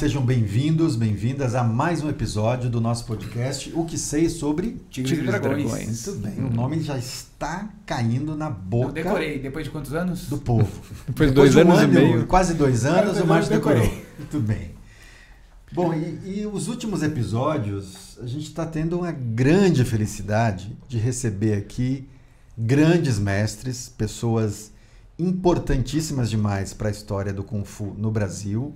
[0.00, 5.10] sejam bem-vindos, bem-vindas a mais um episódio do nosso podcast O que sei sobre Tigres,
[5.10, 5.62] Tigres e Dragões.
[5.62, 6.06] Dragões.
[6.06, 8.88] Muito bem, o nome já está caindo na boca.
[8.88, 10.26] Eu decorei, depois de quantos anos?
[10.26, 10.72] Do povo.
[11.06, 12.26] depois de dois de um anos ano, e meio.
[12.26, 13.84] Quase dois anos, o Márcio decorou.
[14.16, 14.70] Muito bem.
[15.70, 21.52] Bom, e, e os últimos episódios, a gente está tendo uma grande felicidade de receber
[21.58, 22.08] aqui
[22.56, 24.72] grandes mestres, pessoas
[25.18, 28.74] importantíssimas demais para a história do Kung Fu no Brasil,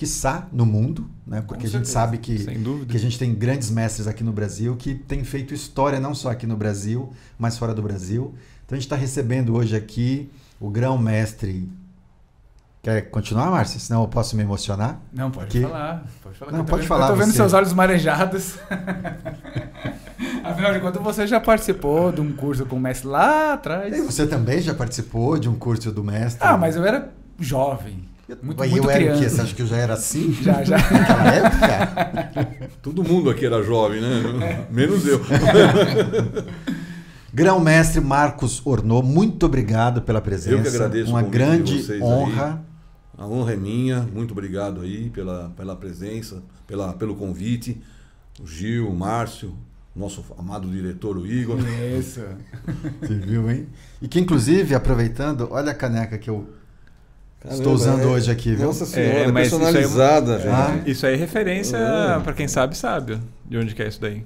[0.00, 1.44] quiçá no mundo, né?
[1.46, 2.46] porque a gente sabe que,
[2.86, 6.30] que a gente tem grandes mestres aqui no Brasil que têm feito história não só
[6.30, 8.34] aqui no Brasil, mas fora do Brasil.
[8.64, 11.70] Então a gente está recebendo hoje aqui o grão-mestre.
[12.82, 13.78] Quer continuar, Márcio?
[13.78, 15.02] Senão eu posso me emocionar?
[15.12, 15.60] Não, pode que...
[15.60, 16.06] falar.
[16.22, 16.52] Pode falar.
[16.52, 17.04] Não, pode vendo, falar.
[17.04, 17.36] Eu tô vendo você.
[17.36, 18.54] seus olhos marejados.
[20.42, 23.94] Afinal de contas, você já participou de um curso com o mestre lá atrás.
[23.94, 26.48] E você também já participou de um curso do mestre?
[26.48, 28.09] Ah, mas eu era jovem.
[28.42, 29.18] Muito, muito eu era criança.
[29.18, 29.28] o quê?
[29.28, 30.32] Você acha que eu já era assim?
[30.42, 30.76] Já, já.
[30.76, 32.70] Naquela época?
[32.82, 34.66] Todo mundo aqui era jovem, né?
[34.68, 34.72] É.
[34.72, 35.20] Menos eu.
[37.32, 40.56] Grão-mestre Marcos Ornô, muito obrigado pela presença.
[40.56, 42.64] Eu que agradeço Uma grande honra.
[43.16, 43.24] Aí.
[43.24, 44.00] A honra é minha.
[44.12, 47.80] Muito obrigado aí pela, pela presença, pela, pelo convite.
[48.40, 49.54] O Gil, o Márcio,
[49.94, 51.58] nosso amado diretor, o Igor.
[51.98, 52.20] Isso.
[53.00, 53.68] Você viu, hein?
[54.00, 56.48] E que, inclusive, aproveitando, olha a caneca que eu
[57.40, 58.06] Caramba, estou usando é...
[58.06, 58.66] hoje aqui, viu?
[58.66, 60.36] Nossa senhora, é, personalizada.
[60.36, 60.82] Isso aí, ah.
[60.86, 62.20] isso aí é referência, é.
[62.20, 64.24] para quem sabe, sabe de onde que é isso daí.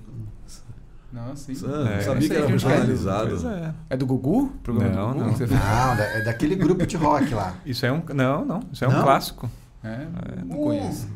[1.12, 1.53] Não, sim.
[1.53, 3.48] É, sabia que era personalizado.
[3.48, 3.73] É.
[3.91, 3.97] é.
[3.97, 4.48] do Gugu?
[4.65, 5.47] Programa não, do Gugu?
[5.47, 5.97] Não.
[5.97, 7.55] não, é daquele grupo de rock lá.
[7.65, 8.03] Isso é um.
[8.12, 8.61] Não, não.
[8.73, 8.98] Isso é não?
[8.98, 9.49] um clássico.
[9.84, 10.06] É,
[10.45, 11.09] não conheço.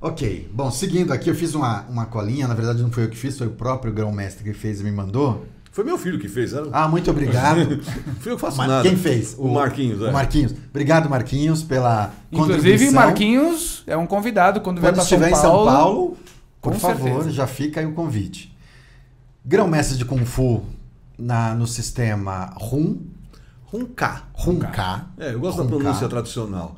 [0.00, 3.16] Ok, bom, seguindo aqui, eu fiz uma, uma colinha, na verdade não foi eu que
[3.16, 5.44] fiz, foi o próprio grão-mestre que fez e me mandou.
[5.78, 6.66] Foi meu filho que fez, era?
[6.72, 7.80] Ah, muito obrigado.
[8.18, 8.82] Fui eu que faço nada.
[8.82, 9.36] Quem fez?
[9.38, 10.10] O, o Marquinhos, é.
[10.10, 10.52] O Marquinhos.
[10.70, 15.24] Obrigado, Marquinhos, pela Inclusive, Marquinhos é um convidado quando, quando vai para São Paulo.
[15.24, 16.16] estiver em São Paulo,
[16.60, 17.30] por favor, certeza.
[17.30, 18.52] já fica aí o convite.
[19.44, 20.64] Grão-mestre de Kung Fu
[21.16, 22.98] na, no sistema Hun.
[23.72, 24.24] Hunka.
[24.36, 25.06] Hunka.
[25.16, 26.76] É, eu gosto da pronúncia tradicional.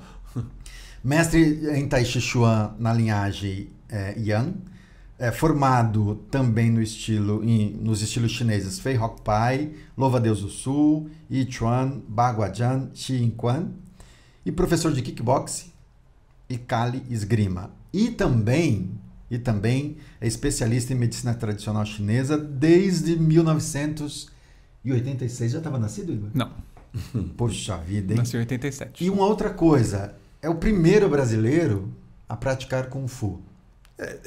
[1.03, 4.53] Mestre em Tai Chi Chuan na linhagem é, Yan,
[5.21, 10.49] é, formado também no estilo, em, nos estilos chineses Fei Hok Pai, Louva Deus do
[10.49, 13.69] Sul, Yi Chuan, Baguajan, Xin Quan,
[14.47, 15.71] e professor de kickboxing
[16.49, 17.71] e Kali Esgrima.
[17.93, 18.93] E também,
[19.31, 25.53] e também é especialista em medicina tradicional chinesa desde 1986.
[25.53, 26.31] Já estava nascido, Igor?
[26.33, 26.51] Não.
[27.37, 28.19] Poxa vida, hein?
[28.19, 29.05] Nasci em 87.
[29.05, 31.93] E uma outra coisa, é o primeiro brasileiro
[32.27, 33.43] a praticar Kung Fu.
[34.01, 34.19] É,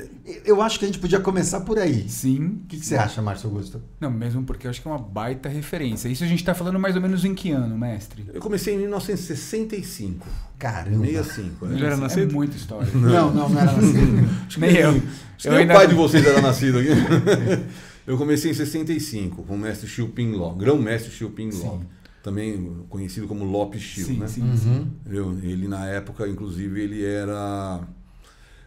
[0.46, 2.08] eu acho que a gente podia começar por aí.
[2.08, 2.62] Sim.
[2.64, 3.82] O que, que você acha, Márcio Augusto?
[4.00, 6.08] Não, mesmo porque eu acho que é uma baita referência.
[6.08, 8.24] Isso a gente está falando mais ou menos em que ano, mestre?
[8.32, 10.28] Eu comecei em 1965.
[10.60, 11.04] Caramba.
[11.08, 11.66] 65.
[11.66, 11.78] Né?
[11.80, 12.30] Já era nascido?
[12.30, 12.88] É muita história.
[12.94, 14.30] Não, não, não era nascido.
[14.60, 14.90] nem eu.
[15.38, 15.74] Acho eu ainda...
[15.74, 16.90] o pai de vocês era nascido aqui.
[18.06, 21.84] eu comecei em 65 com o mestre Xiu Ping Lo, grão-mestre Xiu Ping Lo
[22.22, 24.28] também conhecido como Lopes Chiu, sim, né?
[24.28, 24.56] Sim, uhum.
[24.56, 25.42] sim.
[25.44, 27.86] Ele na época, inclusive, ele era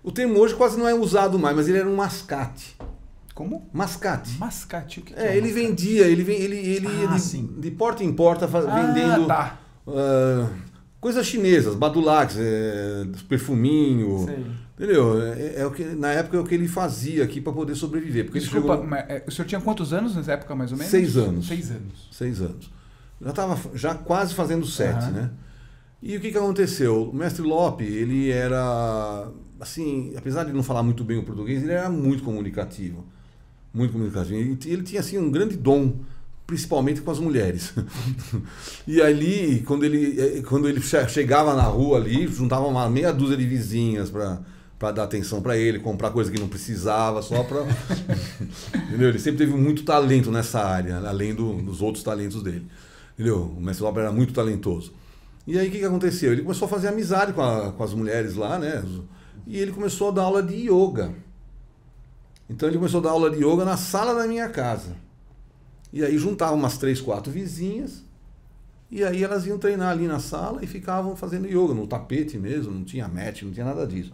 [0.06, 2.76] o termo hoje quase não é usado mais, mas ele era um mascate.
[3.34, 3.68] Como?
[3.72, 4.38] Mascate.
[4.38, 5.32] Mascate, o que, que é?
[5.32, 5.66] é ele mascate?
[5.66, 7.54] vendia, ele ele ele ah, de, sim.
[7.58, 9.58] de porta em porta ah, vendendo tá.
[9.84, 10.48] uh,
[11.00, 14.24] coisas chinesas, badulaques, é, perfuminho.
[14.26, 14.46] Sei.
[14.76, 15.20] Entendeu?
[15.20, 18.26] É, é, o que na época é o que ele fazia aqui para poder sobreviver.
[18.26, 18.86] Porque Desculpa, chegou...
[18.86, 20.90] mas, é, o senhor tinha quantos anos nessa época mais ou menos?
[20.90, 21.48] Seis anos.
[21.48, 22.08] Seis anos.
[22.12, 22.70] Seis anos.
[23.20, 25.10] Já estava já quase fazendo sete, uhum.
[25.10, 25.30] né?
[26.00, 27.10] E o que, que aconteceu?
[27.10, 29.28] O mestre Lope, ele era,
[29.60, 33.04] assim, apesar de não falar muito bem o português, ele era muito comunicativo.
[33.72, 34.36] Muito comunicativo.
[34.36, 35.96] E ele tinha, assim, um grande dom,
[36.46, 37.74] principalmente com as mulheres.
[38.86, 43.36] e ali, quando ele, eh, quando ele chegava na rua ali, juntava uma meia dúzia
[43.36, 44.40] de vizinhas para
[44.78, 47.62] para dar atenção para ele, comprar coisa que não precisava, só para.
[48.88, 49.08] Entendeu?
[49.08, 52.66] Ele sempre teve muito talento nessa área, além do, dos outros talentos dele.
[53.14, 53.54] Entendeu?
[53.56, 54.92] O mestre Lope era muito talentoso.
[55.46, 56.32] E aí o que, que aconteceu?
[56.32, 58.84] Ele começou a fazer amizade com, a, com as mulheres lá, né?
[59.46, 61.14] E ele começou a dar aula de yoga.
[62.48, 64.96] Então ele começou a dar aula de yoga na sala da minha casa.
[65.92, 68.04] E aí juntava umas três, quatro vizinhas.
[68.90, 72.72] E aí elas iam treinar ali na sala e ficavam fazendo yoga, no tapete mesmo,
[72.72, 74.12] não tinha mat, não tinha nada disso.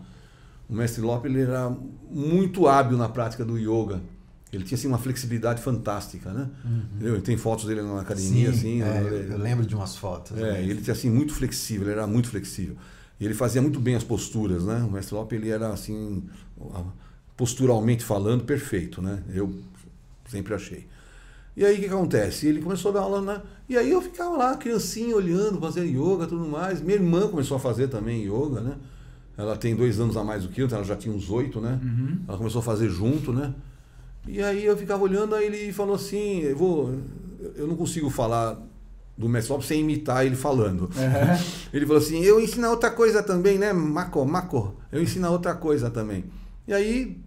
[0.69, 1.75] O mestre Lope ele era
[2.11, 4.00] muito hábil na prática do yoga.
[4.52, 6.49] Ele tinha assim, uma flexibilidade fantástica, né?
[6.64, 7.20] Uhum.
[7.23, 8.82] Tem fotos dele na academia, Sim, assim.
[8.82, 10.37] É, ele, eu lembro de umas fotos.
[10.37, 10.62] É, né?
[10.62, 12.76] ele tinha assim muito flexível, ele era muito flexível.
[13.20, 14.84] E ele fazia muito bem as posturas, né?
[14.86, 16.24] O mestre Lope ele era assim,
[17.36, 19.22] posturalmente falando, perfeito, né?
[19.32, 19.54] Eu
[20.28, 20.86] sempre achei.
[21.56, 22.46] E aí o que, que acontece?
[22.46, 23.42] Ele começou a dar aula, né?
[23.68, 26.80] E aí eu ficava lá, criancinha, olhando, fazendo yoga tudo mais.
[26.80, 28.76] Minha irmã começou a fazer também yoga, né?
[29.36, 31.60] Ela tem dois anos a mais do que eu, então ela já tinha uns oito,
[31.60, 31.78] né?
[31.82, 32.18] Uhum.
[32.28, 33.54] Ela começou a fazer junto, né?
[34.26, 36.94] E aí eu ficava olhando, aí ele falou assim, eu vou.
[37.56, 38.60] Eu não consigo falar
[39.16, 40.82] do Mestre Lopes sem imitar ele falando.
[40.82, 41.38] Uhum.
[41.72, 43.72] Ele falou assim, eu ensino outra coisa também, né?
[43.72, 46.24] Maco, Maco, eu ensino outra coisa também.
[46.66, 47.18] E aí,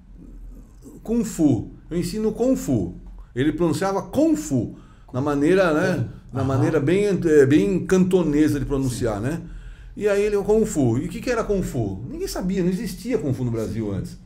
[1.04, 2.96] Kung Fu, eu ensino Kung Fu.
[3.36, 4.78] Ele pronunciava Kung Fu,
[5.14, 6.08] na maneira, né?
[6.32, 6.48] Na Aham.
[6.48, 9.42] maneira bem, eh, bem cantonesa de pronunciar, né?
[9.96, 10.98] E aí ele, Kung Fu.
[10.98, 12.04] E o que, que era Kung Fu?
[12.10, 14.18] Ninguém sabia, não existia Kung Fu no Brasil antes.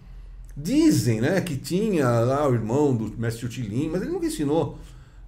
[0.58, 4.78] Dizem, né, que tinha lá o irmão do mestre Utilin, mas ele nunca ensinou.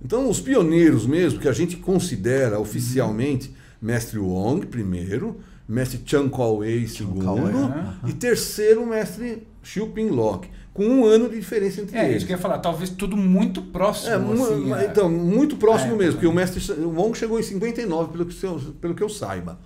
[0.03, 6.88] Então, os pioneiros mesmo, que a gente considera oficialmente, mestre Wong primeiro, mestre Chan Wei
[6.88, 7.95] segundo, Kao-wei, aham.
[8.07, 12.18] e terceiro, mestre Xiu Ping Lok, com um ano de diferença entre É, eles.
[12.18, 14.12] isso que eu ia falar, talvez tudo muito próximo.
[14.12, 14.86] É, mu- assim, é.
[14.86, 16.13] então, muito próximo É, mesmo, é.
[16.13, 19.59] porque o mestre Wong chegou em 59, pelo que, eu, pelo que eu saiba.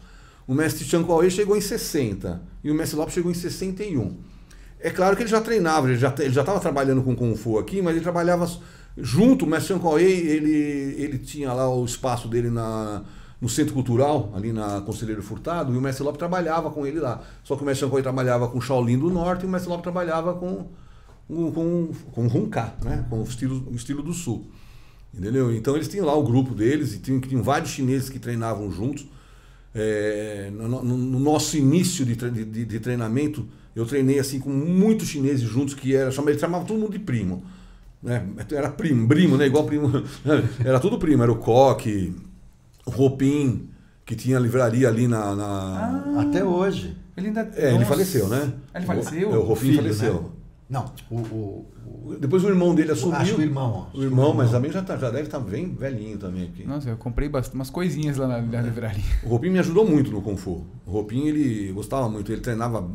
[0.47, 4.17] O mestre Chan Wei chegou em 60 e o mestre Lopes chegou em 61.
[4.79, 7.57] É claro que ele já treinava, ele já ele já estava trabalhando com Kung Fu
[7.57, 8.47] aqui, mas ele trabalhava
[8.97, 10.51] junto, o mestre Chan Wei, ele,
[10.97, 13.03] ele tinha lá o espaço dele na,
[13.41, 17.21] no Centro Cultural, ali na Conselheiro Furtado, e o mestre Lopes trabalhava com ele lá.
[17.43, 19.83] Só que o mestre Chan Wei trabalhava com Shaolin do Norte e o mestre Lopes
[19.83, 20.67] trabalhava com
[21.27, 23.03] com, com, com Hunka, né?
[23.09, 24.45] com o estilo, o estilo do Sul.
[25.13, 25.51] Entendeu?
[25.55, 29.07] Então eles tinham lá o grupo deles e tinham, tinham vários chineses que treinavam juntos.
[29.73, 35.07] É, no, no- no nosso início de, de, de treinamento, eu treinei assim com muitos
[35.07, 37.43] chineses juntos que era, chamava, eles chamavam todo mundo de primo.
[38.01, 38.23] Né?
[38.51, 39.47] Era primo, primo, né?
[39.47, 39.91] Igual primo.
[40.63, 42.15] Era tudo primo, era o Coque,
[42.85, 43.69] o Ropim,
[44.05, 45.35] que tinha livraria ali na.
[45.35, 46.95] na- Até hoje.
[47.17, 47.49] Ele ainda.
[47.55, 47.85] É, ele Nossa.
[47.85, 48.53] faleceu, né?
[48.73, 49.33] Ah, Ele faleceu?
[49.33, 50.13] É, o Ropim filho, faleceu.
[50.13, 50.29] né?
[50.69, 51.65] Não, o, o,
[52.09, 53.15] o- Depois o irmão dele assumiu.
[53.17, 53.87] Acho o irmão.
[53.93, 56.63] O irmão, mas também já, tá, já deve estar bem velhinho também aqui.
[56.65, 59.03] Nossa, eu comprei bastante, umas coisinhas lá na, na livraria.
[59.23, 60.65] O Ropim me ajudou muito no Kung Fu.
[60.85, 62.87] O Ropim, ele gostava muito, ele treinava.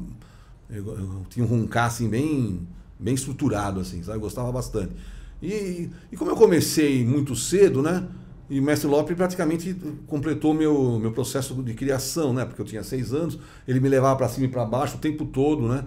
[0.69, 2.61] Eu, eu tinha um Hunka assim, bem,
[3.01, 4.19] bem estruturado, assim, sabe?
[4.19, 4.93] Eu gostava bastante.
[5.43, 8.07] E, e como eu comecei muito cedo, né?
[8.49, 9.75] E o mestre Lopes praticamente
[10.07, 12.45] completou meu, meu processo de criação, né?
[12.45, 15.25] Porque eu tinha seis anos, ele me levava para cima e para baixo o tempo
[15.25, 15.85] todo, né?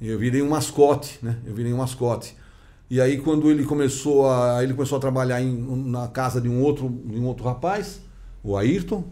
[0.00, 1.38] Eu virei um mascote, né?
[1.44, 2.36] Eu virei um mascote.
[2.88, 5.56] E aí quando ele começou a ele começou a trabalhar em,
[5.90, 8.00] na casa de um outro de um outro rapaz,
[8.42, 9.04] o Ayrton,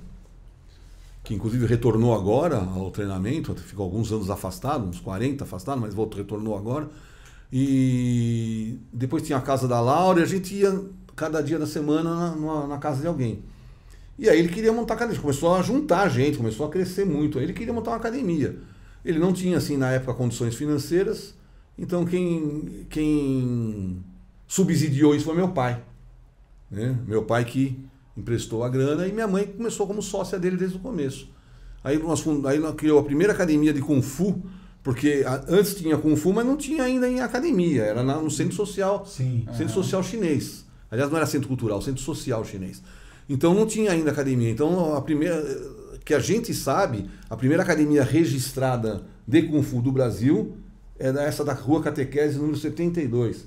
[1.24, 6.18] que inclusive retornou agora ao treinamento, ficou alguns anos afastado, uns 40 afastado, mas voltou,
[6.18, 6.88] retornou agora.
[7.52, 10.84] E depois tinha a casa da Laura e a gente ia
[11.14, 13.44] cada dia da semana na, na casa de alguém.
[14.18, 17.38] E aí ele queria montar academia, começou a juntar gente, começou a crescer muito.
[17.38, 18.58] Aí ele queria montar uma academia.
[19.04, 21.34] Ele não tinha, assim, na época, condições financeiras,
[21.76, 24.02] então quem, quem
[24.46, 25.82] subsidiou isso foi meu pai.
[26.70, 26.96] né?
[27.06, 27.78] Meu pai que
[28.16, 31.28] emprestou a grana e minha mãe começou como sócia dele desde o começo.
[31.82, 34.40] Aí nós, aí nós criou a primeira academia de Kung Fu,
[34.82, 38.30] porque a- antes tinha Kung Fu, mas não tinha ainda em academia, era na- no
[38.30, 39.46] centro social, Sim.
[39.56, 40.64] centro social chinês.
[40.90, 42.82] Aliás, não era centro cultural, centro social chinês.
[43.28, 44.50] Então não tinha ainda academia.
[44.50, 45.42] Então a primeira
[46.04, 50.56] que a gente sabe, a primeira academia registrada de Kung Fu do Brasil
[50.98, 53.46] é essa da Rua Catequese número 72.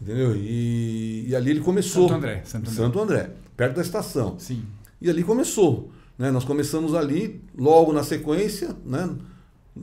[0.00, 0.34] Entendeu?
[0.36, 2.08] E, e ali ele começou.
[2.08, 2.74] Santo André, Santo André.
[2.82, 4.38] Santo André, perto da estação.
[4.38, 4.62] Sim.
[5.00, 5.90] E ali começou.
[6.18, 6.30] Né?
[6.30, 9.10] Nós começamos ali, logo na sequência, né?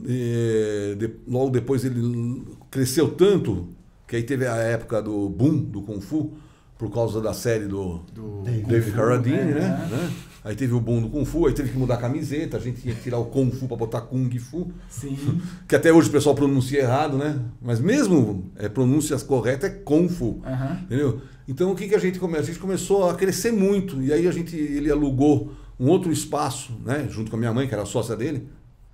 [0.06, 3.68] E, de- logo depois ele cresceu tanto,
[4.06, 6.32] que aí teve a época do boom do Kung Fu,
[6.78, 9.88] por causa da série do Do David Carradine, né?
[9.90, 9.94] É.
[9.96, 10.10] né?
[10.44, 12.80] Aí teve o boom do Kung Fu, aí teve que mudar a camiseta, a gente
[12.80, 15.16] tinha que tirar o Kung Fu para botar Kung Fu, Sim.
[15.66, 17.40] que até hoje o pessoal pronuncia errado, né?
[17.60, 20.40] Mas mesmo é, pronúncias corretas é Kung Fu.
[20.84, 21.20] Entendeu?
[21.48, 22.42] Então o que, que a gente começou?
[22.42, 24.00] A gente começou a crescer muito.
[24.00, 27.08] E aí a gente, ele alugou um outro espaço, né?
[27.10, 28.48] Junto com a minha mãe, que era sócia dele,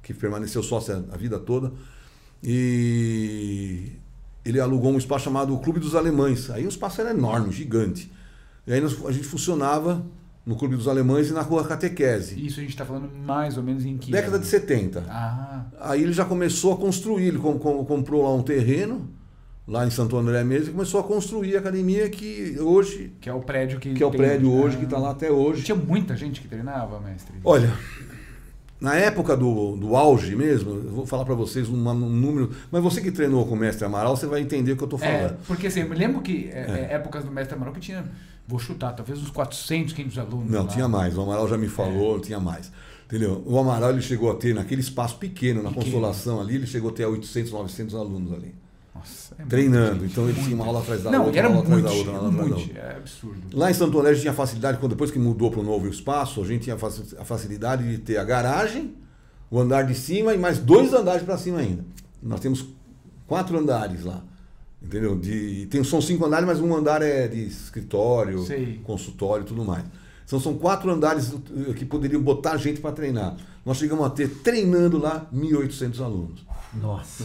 [0.05, 1.73] que permaneceu sócia a vida toda.
[2.43, 3.91] E
[4.45, 6.51] ele alugou um espaço chamado Clube dos Alemães.
[6.51, 8.11] Aí o espaço era enorme, gigante.
[8.67, 10.05] E aí a gente funcionava
[10.47, 12.45] no Clube dos Alemães e na Rua Catequese.
[12.47, 14.13] Isso a gente tá falando mais ou menos em que.
[14.13, 15.03] Década de 70.
[15.09, 19.09] Ah, Aí ele já começou a construir, ele com- com- comprou lá um terreno,
[19.67, 23.33] lá em Santo André mesmo, e começou a construir a academia que hoje, que é
[23.35, 23.95] o prédio que.
[23.95, 24.79] que é o prédio hoje, Ah.
[24.81, 25.63] que está lá até hoje.
[25.65, 27.35] Tinha muita gente que treinava, mestre.
[27.43, 27.73] Olha,
[28.85, 32.83] na época do, do auge mesmo, eu vou falar para vocês uma- um número, mas
[32.83, 35.19] você que treinou com o mestre Amaral, você vai entender o que eu estou É,
[35.21, 35.39] falando.
[35.47, 38.05] porque assim, eu me lembro que é, é, épocas do mestre Amaral que tinha,
[38.47, 40.51] vou chutar, talvez uns 400, 500 alunos.
[40.51, 40.69] Não, lá.
[40.69, 41.17] tinha mais.
[41.17, 42.71] O Amaral já me falou, tinha mais.
[43.07, 43.43] Entendeu?
[43.47, 45.85] O Amaral ele chegou a ter, naquele espaço pequeno, na Pequeno.
[45.87, 48.55] Consolação ali, ele chegou a ter 800, 900 alunos ali.
[49.05, 50.01] Nossa, é Treinando.
[50.01, 51.93] gente, então ele tinha uma aula atrás da Não, outra, era uma aula atrás muito,
[51.93, 52.81] da outra, aula atrás da muito, outra.
[52.83, 53.41] é absurdo.
[53.53, 56.47] Lá em Santo gente tinha facilidade, quando depois que mudou para o novo espaço, a
[56.47, 58.95] gente tinha a facilidade de ter a garagem,
[59.51, 61.85] o andar de cima e mais dois andares para cima ainda.
[62.23, 62.67] Nós temos
[63.27, 64.23] quatro andares lá.
[64.83, 65.19] Entendeu?
[65.19, 68.81] De, tem, são cinco andares, mas um andar é de escritório, Sei.
[68.85, 69.85] consultório e tudo mais.
[70.27, 73.37] Então são quatro andares eh, que poderiam botar gente para treinar.
[73.65, 76.45] Nós chegamos a ter, treinando lá, 1.800 alunos.
[76.81, 77.25] Nossa.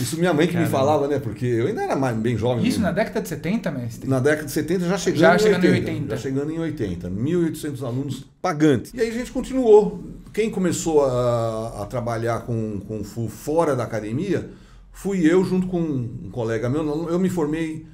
[0.00, 0.78] Isso minha mãe que me Caramba.
[0.78, 1.18] falava, né?
[1.18, 2.66] Porque eu ainda era mais, bem jovem.
[2.66, 2.86] Isso né?
[2.86, 4.08] na década de 70, mestre?
[4.08, 6.16] Na década de 70 já chegando, Já em, chegando em 80, 80.
[6.16, 7.10] Já chegando em 80.
[7.10, 8.92] 1.800 alunos pagantes.
[8.92, 10.04] E aí a gente continuou.
[10.32, 14.50] Quem começou a, a trabalhar com Kung Fu fora da academia
[14.92, 17.08] fui eu junto com um colega meu.
[17.08, 17.86] Eu me formei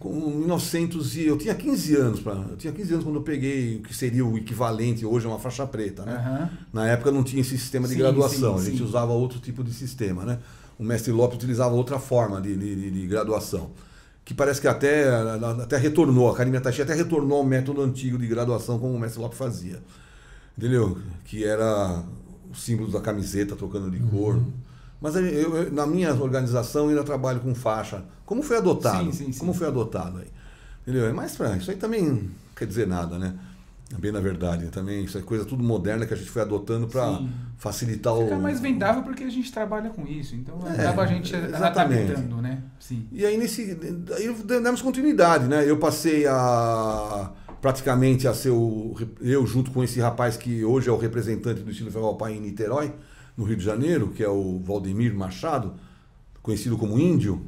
[0.00, 1.26] com 1900 e...
[1.26, 2.20] Eu tinha 15 anos.
[2.20, 5.28] Pra, eu tinha 15 anos quando eu peguei o que seria o equivalente hoje a
[5.28, 6.14] uma faixa preta, né?
[6.16, 6.50] Aham.
[6.72, 8.84] Na época não tinha esse sistema de Sim, graduação, sim, a gente sim.
[8.84, 10.38] usava outro tipo de sistema, né?
[10.78, 13.70] O mestre Lopes utilizava outra forma de, de- de- graduação,
[14.24, 15.06] que parece que até,
[15.62, 19.20] até retornou, a Academia Taxi até retornou ao método antigo de graduação como o mestre
[19.20, 19.80] Lopes fazia.
[20.56, 20.98] Entendeu?
[21.24, 22.02] Que era
[22.50, 24.36] o símbolo da camiseta trocando de cor.
[24.36, 24.52] Uhum.
[25.00, 28.04] Mas eu- na minha organização eu ainda trabalho com faixa.
[28.26, 29.04] Como foi adotado?
[29.04, 29.38] Sim, sim, sim.
[29.40, 30.28] Como foi adotado aí?
[30.82, 31.06] Entendeu?
[31.06, 32.20] É mais pra, isso aí também não
[32.56, 33.34] quer dizer nada, né?
[33.98, 37.20] Bem na verdade, também isso é coisa tudo moderna que a gente foi adotando para
[37.58, 40.36] facilitar Fica o mais vendável porque a gente trabalha com isso.
[40.36, 42.12] Então É, acaba a gente exatamente.
[42.12, 42.62] adaptando, né?
[42.78, 43.08] Sim.
[43.10, 43.76] E aí nesse
[44.16, 45.68] aí demos continuidade, né?
[45.68, 50.92] Eu passei a praticamente a ser o eu junto com esse rapaz que hoje é
[50.92, 52.92] o representante do estilo Ferro Pai em Niterói,
[53.40, 55.72] no Rio de Janeiro, que é o Valdemir Machado,
[56.42, 57.40] conhecido como Índio,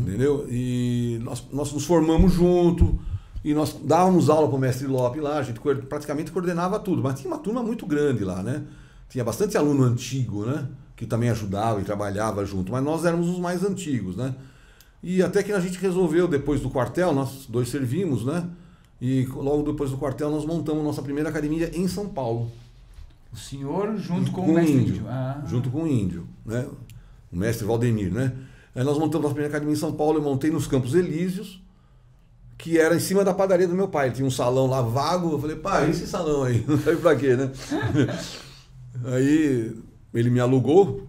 [0.00, 0.46] entendeu?
[0.48, 2.98] E nós, nós nos formamos junto
[3.44, 7.20] e nós dávamos aula para o mestre Lope lá, a gente praticamente coordenava tudo, mas
[7.20, 8.62] tinha uma turma muito grande lá, né?
[9.10, 10.66] Tinha bastante aluno antigo, né?
[10.96, 14.34] Que também ajudava e trabalhava junto, mas nós éramos os mais antigos, né?
[15.02, 18.48] E até que a gente resolveu, depois do quartel, nós dois servimos, né?
[18.98, 22.50] E logo depois do quartel nós montamos nossa primeira academia em São Paulo.
[23.36, 24.94] O senhor junto com, Com o mestre índio.
[24.94, 25.06] índio.
[25.08, 25.42] Ah.
[25.46, 26.64] junto com o índio, né?
[27.30, 28.32] O mestre Valdemir, né?
[28.74, 31.62] Aí nós montamos nossa primeira academia em São Paulo, eu montei nos Campos Elíseos,
[32.56, 34.06] que era em cima da padaria do meu pai.
[34.06, 37.14] Ele tinha um salão lá vago, eu falei, pai, esse salão aí, não sabe pra
[37.14, 37.50] quê, né?
[39.04, 39.76] aí
[40.14, 41.06] ele me alugou,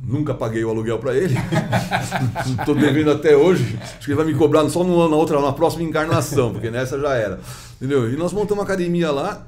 [0.00, 1.34] nunca paguei o aluguel pra ele,
[2.56, 5.52] estou devendo até hoje, acho que ele vai me cobrar só numa, na outra, na
[5.52, 7.40] próxima encarnação, porque nessa já era,
[7.76, 8.12] entendeu?
[8.12, 9.44] E nós montamos uma academia lá,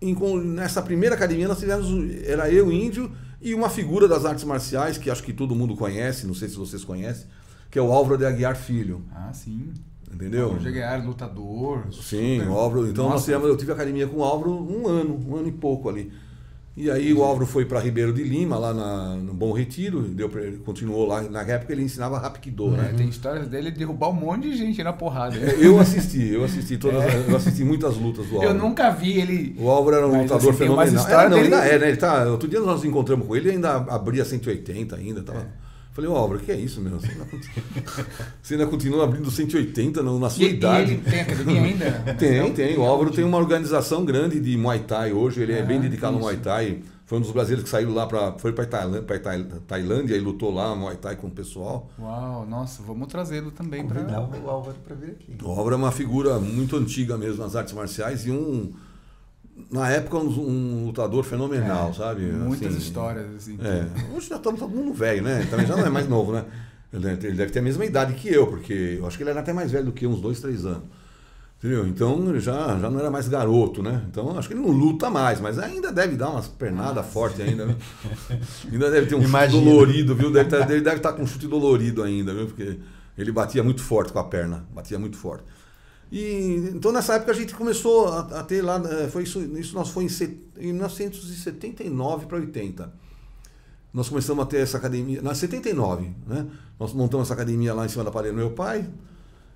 [0.00, 1.86] em- nessa primeira academia nós tivemos,
[2.24, 3.10] era eu, índio,
[3.40, 6.56] e uma figura das artes marciais, que acho que todo mundo conhece, não sei se
[6.56, 7.26] vocês conhecem,
[7.70, 9.72] que é o Álvaro de Aguiar Filho, Ah, sim.
[10.12, 10.52] entendeu?
[10.54, 11.84] O Jaguar, lutador.
[11.92, 12.88] Sim, super- o Álvaro.
[12.88, 13.24] Então nós Nossa.
[13.26, 16.10] tivemos, eu tive academia com o Álvaro um ano, um ano e pouco ali.
[16.76, 20.28] E aí o Álvaro foi para Ribeiro de Lima, lá na- no Bom Retiro, deu
[20.28, 21.22] pra, ele continuou lá.
[21.22, 22.94] Na época ele ensinava Rapkido, É, né?
[22.94, 25.34] tem histórias dele de derrubar um monte de gente na porrada.
[25.38, 28.50] É, Eu assisti, eu assisti todas, eu assisti muitas lutas do Álvaro.
[28.52, 29.56] Eu nunca vi ele.
[29.58, 31.08] O Álvaro era um Mas, lutador assim, fenomenal.
[31.08, 31.88] É, não, dele- ainda é, né?
[31.88, 35.22] Ele tá, outro dia nós nos encontramos com ele e ainda abria 180 ainda.
[35.22, 35.46] Tava,
[35.96, 37.00] Falei, ô Álvaro, o que é isso, meu?
[37.00, 37.64] Você ainda, continua,
[38.42, 40.92] você ainda continua abrindo 180 na, na sua E, e idade.
[40.92, 41.90] ele tem academia ainda?
[42.18, 42.76] Tem, tem.
[42.78, 45.40] O Álvaro tem uma organização grande de Muay Thai hoje.
[45.42, 46.24] Ele é bem Ah, dedicado ao isso.
[46.28, 46.82] Muay Thai.
[47.06, 50.20] Foi um dos brasileiros que saiu lá para foi para Tailândia, pra Tai- Tailândia e
[50.20, 51.88] lutou lá Muay Thai com o pessoal.
[51.98, 54.02] Uau, nossa, vamos trazê-lo também para.
[54.44, 55.36] O Álvaro para vir aqui.
[55.42, 58.72] O Álvaro é uma figura muito antiga mesmo nas artes marciais e um
[59.70, 62.22] na época um, um lutador fenomenal, sabe?
[62.22, 63.58] Muitas Assim, histórias, assim.
[63.60, 65.46] É, hoje já estamos todo mundo velho, né?
[65.50, 66.44] Também já não é mais novo, né?
[66.92, 69.52] Ele deve, ter a mesma idade que eu, porque eu acho que ele era até
[69.52, 70.84] mais velho do que eu, uns dois, três anos.
[71.58, 71.86] Entendeu?
[71.86, 74.02] Então ele já, já não era mais garoto, né?
[74.10, 77.64] Então acho que ele não luta mais, mas ainda deve dar umas pernadas fortes ainda,
[77.66, 77.76] né?
[78.70, 79.62] Ainda deve ter um Imagina.
[79.62, 80.30] chute dolorido, viu?
[80.30, 82.46] Deve tá, ele deve estar com um chute dolorido ainda, viu?
[82.46, 82.78] Porque
[83.16, 85.44] ele batia muito forte com a perna, batia muito forte.
[86.10, 89.74] E então nessa época a gente começou a, a ter lá, eh, foi isso, isso
[89.74, 92.92] nós foi em, set- em 1979 para 80.
[93.92, 96.46] Nós começamos a ter essa academia, na 79, né?
[96.78, 98.86] Nós montamos essa academia lá em cima da parede do meu pai.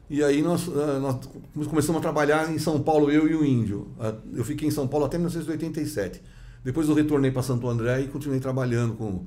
[0.09, 3.89] E aí nós, eh, nós começamos a trabalhar em São Paulo, eu e o Índio.
[4.35, 6.21] Eu fiquei em São Paulo até 1987.
[6.65, 9.25] Depois eu retornei para Santo André e continuei trabalhando com.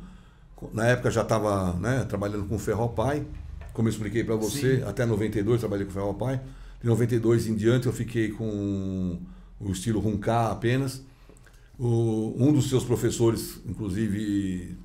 [0.55, 3.25] com- na época já estava né, trabalhando com Ferro Pai,
[3.71, 4.83] como eu expliquei para você, Sim.
[4.83, 6.41] até 92 trabalhei com Ferro Pai.
[6.83, 9.17] De 92 em diante eu fiquei com
[9.57, 11.01] o estilo Runká apenas.
[11.79, 14.77] O- um dos seus professores, inclusive,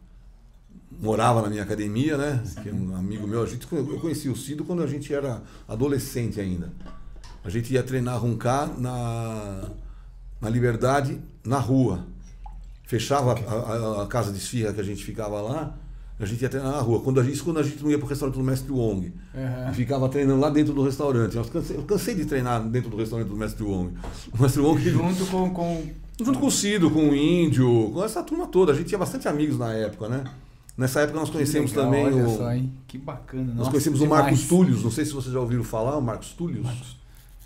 [1.01, 2.41] morava na minha academia, né?
[2.63, 3.43] Que é um amigo meu.
[3.43, 6.73] A gente, eu conheci o Cido quando a gente era adolescente ainda.
[7.45, 9.69] A gente ia treinar Runká na,
[10.41, 12.07] na Liberdade, na rua.
[12.85, 13.55] Fechava a,
[13.99, 15.77] a- a casa de esfirra que a gente ficava lá,
[16.21, 17.01] a gente ia treinar na rua.
[17.01, 19.13] Quando a gente, isso quando a gente não ia para o restaurante do Mestre Wong.
[19.71, 21.37] E ficava treinando lá dentro do restaurante.
[21.37, 23.95] Eu cansei, eu cansei de treinar dentro do restaurante do Mestre Wong.
[24.33, 25.89] O Mestre Wong Junto com, com
[26.21, 28.73] Junto com o Cido, com o Índio, com essa turma toda.
[28.73, 30.25] A gente tinha bastante amigos na época, né?
[30.77, 32.37] Nessa época nós conhecemos legal, também olha o.
[32.37, 32.73] Só, hein?
[32.89, 33.47] Que bacana.
[33.47, 34.07] Nós Nossa, conhecemos o.
[34.07, 36.97] Marcos Túlios, não sei se vocês já ouviram falar, o Marcos Túlios.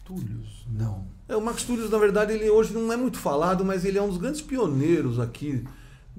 [0.04, 0.66] Túlios?
[0.70, 1.04] Não.
[1.28, 4.02] É, o Marcos Túlios, na verdade, ele hoje não é muito falado, mas ele é
[4.02, 5.64] um dos grandes pioneiros aqui.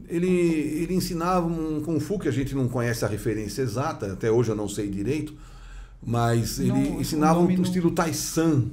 [0.08, 4.32] Ele, ele ensinava um Kung Fu que a gente não conhece a referência exata, até
[4.32, 5.34] hoje eu não sei direito,
[6.06, 8.66] mas ele Não, ensinava um não- estilo Taisan.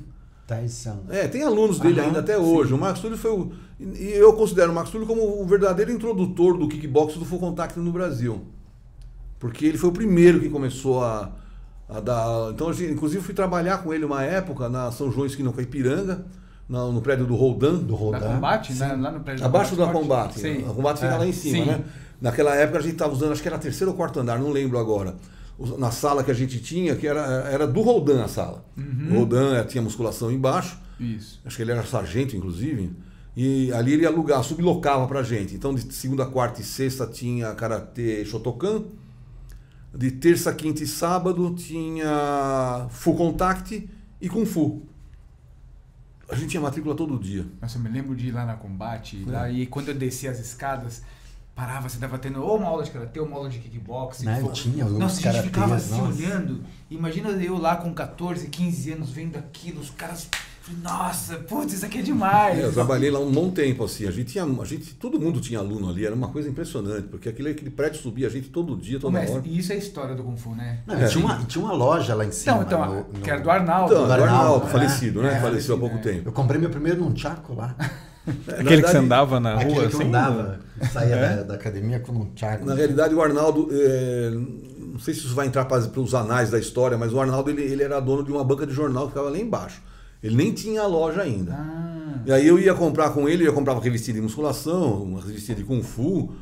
[0.46, 1.00] Taisan.
[1.08, 2.42] É, tem alunos dele Aham, ainda até sim.
[2.42, 2.72] hoje.
[2.74, 3.52] O Marcos Túlio foi o.
[3.78, 7.78] E eu considero o Marcos Túlio como o verdadeiro introdutor do kickbox do full contact
[7.78, 8.42] no Brasil.
[9.38, 11.30] Porque ele foi o primeiro que começou a,
[11.88, 12.50] a dar.
[12.52, 15.60] Então, a gente, inclusive, fui trabalhar com ele uma época na São João Esquina com
[15.60, 16.26] a Ipiranga,
[16.70, 17.74] na- no prédio do Roldan.
[17.78, 18.34] Do Da Roldán.
[18.34, 18.96] Combate, né?
[18.96, 20.34] lá no prédio Abaixo da Combate.
[20.34, 20.40] Combate.
[20.40, 20.70] Sim.
[20.70, 21.70] A Combate fica É, lá em cima, sim.
[21.70, 21.80] né?
[22.20, 24.78] Naquela época a gente estava usando, acho que era terceiro ou quarto andar, não lembro
[24.78, 25.14] agora.
[25.78, 28.64] Na sala que a gente tinha, que era, era do Roldan a sala.
[28.78, 29.08] Uhum.
[29.10, 30.78] O Roldan eh, tinha musculação embaixo.
[30.98, 31.40] Isso.
[31.44, 32.90] Acho que ele era sargento, inclusive.
[33.36, 35.54] E ali ele ia alugar, sublocava pra gente.
[35.54, 38.84] Então, de segunda, quarta e sexta tinha karatê Shotokan.
[39.94, 43.88] De terça, quinta e sábado tinha full contact
[44.20, 44.82] e kung fu.
[46.30, 47.46] A gente tinha matrícula todo dia.
[47.60, 50.38] Nossa, eu me lembro de ir lá na Combate, lá, e quando eu descia as
[50.38, 51.02] escadas,
[51.54, 54.24] parava, você tava tendo ou uma aula de karatê ou uma aula de kickboxing.
[54.24, 56.64] Né, Pô, tinha os Nossa, a gente ficava karatês, assim olhando.
[56.90, 60.28] Imagina eu lá com 14, 15 anos vendo aquilo, os caras.
[60.82, 62.58] Nossa, putz, isso aqui é demais.
[62.58, 64.06] É, eu trabalhei lá um bom tempo, assim.
[64.06, 64.44] A gente tinha.
[64.44, 68.00] A gente, todo mundo tinha aluno ali, era uma coisa impressionante, porque aquele, aquele prédio
[68.00, 69.48] subia a gente todo dia, Ô, toda mestre, hora.
[69.48, 70.80] e isso é a história do Kung Fu, né?
[70.86, 71.06] Não, É.
[71.06, 72.62] tinha, uma, tinha uma loja lá em cima.
[72.62, 73.92] Então, então, no- no- que era do Arnaldo.
[73.92, 75.36] Então, do do Arnaldo, Arnaldo, falecido, né?
[75.36, 76.00] É, Faleceu há pouco é.
[76.00, 76.28] tempo.
[76.28, 77.74] Eu comprei meu primeiro num chaco lá.
[78.26, 80.04] Na Aquele que verdade- você andava na Aquele rua, que assim?
[80.04, 80.60] andava,
[80.92, 81.36] saía É?
[81.38, 82.66] da, da academia com um chaco.
[82.66, 84.30] Na realidade, o Arnaldo, é,
[84.78, 87.62] não sei se isso vai entrar para os anais da história, mas o Arnaldo ele,
[87.62, 89.80] ele era dono de uma banca de jornal que ficava lá embaixo.
[90.22, 91.52] Ele nem tinha a loja ainda.
[91.54, 95.56] Ah, E aí eu ia comprar com ele, eu uma revistinha de musculação, uma revistinha
[95.56, 96.32] de Kung Fu,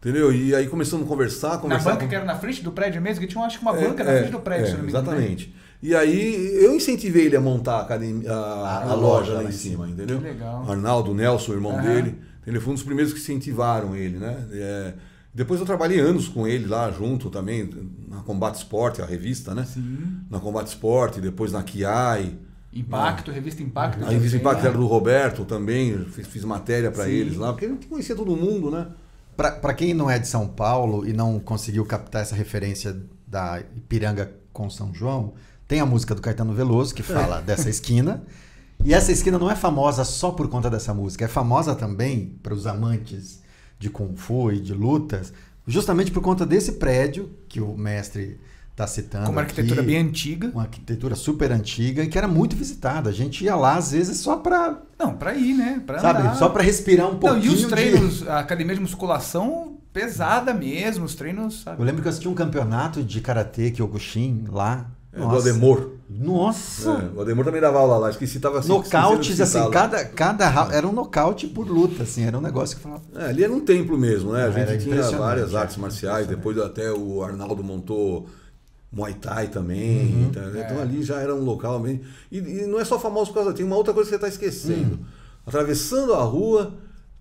[0.00, 0.32] entendeu?
[0.32, 1.90] E aí começamos a conversar, na conversar.
[1.92, 3.88] banca com- que era na frente do prédio mesmo, que tinha acho que uma É,
[3.88, 5.06] banca na é, frente do prédio, é, se não me engano.
[5.06, 5.12] né?
[5.16, 5.54] Exatamente.
[5.82, 9.52] E aí eu incentivei ele a montar a, academia, a, A- loja loja lá em
[9.52, 10.18] cima, entendeu?
[10.18, 10.70] Que legal.
[10.70, 11.82] Arnaldo, Nelson, o irmão Aham.
[11.82, 12.14] dele.
[12.46, 14.46] Ele foi um dos primeiros que incentivaram ele, né?
[14.52, 14.94] É,
[15.34, 17.68] depois eu trabalhei anos com ele lá junto também,
[18.08, 19.64] na Combate Esporte, a revista, né?
[19.64, 19.98] Sim.
[20.30, 22.34] Na Combate Esporte, depois na Kiai.
[22.74, 24.04] Impacto, revista Impacto.
[24.04, 24.68] A revista também, Impacto né?
[24.68, 28.36] era do Roberto também, fiz, fiz matéria para eles lá, porque a gente conhecia todo
[28.36, 28.88] mundo, né?
[29.36, 34.32] Pra quem não é de São Paulo e não conseguiu captar essa referência da Ipiranga
[34.52, 35.34] com São João,
[35.66, 38.22] tem a música do Caetano Veloso que fala dessa esquina.
[38.84, 42.52] E essa esquina não é famosa só por conta dessa música, é famosa também para
[42.52, 43.42] os amantes
[43.78, 45.32] de Kung Fu e de lutas,
[45.66, 48.38] justamente por conta desse prédio que o mestre
[48.74, 49.26] está citando.
[49.26, 50.48] Com uma arquitetura aqui, bem antiga.
[50.52, 53.08] Uma arquitetura super antiga e que era muito visitada.
[53.08, 54.82] A gente ia lá, às vezes, só para.
[54.98, 55.80] Não, pra ir, né?
[55.86, 56.20] Pra Sabe?
[56.22, 56.34] andar.
[56.36, 57.44] Só para respirar um Não, pouquinho.
[57.44, 61.80] e os de- treinos, a academia de musculação pesada mesmo, os treinos, sabe?
[61.80, 64.90] Eu lembro que eu assisti um campeonato de karatê Kyokushin lá.
[65.16, 65.92] É, do Ademor.
[66.10, 66.90] Nossa!
[66.90, 70.48] É, o Ademor também dava aula lá, esqueci, tava assim, Nocautes, de assim, cada, cada
[70.48, 73.02] ra- era um nocaute por luta, assim, era um negócio que falava.
[73.14, 74.42] É, ali era um templo mesmo, né?
[74.42, 78.26] A Ah, gente tinha várias artes marciais, depois até o Arnaldo montou
[78.94, 80.24] Muay Thai também.
[80.24, 80.30] Uhum.
[80.30, 80.40] tá?
[80.54, 82.00] Então ali já era um local bem.
[82.30, 83.52] E, e não é só famoso por causa.
[83.52, 84.96] Tem uma outra coisa que você está esquecendo.
[84.96, 85.04] Hum.
[85.46, 86.74] Atravessando a rua,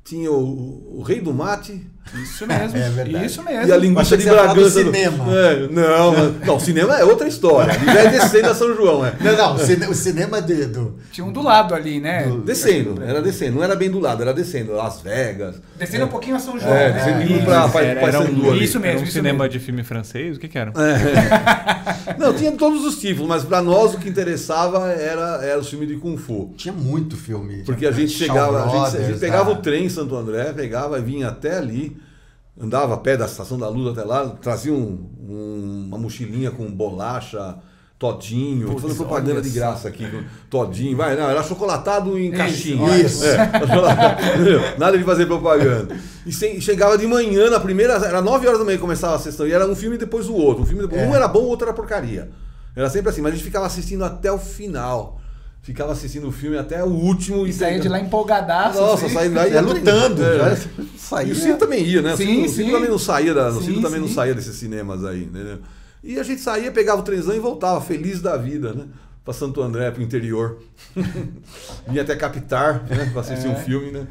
[0.04, 1.86] tinha o, o Rei do Mate
[2.22, 2.78] Isso mesmo.
[2.78, 3.26] É verdade.
[3.26, 3.68] Isso mesmo.
[3.68, 4.84] e a linguiça de falar do Bragança.
[4.84, 5.26] cinema.
[5.36, 7.74] É, não, mas- não, cinema é outra história.
[7.74, 9.14] Ali já é descendo a São João, é.
[9.20, 10.96] Não, não, o, cine- o cinema de, do.
[11.12, 12.24] Tinha um do lado ali, né?
[12.28, 14.74] Do- Descendo, era descendo, não era bem do lado, era descendo.
[14.74, 15.56] Las Vegas.
[15.78, 16.74] Descendo um pouquinho a São João.
[16.74, 16.98] É, né?
[17.00, 17.34] descendo Isso.
[17.34, 18.64] indo pra, pra, Era, pra era um, ali.
[18.64, 19.50] Isso mesmo, era um isso cinema mesmo.
[19.50, 20.38] de filme francês?
[20.38, 20.72] O que que era?
[22.18, 25.86] Não, tinha todos os tipos, mas pra nós o que interessava era, era o filme
[25.86, 26.54] de Kung Fu.
[26.58, 27.64] Tinha muito filme.
[27.64, 30.16] Porque a gente chegava, a gente, a gente Brothers, pegava da- o trem em Santo
[30.16, 31.93] André, pegava e vinha até ali,
[32.60, 36.70] andava a pé da Estação da Luz até lá, trazia um- um- uma mochilinha com
[36.72, 37.58] bolacha,
[37.98, 40.06] todinho, tô Putz, fazendo propaganda de graça aqui,
[40.50, 42.98] todinho, vai, não, era chocolatado em caixinha.
[42.98, 43.24] isso.
[43.26, 45.96] É, nada de fazer propaganda.
[46.26, 49.20] E sem- chegava de manhã, na primeira, era 9 horas da manhã que começava a
[49.20, 51.08] sessão, e era um filme depois o outro, um filme depois, É.
[51.08, 52.30] um era bom, o outro era porcaria.
[52.76, 55.20] Era sempre assim, mas a gente ficava assistindo até o final.
[55.64, 57.48] Ficava assistindo o filme até o último.
[57.48, 58.80] E saía de lá empolgadaço.
[58.80, 59.16] Nossa, assim.
[59.16, 60.22] saindo lá e É, lutando.
[60.24, 60.38] É.
[60.38, 61.34] Já E saía.
[61.34, 62.14] o Ciro também ia, né?
[62.14, 64.14] O Sim, Ciro, o Ciro também não saía, da, o Sim, Ciro também não sim.
[64.14, 65.60] saía desses cinemas aí, entendeu?
[66.04, 68.88] E a gente saía, pegava o trenzão e voltava, feliz da vida, né?
[69.24, 70.58] Pra Santo André, pro interior.
[71.88, 73.10] Vinha até Capitar, né?
[73.14, 73.50] Pra assistir É.
[73.50, 74.06] um filme, né?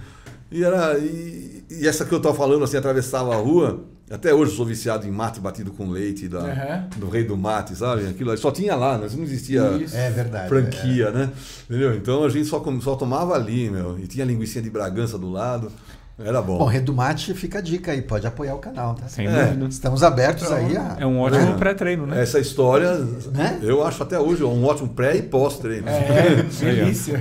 [0.50, 4.50] E, era, e, e essa que eu tô falando, assim, atravessava a rua, Até hoje
[4.52, 6.88] eu sou viciado em mate batido com leite da, Aham.
[6.98, 8.06] do rei do mate, sabe?
[8.06, 9.08] Aquilo só tinha lá, né?
[9.16, 9.62] não existia.
[9.94, 10.48] É verdade.
[10.50, 11.30] franquia, né?
[11.68, 11.94] Entendeu?
[11.96, 13.98] Então a gente só, só tomava ali, meu.
[13.98, 15.72] E tinha linguiça de Bragança do lado.
[16.18, 16.42] Era é.
[16.42, 16.58] bom.
[16.58, 19.08] Bom, Redumate fica a dica aí, pode apoiar o canal, tá?
[19.08, 19.46] Sem É.
[19.46, 19.68] dúvida.
[19.68, 20.96] Estamos abertos aí a.
[21.00, 21.56] É um ótimo É.
[21.56, 22.20] pré-treino, né?
[22.22, 22.94] Essa história,
[23.32, 23.60] Né?
[23.62, 25.88] eu acho até hoje um ótimo pré e pós-treino.
[25.88, 27.18] É, delícia.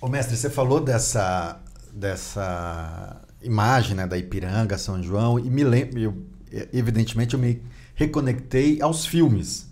[0.00, 1.58] Ô, mestre, você falou dessa,
[1.92, 6.16] dessa imagem né, da Ipiranga, São João, e me lembro, eu,
[6.72, 7.62] evidentemente, eu me
[7.94, 9.68] reconectei aos filmes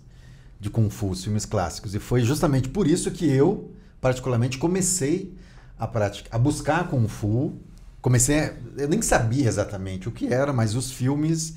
[0.60, 0.70] de
[1.10, 1.94] os filmes clássicos.
[1.94, 5.34] E foi justamente por isso que eu, particularmente, comecei
[5.78, 7.54] a, prática, a buscar Kung Fu.
[8.00, 11.54] Comecei, a- eu nem sabia exatamente o que era, mas os filmes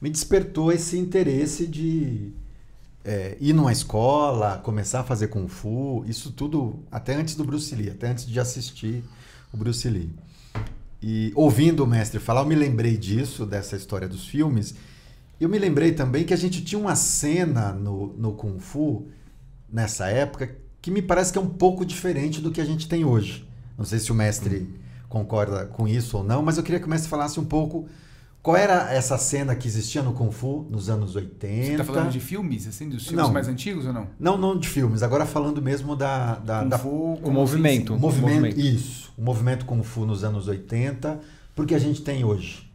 [0.00, 2.32] me despertou esse interesse de
[3.04, 7.74] é, ir numa escola, começar a fazer Kung Fu, isso tudo até antes do Bruce
[7.74, 9.04] Lee, até antes de assistir
[9.52, 10.10] o Bruce Lee.
[11.06, 14.74] E ouvindo o mestre falar, eu me lembrei disso, dessa história dos filmes.
[15.38, 19.06] Eu me lembrei também que a gente tinha uma cena no, no Kung Fu,
[19.70, 23.04] nessa época, que me parece que é um pouco diferente do que a gente tem
[23.04, 23.46] hoje.
[23.76, 24.66] Não sei se o mestre
[25.06, 27.86] concorda com isso ou não, mas eu queria que o mestre falasse um pouco
[28.44, 31.64] qual era essa cena que existia no Kung Fu nos anos 80.
[31.66, 33.32] Você tá falando de filmes, assim, dos filmes Não.
[33.32, 34.06] mais antigos ou não?
[34.20, 37.94] Não, não de filmes, agora falando mesmo da, da, Kung da- Fu, O como movimento.
[37.94, 41.20] o movimento, isso, o movimento Kung Fu nos anos 80,
[41.56, 42.70] porque a gente tem hoje.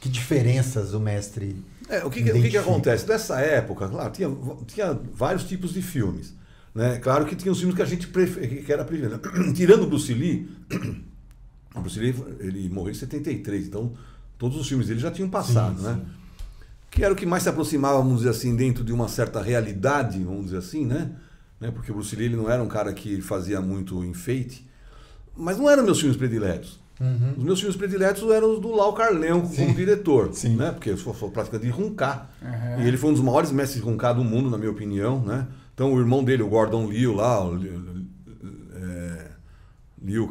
[0.00, 3.06] Que diferenças o mestre É, o que, que- o que, que acontece?
[3.06, 4.34] Nessa época, claro, tinha,
[4.66, 6.34] tinha vários tipos de filmes.
[6.74, 6.96] Né?
[6.98, 8.82] Claro que tinha os filmes que a gente prefer, que era.
[9.54, 10.48] Tirando o Bruce Lee,
[11.76, 13.92] o Bruce Lee ele morreu em 73, então
[14.42, 15.94] todos os filmes dele já tinham passado, Sim, né?
[15.94, 16.10] sim.
[16.90, 20.20] Que era o que mais se aproximava, vamos dizer assim, dentro de uma certa realidade,
[20.20, 21.12] vamos dizer assim, né?
[21.60, 21.70] né?
[21.70, 24.68] Porque o Bruce Lee ele não era um cara que fazia muito enfeite,
[25.36, 26.80] mas não eram meus filmes prediletos.
[27.00, 27.34] Uhum.
[27.38, 30.56] Os meus filmes prediletos eram os do Lau Carleon como diretor, Sim.
[30.56, 30.72] né?
[30.72, 32.28] Porque eu sou, sou praticante de Runcar.
[32.42, 32.82] Aham.
[32.82, 35.46] E ele foi um dos maiores mestres de do mundo, na minha opinião, né?
[35.72, 37.80] Então o irmão dele, o Gordon Liu lá, o Liu,
[38.74, 39.26] é,
[40.02, 40.28] Liu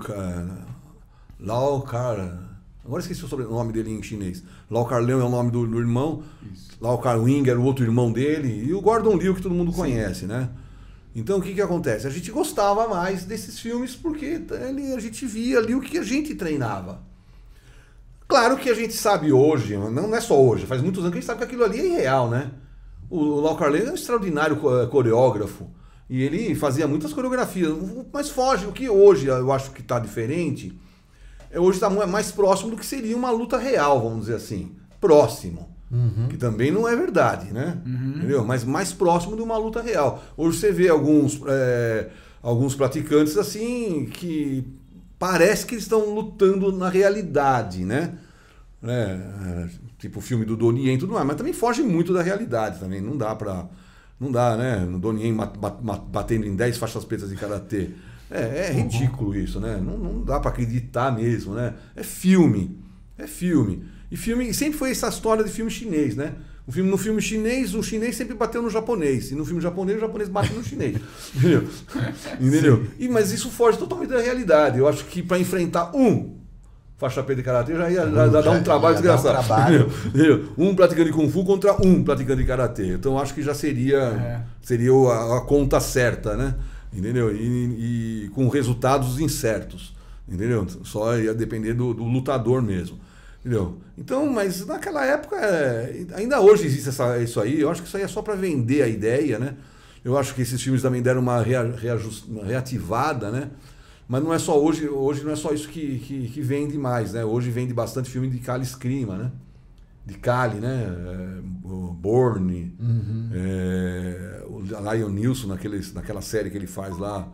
[1.40, 2.51] Lau Car...
[2.84, 4.44] Agora esqueci o sobrenome dele em chinês.
[4.70, 6.24] Lau Carleon é o nome do, do irmão.
[6.80, 8.66] Lau Carwing era o outro irmão dele.
[8.68, 10.50] E o Gordon Liu, que todo mundo conhece, né?
[11.16, 12.08] Então o que, que acontece?
[12.08, 16.04] A gente gostava mais desses filmes porque ele, a gente via ali o que a
[16.04, 17.04] gente treinava.
[18.28, 21.22] Claro que a gente sabe hoje, não, é só hoje, faz muitos anos que a
[21.22, 22.52] gente sabe que aquilo ali é irreal, né?
[23.10, 25.70] O, o Lau Carlene é um extraordinário eh, coreógrafo
[26.10, 27.74] e ele fazia muitas coreografias,
[28.12, 28.66] mas foge.
[28.66, 30.80] O que hoje eu acho que está diferente,
[31.56, 34.72] hoje está mais próximo do que seria uma luta real, vamos dizer assim.
[35.00, 35.70] Próximo.
[36.30, 37.78] Que também não é verdade, né?
[38.16, 38.46] Entendeu?
[38.46, 40.24] Mas mais próximo de uma luta real.
[40.38, 42.10] Hoje você vê alguns, eh,
[42.42, 44.66] alguns praticantes assim que
[45.20, 48.18] parece que eles estão lutando na realidade, né?
[48.82, 52.22] né, é, tipo o filme do Donnie e tudo mais, mas também foge muito da
[52.22, 53.68] realidade também, não dá pra
[54.20, 55.36] não dá, né, no Donnie Yen
[56.08, 57.90] batendo em 10 faixas pretas de karatê.
[58.32, 59.78] É, é ridículo isso, né?
[59.84, 61.74] Não, não dá pra acreditar mesmo, né?
[61.96, 62.80] É filme,
[63.18, 63.84] é filme.
[64.10, 66.34] E filme sempre foi essa história de filme chinês, né?
[66.66, 69.32] O filme, no filme chinês, o chinês sempre bateu no japonês.
[69.32, 70.96] E no filme japonês, o japonês bate no chinês.
[71.36, 71.68] Entendeu?
[72.40, 72.88] Entendeu?
[73.00, 74.78] E, mas isso foge totalmente da realidade.
[74.80, 76.38] Eu acho que para enfrentar um
[76.98, 79.48] faixa preta de karatê já ia já, já um trabalho dar um desgraçado.
[79.48, 79.90] trabalho.
[80.06, 80.46] Entendeu?
[80.56, 82.88] Um praticante de Kung Fu contra um praticante de karatê.
[82.94, 84.42] Então acho que já seria, É.
[84.62, 86.54] seria a, a conta certa, né?
[86.94, 87.34] Entendeu?
[87.36, 89.94] E, e com resultados incertos.
[90.28, 90.66] Entendeu?
[90.84, 93.00] Só ia depender do, do lutador mesmo.
[93.40, 93.78] Entendeu?
[93.98, 97.60] Então, mas naquela época, é, ainda hoje existe essa, isso aí.
[97.60, 99.56] Eu acho que isso aí é só para vender a ideia, né?
[100.04, 103.50] Eu acho que esses filmes também deram uma, rea, reajus- uma reativada, né?
[104.08, 107.14] Mas não é só hoje, hoje não é só isso que, que, que vende mais,
[107.14, 107.24] né?
[107.24, 109.32] Hoje vende bastante filme de Cali Escrima, né?
[110.06, 110.84] De Cali, né?
[110.88, 111.42] É,
[111.94, 112.76] Bourne,
[113.34, 114.60] é, o
[114.94, 117.28] Lion Nilson naqueles, naquela série que ele faz lá,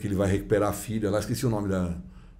[0.00, 1.10] que ele vai recuperar a filha.
[1.10, 1.96] Lá esqueci o nome da,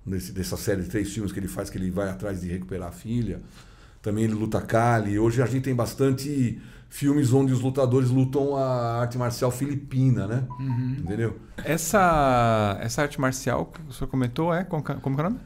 [0.07, 2.89] desse- dessa série de três filmes que ele faz, que ele vai atrás de recuperar
[2.89, 3.41] a filha.
[4.01, 5.19] Também ele luta Cali.
[5.19, 10.45] Hoje a gente tem bastante filmes onde os lutadores lutam a arte marcial filipina, né?
[10.99, 11.39] Entendeu?
[11.65, 14.63] Essa, essa arte marcial que o senhor comentou é?
[14.65, 15.41] Como, como que é o nome?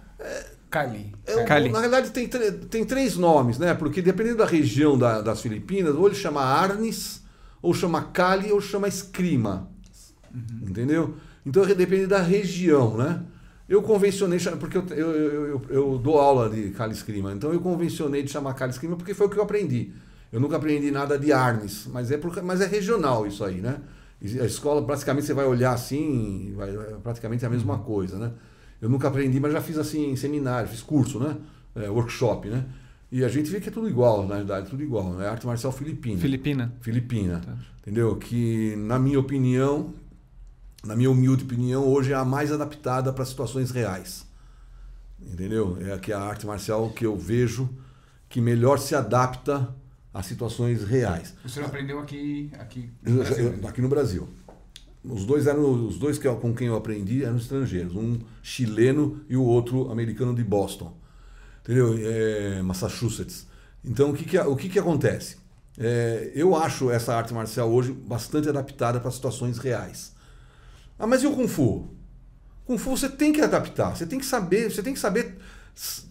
[0.71, 1.15] Kali.
[1.27, 1.69] É, Cali.
[1.71, 3.75] Na realidade, tem, tem três nomes, né?
[3.75, 7.23] Porque dependendo da região da- das Filipinas, ou ele chama Arnis,
[7.63, 9.71] ou chama Cali, ou chama Escrima.
[10.63, 11.15] Entendeu?
[11.45, 13.23] Então depende da região, né?
[13.69, 18.23] Eu convencionei, porque eu, eu, eu, eu- dou aula de Cali Escrima, então eu convencionei
[18.23, 19.93] de chamar Cali Escrima porque foi o que eu aprendi.
[20.33, 23.79] Eu nunca aprendi nada de Arnis, mas é, por, mas é regional isso aí, né?
[24.41, 28.33] A escola, praticamente, você vai olhar assim, vai, é praticamente a mesma coisa, né?
[28.81, 31.37] Eu nunca aprendi, mas já fiz assim em seminário, fiz curso, né?
[31.75, 32.65] É, workshop, né?
[33.11, 35.21] E a gente vê que é tudo igual, na verdade, tudo igual.
[35.21, 36.21] É arte marcial filipina.
[36.21, 36.73] Filipina.
[36.81, 37.41] Filipina.
[37.41, 37.57] Tá.
[37.81, 38.17] Entendeu?
[38.17, 39.95] Que, na minha opinião,
[40.85, 44.27] na minha humilde opinião, hoje é a mais adaptada para situações reais.
[45.21, 45.79] Entendeu?
[45.81, 47.69] É que a arte marcial que eu vejo
[48.29, 49.75] que melhor se adapta
[50.13, 51.35] às situações reais.
[51.45, 53.55] O senhor aprendeu aqui, aqui no Brasil?
[53.69, 54.29] Aqui no Brasil.
[55.09, 59.37] Os dois eram os dois que com quem eu aprendi eram estrangeiros, um chileno e
[59.37, 60.97] o outro americano de Boston,
[61.63, 61.97] entendeu?
[61.99, 63.47] É, Massachusetts.
[63.85, 65.37] Então o que que, o que, que acontece?
[65.79, 70.13] É, eu acho essa arte marcial hoje bastante adaptada para situações reais.
[70.99, 71.89] Ah, mas e o kung fu?
[72.65, 75.37] Kung fu você tem que adaptar, você tem que saber, você tem que saber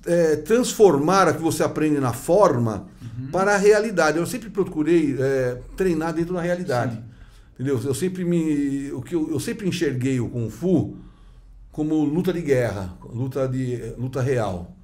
[0.06, 2.88] é, transformar o que você aprende na forma
[3.32, 4.18] para a realidade.
[4.18, 7.02] Eu sempre procurei é, treinar dentro da realidade.
[7.56, 7.82] Entendeu?
[7.84, 10.98] Eu sempre me, o que eu, eu sempre enxerguei o kung fu
[11.72, 14.76] como luta de guerra, luta de luta real.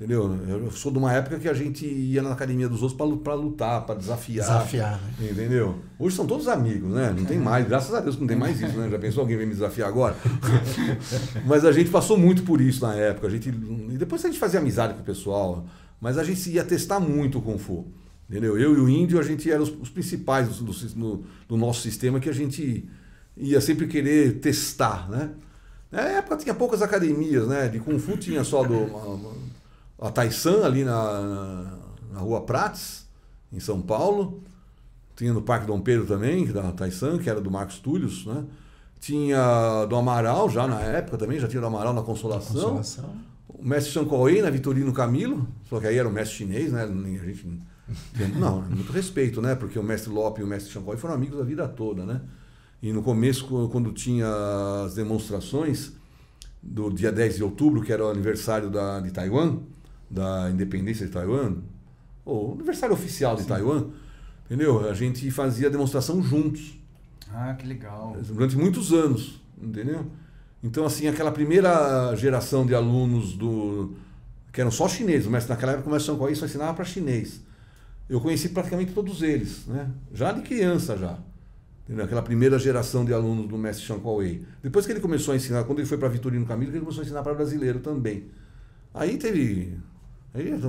[0.00, 0.34] Entendeu?
[0.48, 3.84] Eu sou de uma época que a gente ia na academia dos outros para lutar,
[3.84, 4.46] para desafiar.
[4.46, 5.30] Desafiar, né?
[5.30, 5.74] Entendeu?
[5.98, 7.14] Hoje são todos amigos, né?
[7.14, 8.88] Não tem mais, graças a Deus que não tem mais isso, né?
[8.88, 10.16] Já pensou alguém vem me desafiar agora?
[11.44, 13.26] mas a gente passou muito por isso na época.
[13.26, 15.66] A gente, e depois a gente fazia amizade com o pessoal,
[16.00, 17.86] mas a gente ia testar muito o Kung Fu.
[18.30, 18.56] Entendeu?
[18.56, 22.20] Eu e o Índio, a gente era os, os principais do, do, do nosso sistema
[22.20, 22.88] que a gente
[23.36, 25.30] ia sempre querer testar, né?
[25.90, 27.66] Na época tinha poucas academias, né?
[27.66, 29.28] De Kung Fu tinha só do,
[29.98, 31.76] a, a Taisan ali na,
[32.12, 33.04] na, Rua Prates,
[33.52, 34.40] em São Paulo.
[35.16, 38.44] Tinha no Parque Dom Pedro também, da Taisan, que era do Marcos Túlios, né?
[39.00, 42.76] Tinha do Amaral já na época também, já tinha do Amaral na Consolação.
[42.76, 43.12] Consolação.
[43.48, 46.84] O mestre Shankoei na Vitorino Camilo, só que aí era o mestre chinês, né?
[46.84, 47.58] A gente
[48.38, 49.54] não, muito respeito, né?
[49.54, 52.20] Porque o mestre Lope e o mestre Shankoei foram amigos a vida toda, né?
[52.82, 54.26] E no começo, co- quando tinha
[54.84, 55.92] as demonstrações
[56.62, 59.58] do dia 10 de outubro, que era o aniversário da, de Taiwan,
[60.10, 61.56] da independência de Taiwan,
[62.24, 63.86] ou aniversário oficial de Taiwan,
[64.46, 64.88] entendeu?
[64.88, 66.78] A gente fazia a demonstração juntos
[67.32, 68.16] Ah, que legal.
[68.28, 70.06] durante muitos anos, entendeu?
[70.62, 73.94] Então, assim, aquela primeira geração de alunos do
[74.52, 77.40] que eram só chineses, o mestre naquela época o mestre Shanghai só ensinava para chinês.
[78.10, 79.88] Eu conheci praticamente todos eles, né?
[80.12, 81.16] Já de criança já.
[82.02, 84.40] Aquela primeira geração de alunos do mestre Shanghai.
[84.60, 87.04] Depois que ele começou a ensinar, quando ele foi para Vitorino Camilo, ele começou a
[87.04, 88.24] ensinar para brasileiro também.
[88.92, 89.78] Aí teve
[90.34, 90.60] aí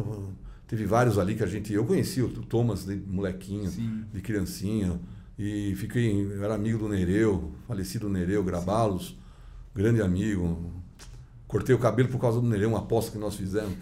[0.68, 4.04] teve vários ali que a gente eu conheci, o Thomas de molequinho, Sim.
[4.14, 5.00] de criancinha.
[5.38, 9.18] E fiquei, eu era amigo do Nereu, falecido Nereu, Grabalos,
[9.74, 10.72] grande amigo.
[11.52, 13.74] Cortei o cabelo por causa do Nereu, uma aposta que nós fizemos.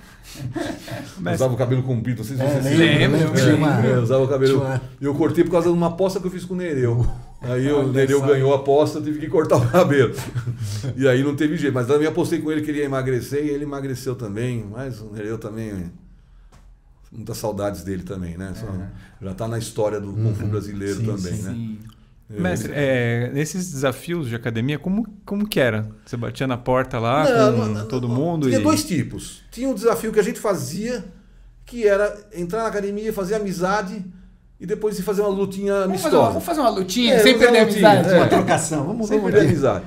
[1.20, 3.34] Mas- Usava o cabelo comprido, não sei se É, vocês se lembro, lembram.
[3.76, 4.64] lembro, É, usava o cabelo.
[5.00, 7.06] Eu cortei por causa de uma aposta que eu fiz com o Nereu.
[7.42, 10.14] Aí o Nereu ganhou a aposta, eu tive que cortar o cabelo.
[10.98, 11.74] E aí não teve jeito.
[11.74, 14.66] Mas também apostei com ele que ele ia emagrecer e ele emagreceu também.
[14.70, 15.92] Mas o Nereu também.
[17.12, 18.54] Muitas saudades dele também, né?
[18.60, 18.86] Só- Uhum.
[19.22, 21.42] Já está na história do Fu brasileiro Sim, também, sim.
[21.44, 21.52] né?
[21.54, 21.80] Sim.
[22.32, 22.40] É.
[22.40, 25.90] Mestre, é, nesses desafios de academia, como, como que era?
[26.06, 28.16] Você batia na porta lá Não, com não, não, todo não.
[28.16, 28.48] mundo?
[28.48, 28.64] Tinha e...
[28.64, 29.42] dois tipos.
[29.52, 31.04] Tinha um desafio que a gente fazia,
[31.66, 34.06] que era entrar na academia, fazer amizade
[34.60, 36.30] e depois ir fazer uma lutinha Vamos fazer, uma, amistosa.
[36.34, 38.14] vamos fazer uma lutinha É, sem perder a uma lutinha, amizade.
[38.14, 38.18] é.
[38.20, 38.86] Uma trocação.
[38.86, 39.86] Vamos, Sem vamos perder amizade.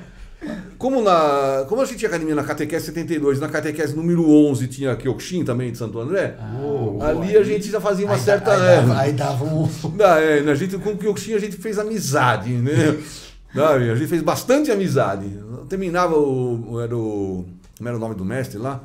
[0.77, 4.95] Como, na, como a gente tinha academia na Catequese 72, na Catequese número 11 tinha
[4.95, 8.51] Kyokushin também de Santo André, Oh, ali a gente já fazia uma aí, certa...
[8.53, 9.69] Aí, é, dava, aí dava um.
[9.95, 12.97] Não, é, a gente, com o Kyokushin a gente fez amizade, né?
[13.53, 13.89] Sabe?
[13.89, 15.25] A gente fez bastante amizade.
[15.69, 16.81] Terminava o.
[16.81, 17.45] Era o.
[17.77, 18.83] Como era o nome do mestre lá?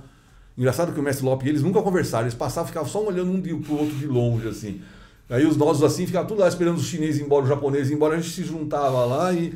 [0.57, 3.07] Engraçado que o mestre Lope e eles nunca conversaram, eles passavam e ficavam só um
[3.07, 4.81] olhando um pro outro de longe, assim.
[5.31, 7.94] Aí os nossos assim ficavam tudo lá esperando os chineses ir embora, os japoneses ir
[7.94, 9.55] embora, a gente se juntava lá e,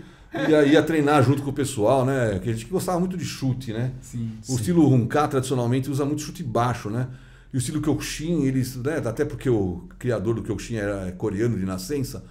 [0.49, 2.39] e aí ia treinar junto com o pessoal, né?
[2.43, 3.93] Que a gente gostava muito de chute, né?
[4.01, 4.31] Sim.
[4.49, 7.09] O estilo Hunka tradicionalmente usa muito chute baixo, né?
[7.53, 11.67] E o estilo Kyokushin, eles, né, até porque o criador do Kyokushin era coreano de
[11.67, 12.25] nascença,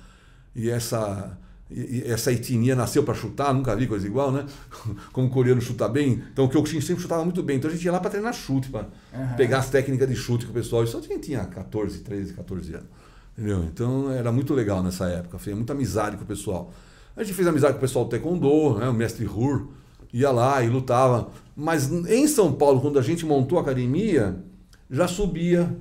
[0.55, 1.37] e essa
[1.69, 4.45] e- essa etnia nasceu para chutar, nunca vi coisa igual, né?
[5.13, 7.57] Como o coreano chuta bem, então o Kyokushin sempre chutava muito bem.
[7.57, 9.35] Então a gente ia lá para treinar chute, para Aham.
[9.37, 10.83] pegar as técnicas de chute com o pessoal.
[10.83, 12.87] Isso gente tinha 14, 13, 14 anos.
[13.37, 13.63] Entendeu?
[13.63, 16.73] Então era muito legal nessa época, fez muita amizade com o pessoal.
[17.15, 18.87] A gente fez amizade com o pessoal do Taekwondo, né?
[18.87, 19.67] o mestre Hur
[20.13, 21.29] ia lá e lutava.
[21.55, 24.37] Mas em São Paulo, quando a gente montou a academia,
[24.89, 25.75] já subia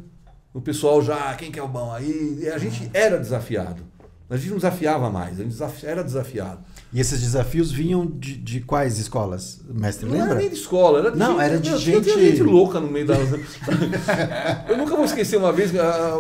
[0.53, 2.39] o pessoal já, quem que é o bom aí?
[2.43, 3.83] E a gente era desafiado.
[4.29, 6.61] A gente não desafiava mais, a gente desafi- era desafiado.
[6.93, 9.61] E esses desafios vinham de, de quais escolas?
[9.69, 10.39] Mestre Não era lembra?
[10.39, 13.15] nem de escola, era de Não, gente, era de gente- gente louca no meio da.
[14.69, 16.13] eu nunca vou esquecer uma vez, ah,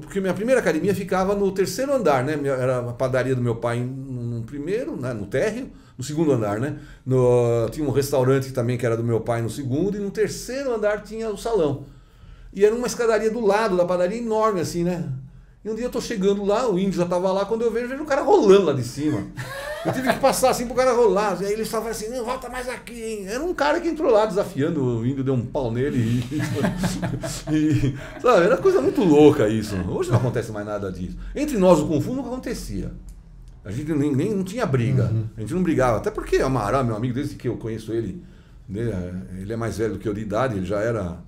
[0.00, 2.38] porque minha primeira academia ficava no terceiro andar, né?
[2.44, 3.78] Era a padaria do meu pai
[4.48, 5.12] primeiro, né?
[5.12, 6.78] no térreo, no segundo andar, né?
[7.04, 10.74] No- tinha um restaurante também que era do meu pai no segundo, e no terceiro
[10.74, 11.84] andar tinha o salão.
[12.52, 15.08] E era uma escadaria do lado da padaria enorme, assim, né?
[15.64, 17.88] E um dia eu tô chegando lá, o índio já tava lá, quando eu vejo,
[17.88, 19.26] vejo o cara rolando lá de cima.
[19.84, 21.36] Eu tive que passar assim pro cara rolar.
[21.40, 23.26] Aí ele só assim, não, volta mais aqui, hein?
[23.26, 26.38] Era um cara que entrou lá desafiando, o índio deu um pau nele e.
[27.52, 29.74] e sabe, era coisa muito louca isso.
[29.88, 31.16] Hoje não acontece mais nada disso.
[31.34, 32.92] Entre nós, o Kung Fu nunca acontecia.
[33.64, 35.04] A gente nem, nem não tinha briga.
[35.04, 35.24] Uhum.
[35.36, 35.98] A gente não brigava.
[35.98, 38.22] Até porque Amaral, meu amigo, desde que eu conheço ele,
[38.68, 41.18] né, ele é mais velho do que eu de idade, ele já era.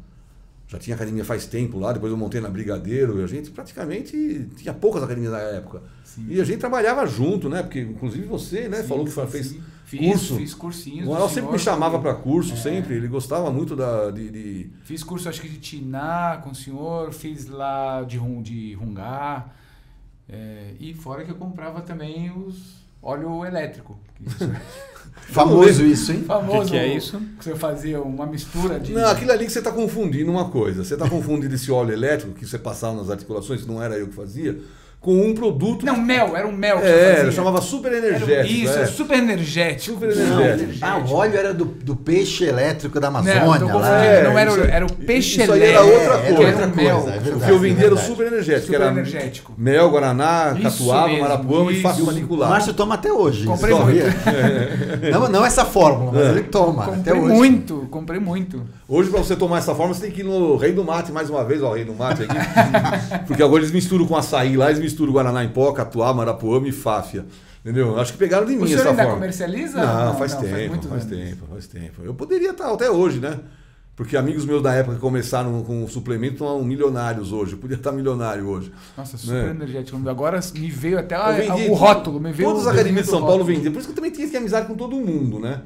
[0.69, 4.49] Já tinha academia faz tempo lá, depois eu montei na Brigadeiro, e a gente praticamente
[4.57, 5.83] tinha poucas academias na época.
[6.05, 6.27] Sim.
[6.29, 7.61] E a gente trabalhava junto, né?
[7.61, 9.61] Porque inclusive você, né, Sim, falou que fez sim.
[9.99, 10.37] Curso.
[10.37, 11.09] Fiz cursinhos.
[11.09, 12.57] O Amaral sempre me chamava para curso, É.
[12.57, 12.95] sempre.
[12.95, 17.13] Ele gostava muito da, de, de- Fiz curso, acho que de Tiná com o senhor,
[17.13, 19.47] fiz lá de, de Rungá.
[20.31, 23.99] É, e fora que eu comprava também os óleo elétrico.
[24.17, 24.57] que o senhor-
[25.31, 26.23] Famoso isso, hein?
[26.25, 26.71] famoso.
[26.71, 27.19] que é isso?
[27.39, 28.93] Que você fazia uma mistura de.
[28.93, 30.83] Não, aquilo ali que você está confundindo uma coisa.
[30.85, 34.09] Você está confundindo esse óleo elétrico que você passava nas articulações, que não era eu
[34.09, 34.59] que fazia,
[35.01, 35.87] com um produto.
[35.87, 37.33] Não, mel, era um mel que é, você era, fazia.
[37.33, 38.53] chamava super Era um- energético.
[38.55, 38.83] Isso, é.
[38.83, 39.95] é super energético.
[39.99, 40.79] Super Não, energético.
[40.85, 43.61] ah, o óleo era do, do peixe elétrico da Não, Amazônia.
[43.61, 43.73] tô lá.
[43.73, 45.79] confundindo, É, não era, o- isso- era o peixe isso aí elétrico.
[45.79, 46.43] era outra É, era coisa.
[46.53, 47.01] era outra um mel.
[47.01, 48.67] coisa, é o que eu vendia era o super energético.
[48.67, 49.55] Super era energético.
[49.57, 51.83] Mel, Guaraná, Isso Catuaba, mesmo, Marapuama e isso.
[51.83, 52.51] Fácil O Manicular.
[52.51, 53.47] Márcio toma até hoje.
[53.47, 54.05] Comprei isso, muito.
[55.13, 56.85] Não, não essa fórmula, mas ele toma.
[56.85, 57.33] até Comprei hoje.
[57.35, 58.63] muito, comprei muito.
[58.93, 61.31] Hoje, para você tomar essa forma, você tem que ir no Rei do Mate mais
[61.31, 62.35] uma vez, ó, o Rei do Mate aqui.
[63.29, 66.73] Porque agora eles misturam com açaí lá, eles misturam Guaraná em pó, Catuaba, Marapuama e
[66.73, 67.25] Fáfia.
[67.65, 68.01] Entendeu?
[68.01, 69.17] Acho que pegaram de mim O senhor essa ainda forma.
[69.19, 69.81] comercializa?
[69.81, 71.17] Não, faz não, tempo, muito faz, anos.
[71.17, 72.03] tempo, faz tempo.
[72.03, 73.39] Eu poderia estar até hoje, né?
[73.95, 77.53] Porque amigos meus da época que começaram com o suplemento estão milionários hoje.
[77.53, 78.73] Eu podia estar milionário hoje.
[78.97, 79.51] Nossa, super Né?
[79.51, 80.09] energético.
[80.09, 83.21] Agora me veio até a- vendi o rótulo, me veio Todas as academias de São
[83.21, 83.73] Paulo vendiam.
[83.73, 85.61] Por isso que eu também tinha que ter amizade com todo mundo, né?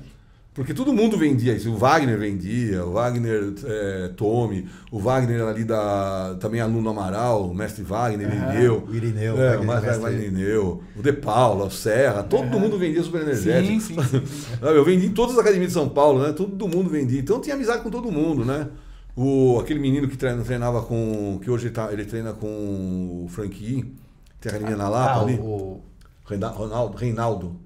[0.55, 1.69] Porque todo mundo vendia isso.
[1.73, 6.37] O Wagner vendia, o Wagner é, Tome, o Wagner ali da.
[6.39, 8.53] também aluno Amaral, o mestre Wagner Aham.
[8.53, 8.85] vendeu.
[8.89, 13.03] O Irineu, É, o mestre Wagner Irineu, o De Paula, o Serra, todo mundo vendia
[13.03, 13.81] super energético.
[13.81, 14.23] Sim, sim, sim.
[14.63, 16.33] Eu vendi em todas as academias de São Paulo, né?
[16.33, 17.19] Todo mundo vendia.
[17.19, 18.69] Então eu tinha amizade com todo mundo, né?
[19.17, 21.39] O, aquele menino que treina- treinava com.
[21.43, 23.93] que hoje tá, ele treina com o Franqui,
[24.41, 25.35] tem a academia na Lapa Ah, ali.
[25.35, 25.81] o,
[26.25, 27.57] Reinaldo.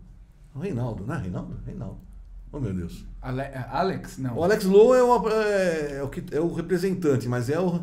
[0.59, 1.55] Reinaldo, não é Reinaldo?
[1.67, 2.08] Reinaldo.
[2.53, 3.05] Oh meu Deus.
[3.21, 4.19] Ale- Alex?
[4.19, 4.37] Não.
[4.37, 7.83] O Alex Lowe é, uma- é- é o, que, é o representante, mas é o.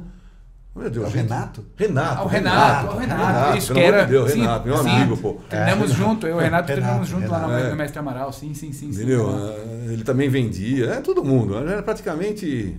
[0.73, 1.29] Oh, meu Deus, É o gente.
[1.29, 1.65] Renato?
[1.77, 2.19] Renato.
[2.19, 4.03] Ah, o Renato, o Renato, isso, que era.
[4.03, 5.33] de Deus, sim, Renato, meu sim, amigo, pô.
[5.49, 7.69] Treinamos junto, eu e o Renato, Renato, treinamos junto lá no, Renato.
[7.69, 8.91] no Mestre Amaral, sim, sim, sim.
[8.91, 9.25] sim, Entendeu?
[9.27, 9.53] Renato.
[9.87, 11.55] Ah, Ele também vendia, é todo mundo.
[11.57, 12.77] Era praticamente.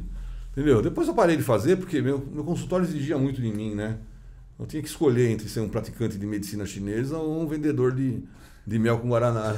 [0.53, 0.83] Entendeu?
[0.83, 3.97] Depois eu parei de fazer porque meu, meu consultório exigia muito de mim, né?
[4.59, 8.25] Eu tinha que escolher entre ser um praticante de medicina chinesa ou um vendedor de,
[8.67, 9.55] de mel com guaraná.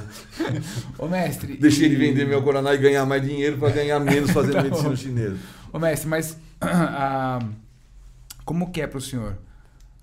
[0.98, 1.56] Ô mestre.
[1.60, 4.54] Deixei de e- vender mel com guaraná e ganhar mais dinheiro para ganhar menos fazendo
[4.58, 5.36] Tá medicina chinesa.
[5.72, 7.38] Ô mestre, mas ah,
[8.44, 9.36] como que é pro senhor?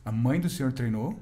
[0.03, 1.19] A mãe do senhor treinou,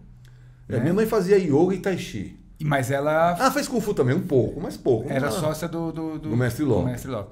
[0.70, 0.80] É, né?
[0.82, 2.38] Minha mãe fazia yoga e tai chi.
[2.60, 5.10] e- mas ela Ah, fez kung fu também, um pouco, mas pouco.
[5.12, 6.80] era Ah, sócia do, do, do mestre Ló.
[6.82, 7.26] do mestre Ló.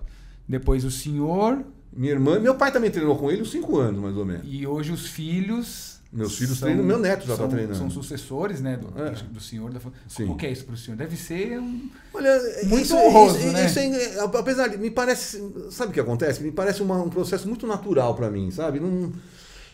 [0.48, 4.16] Depois o senhor Minha irmã, meu pai também treinou com ele uns 5 anos, mais
[4.18, 4.44] ou menos.
[4.46, 5.91] e hoje os filhos.
[6.14, 7.78] Meus filhos são- treinam, meu neto já tá são, treinando.
[7.78, 9.12] São sucessores, né, do, É.
[9.32, 9.72] do senhor.
[9.72, 10.26] Da, Sim.
[10.28, 10.98] como que é isso pro senhor?
[10.98, 11.90] Deve ser um...
[12.14, 13.66] Olha, Muito isso, honroso, isso, né?
[13.66, 16.44] isso é- apesar de, me parece, sabe o que acontece?
[16.44, 18.80] Me parece uma- um processo muito natural para mim, sabe?
[18.82, 19.12] Não,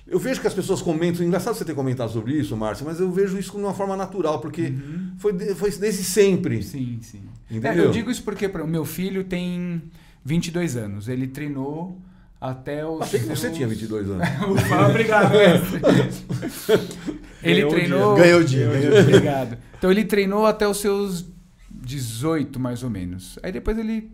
[0.06, 3.12] eu vejo que as pessoas comentam, engraçado você ter comentado sobre isso, Márcio, mas eu
[3.12, 4.72] vejo isso de uma forma natural, porque
[5.18, 6.58] foi, de- foi desde sempre.
[6.58, 6.62] Uhum.
[6.62, 7.22] Sim, sim.
[7.50, 7.86] É, Entendeu?
[7.86, 9.82] eu digo isso porque o meu filho tem
[10.24, 11.08] 22 anos.
[11.08, 12.00] Ele treinou
[12.40, 13.02] até os.
[13.02, 14.28] Achei que você seus- tinha 22 anos.
[14.50, 15.82] Ufa, obrigado, mestre.
[17.44, 18.16] Ele Ganhou o treinou.
[18.16, 18.24] dia.
[18.24, 19.02] Ganhou o dia, ganhou o dia.
[19.02, 19.58] Obrigado.
[19.78, 21.26] Então ele treinou até os seus
[21.70, 23.38] 18, mais ou menos.
[23.44, 24.12] Aí depois ele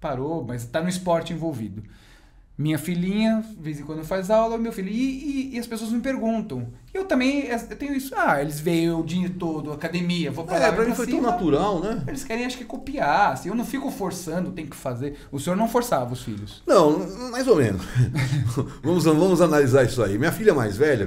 [0.00, 1.82] parou, mas tá no esporte envolvido.
[2.60, 4.90] Minha filhinha, de vez em quando faz aula, meu filho.
[4.90, 6.68] E, e- e as pessoas me perguntam.
[6.92, 8.14] Eu também eu tenho isso.
[8.14, 10.64] Ah, eles veem o dia todo, academia, vou pra lá.
[10.64, 11.30] É, vou pra mim foi tão cima.
[11.30, 12.04] natural, né?
[12.06, 13.32] Eles querem, acho que, copiar.
[13.32, 15.16] Assim, eu não fico forçando, tem que fazer.
[15.32, 16.62] O senhor não forçava os filhos.
[16.66, 16.98] Não,
[17.30, 17.80] mais ou menos.
[18.84, 20.18] vamos, vamos analisar isso aí.
[20.18, 21.04] Minha filha mais velha,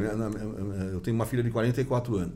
[0.92, 2.34] eu tenho uma filha de 44 anos.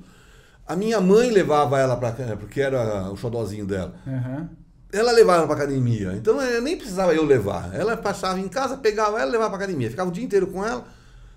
[0.68, 3.96] A minha mãe levava ela para porque era o xodózinho dela.
[4.06, 4.48] Aham.
[4.92, 6.14] Ela levava ela pra academia.
[6.14, 7.74] Então eu nem precisava eu levar.
[7.74, 9.90] Ela passava em casa, pegava ela levava pra academia.
[9.90, 10.86] Ficava o dia inteiro com ela.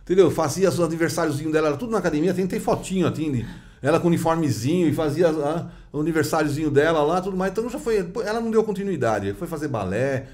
[0.05, 0.31] Entendeu?
[0.31, 2.33] Fazia os aniversáriozinhos dela, era tudo na academia.
[2.33, 3.45] Tem, tem fotinho, assim,
[3.83, 7.53] ela com uniformezinho e fazia ah, o aniversáriozinho dela lá, tudo mais.
[7.53, 8.09] Então já foi.
[8.25, 9.33] Ela não deu continuidade.
[9.35, 10.27] Foi fazer balé.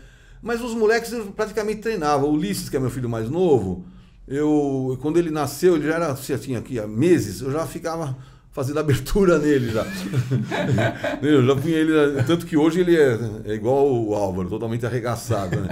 [0.43, 2.29] Mas os moleques eu praticamente treinavam.
[2.29, 3.85] O Ulisses, que é meu filho mais novo,
[4.29, 8.17] eu quando ele nasceu, ele já era, tinha aqui há meses, eu já ficava
[8.57, 9.87] fazendo abertura nele já.
[11.21, 12.23] eu já punha ele.
[12.23, 15.61] Tanto que hoje ele é, é igual o Álvaro, totalmente arregaçado.
[15.61, 15.69] Né?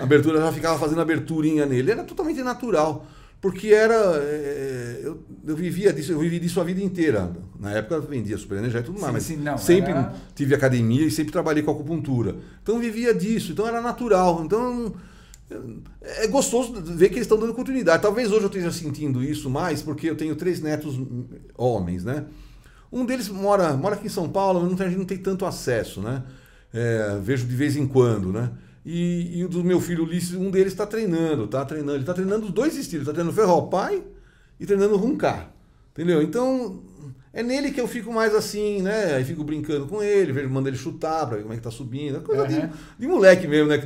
[0.00, 1.90] A abertura já ficava fazendo aberturinha nele.
[1.90, 3.06] Era totalmente natural.
[3.38, 3.94] Porque era.
[3.94, 7.30] É, eu, eu, vivia disso, eu vivi disso a vida inteira.
[7.58, 10.14] Na época eu vendia super energia e tudo mais, mas sim, não, sempre era...
[10.34, 12.36] tive academia e sempre trabalhei com acupuntura.
[12.62, 14.42] Então eu vivia disso, então era natural.
[14.44, 14.94] Então
[16.00, 18.02] é gostoso ver que eles estão dando continuidade.
[18.02, 20.98] Talvez hoje eu esteja sentindo isso mais, porque eu tenho três netos
[21.56, 22.26] homens, né?
[22.92, 26.00] Um deles mora, mora aqui em São Paulo, mas não tem, não tem tanto acesso,
[26.00, 26.24] né?
[26.72, 28.50] É, vejo de vez em quando, né?
[28.84, 31.96] E, e o do meu filho Ulisses, um deles está treinando, tá treinando.
[31.96, 34.02] Ele está treinando dois estilos, está treinando ferro pai
[34.58, 35.52] e treinando runcar.
[35.92, 36.22] Entendeu?
[36.22, 36.82] Então,
[37.32, 39.14] é nele que eu fico mais assim, né?
[39.14, 41.70] Aí fico brincando com ele, vejo, mando ele chutar pra ver como é que tá
[41.70, 42.16] subindo.
[42.16, 42.48] É coisa uhum.
[42.48, 43.80] de, de, moleque mesmo, né?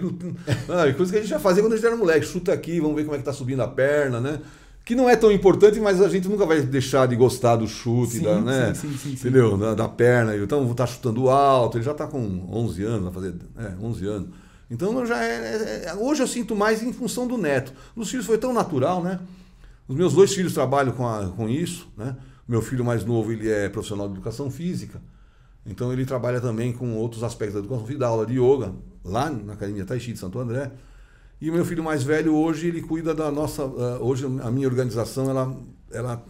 [0.69, 2.25] Ah, coisa que a gente já fazia quando a gente era moleque.
[2.25, 4.41] Chuta aqui, vamos ver como é que tá subindo a perna, né?
[4.83, 8.19] Que não é tão importante, mas a gente nunca vai deixar de gostar do chute,
[8.19, 8.75] sim, da, né?
[8.75, 9.57] Sim, sim, Entendeu?
[9.59, 10.37] Da, da, perna.
[10.37, 11.77] Então, tá chutando alto.
[11.77, 14.29] Ele já tá com 11 anos, vai fazer é, 11 anos.
[14.71, 17.73] Então já é, é, é, hoje eu sinto mais em função do neto.
[17.95, 19.21] Nos filhos foi tão natural, né?
[19.87, 22.17] Os meus dois filhos trabalham com, a, com isso, né?
[22.47, 25.01] Meu filho mais novo ele é profissional de educação física,
[25.67, 29.55] então ele trabalha também com outros aspectos da educação física, aula de yoga lá na
[29.55, 30.71] academia Tai Chi de Santo André.
[31.41, 35.29] E meu filho mais velho hoje ele cuida da nossa, uh, hoje a minha organização
[35.29, 35.57] ela,
[35.91, 36.25] ela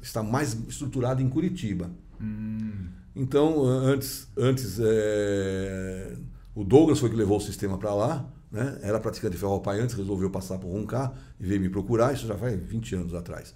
[0.00, 1.90] está mais estruturada em Curitiba.
[2.20, 2.88] Hum.
[3.16, 6.16] Então antes antes é
[6.54, 8.78] o Douglas foi que levou o sistema para lá, né?
[8.82, 12.36] Era praticante de ferropai antes, resolveu passar por Roncar e veio me procurar, isso já
[12.36, 13.54] faz 20 anos atrás.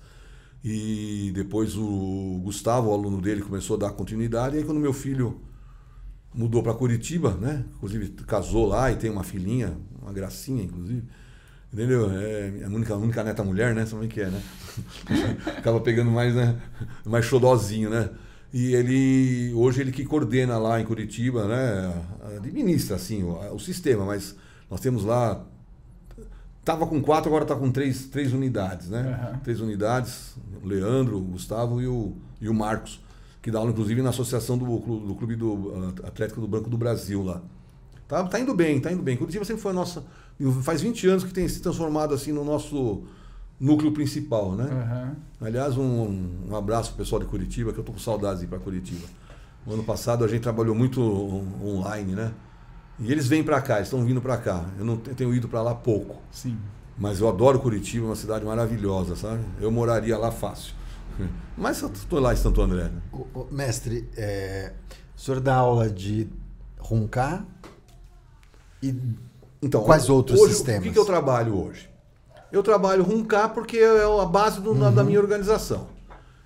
[0.63, 4.57] E depois o Gustavo, o aluno dele, começou a dar continuidade.
[4.57, 5.41] E aí quando meu filho
[6.35, 7.65] mudou para Curitiba, né?
[7.77, 11.05] Inclusive casou lá e tem uma filhinha, uma gracinha, inclusive.
[11.73, 12.11] Entendeu?
[12.11, 13.85] É a única, a única neta mulher, né?
[13.85, 14.43] Sabe o que é, né?
[15.59, 16.61] Acaba pegando mais, né?
[17.05, 18.11] Mais xodozinho, né?
[18.53, 22.07] E ele, hoje ele que coordena lá em Curitiba, né?
[22.37, 24.35] Administra, assim, o, o sistema, mas
[24.71, 25.45] nós temos lá.
[26.69, 29.33] Tava com quatro, agora está com três, três unidades, né?
[29.33, 29.39] Uhum.
[29.39, 32.13] Três unidades, o Leandro, o Gustavo e o,
[32.43, 33.01] e o Marcos,
[33.41, 37.23] que dá aula, inclusive, na associação do, do Clube do Atlético do Banco do Brasil
[37.23, 37.41] lá.
[38.07, 39.17] Tá, tá indo bem, tá indo bem.
[39.17, 40.05] Curitiba sempre foi a nossa.
[40.61, 43.03] Faz 20 anos que tem se transformado assim no nosso
[43.59, 44.65] núcleo principal, né?
[44.67, 45.47] Uhum.
[45.47, 48.49] Aliás, um, um abraço pro pessoal de Curitiba, que eu tô com saudades de ir
[48.51, 49.07] para Curitiba.
[49.67, 51.01] O ano passado a gente trabalhou muito
[51.65, 52.31] online, né?
[53.01, 54.65] E eles vêm para cá, eles estão vindo para cá.
[54.79, 56.17] Eu não eu tenho ido para lá pouco.
[56.31, 56.59] Sim.
[56.97, 59.45] Mas eu adoro Curitiba, é uma cidade maravilhosa, sabe?
[59.61, 60.75] Eu moraria lá fácil.
[61.57, 62.91] Mas eu estou lá em Santo André.
[63.13, 64.73] O, o, mestre, é,
[65.17, 66.29] o senhor dá aula de
[66.79, 67.45] roncar
[68.83, 68.95] e
[69.61, 70.81] então, quais outros hoje, sistemas?
[70.81, 71.91] O que, que eu trabalho hoje?
[72.51, 74.95] Eu trabalho Runcar porque é a base do, uhum.
[74.95, 75.89] da minha organização.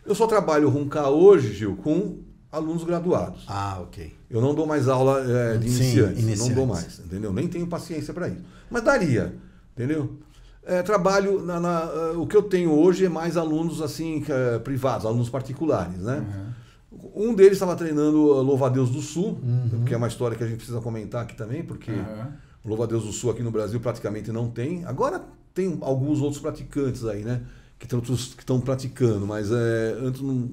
[0.04, 2.18] Eu só trabalho Runcar hoje, Gil, com
[2.50, 3.44] alunos graduados.
[3.46, 4.12] Ah, ok.
[4.32, 6.48] Eu não dou mais aula é, de Sim, iniciantes, iniciantes.
[6.48, 7.32] Não dou mais, entendeu?
[7.34, 8.40] Nem tenho paciência para isso.
[8.70, 9.34] Mas daria,
[9.76, 10.16] entendeu?
[10.64, 14.58] É, trabalho na, na uh, o que eu tenho hoje é mais alunos assim é,
[14.60, 16.24] privados, alunos particulares, né?
[16.94, 17.30] Uhum.
[17.30, 19.84] Um deles estava treinando Louva Deus do Sul, uhum.
[19.84, 22.32] que é uma história que a gente precisa comentar aqui também, porque uhum.
[22.64, 24.84] Louva Deus do Sul aqui no Brasil praticamente não tem.
[24.86, 25.22] Agora
[25.52, 27.42] tem alguns outros praticantes aí, né?
[27.78, 27.86] Que
[28.38, 30.48] estão praticando, mas é, antes não,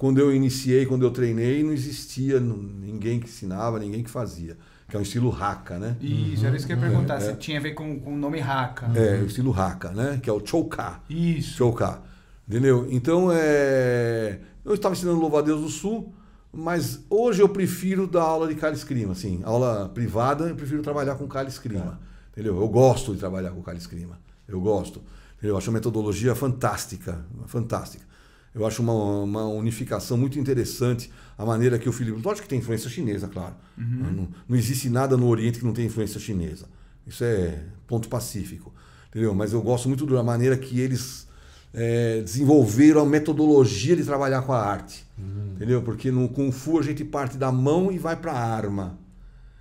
[0.00, 4.56] quando eu iniciei, quando eu treinei, não existia ninguém que ensinava, ninguém que fazia.
[4.88, 5.94] Que é um estilo Haka, né?
[6.00, 7.34] Isso, era isso que eu ia perguntar, é, se é.
[7.34, 8.90] tinha a ver com, com o nome Haka.
[8.98, 10.18] É, o estilo Haka, né?
[10.22, 11.02] Que é o Choka.
[11.10, 11.58] Isso.
[11.58, 12.00] Choka.
[12.48, 12.86] Entendeu?
[12.90, 14.40] Então, é...
[14.64, 16.14] eu estava ensinando Louva a Deus do Sul,
[16.50, 21.16] mas hoje eu prefiro dar aula de Kali Escrima, assim, aula privada, eu prefiro trabalhar
[21.16, 22.00] com Kali Escrima.
[22.02, 22.30] É.
[22.32, 22.58] Entendeu?
[22.58, 24.18] Eu gosto de trabalhar com Kali Escrima.
[24.48, 25.02] Eu gosto.
[25.42, 28.08] Eu acho a metodologia fantástica, fantástica.
[28.54, 32.20] Eu acho uma, uma unificação muito interessante a maneira que o Felipe.
[32.22, 33.54] Lógico que tem influência chinesa, claro.
[33.78, 34.12] Uhum.
[34.12, 36.66] Não, não existe nada no Oriente que não tenha influência chinesa.
[37.06, 38.74] Isso é ponto pacífico.
[39.08, 39.34] Entendeu?
[39.34, 41.28] Mas eu gosto muito da maneira que eles
[41.72, 45.06] é, desenvolveram a metodologia de trabalhar com a arte.
[45.18, 45.52] Uhum.
[45.54, 45.82] Entendeu?
[45.82, 48.98] Porque no Kung Fu a gente parte da mão e vai para a arma.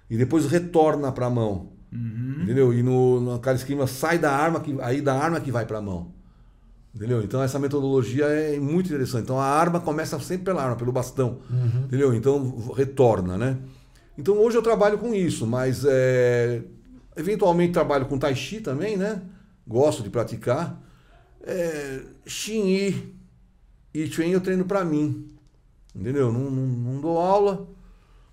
[0.09, 1.69] E depois retorna para a mão.
[1.91, 2.39] Uhum.
[2.43, 2.73] Entendeu?
[2.73, 5.77] E no, no cara esquema sai da arma, que, aí da arma que vai para
[5.77, 6.11] a mão.
[6.93, 7.21] Entendeu?
[7.21, 9.23] Então essa metodologia é muito interessante.
[9.23, 11.39] Então a arma começa sempre pela arma, pelo bastão.
[11.49, 11.83] Uhum.
[11.85, 12.13] Entendeu?
[12.13, 13.57] Então retorna, né?
[14.17, 16.61] Então hoje eu trabalho com isso, mas é,
[17.15, 19.21] eventualmente trabalho com Tai Chi também, né?
[19.67, 20.81] Gosto de praticar.
[21.43, 23.15] É, Xinyi
[23.93, 25.27] e Chuan eu treino para mim.
[25.95, 26.31] Entendeu?
[26.31, 27.67] Não, não, não, dou aula.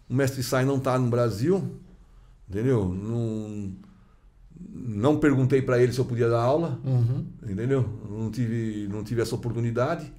[0.09, 1.63] O mestre Sai não está no Brasil.
[2.49, 2.89] Entendeu?
[2.89, 3.73] Não,
[4.87, 6.79] não perguntei para ele se eu podia dar aula.
[6.85, 7.25] Uhum.
[7.43, 7.85] Entendeu?
[8.11, 10.13] Não tive, não tive essa oportunidade.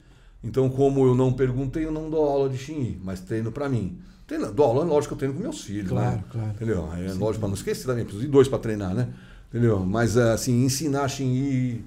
[0.44, 3.98] Então, como eu não perguntei, eu não dou aula de Xinyi, mas treino para mim.
[4.28, 5.90] Treino, dou aula, lógico que eu treino com meus filhos.
[5.90, 6.24] Claro, né?
[6.32, 6.50] claro.
[6.52, 6.90] Entendeu?
[6.94, 9.10] É lógico para não esquecer também, preciso de dois para treinar, né?
[9.50, 9.86] Entendeu?
[9.86, 11.84] Mas, assim, ensinar Xinyi,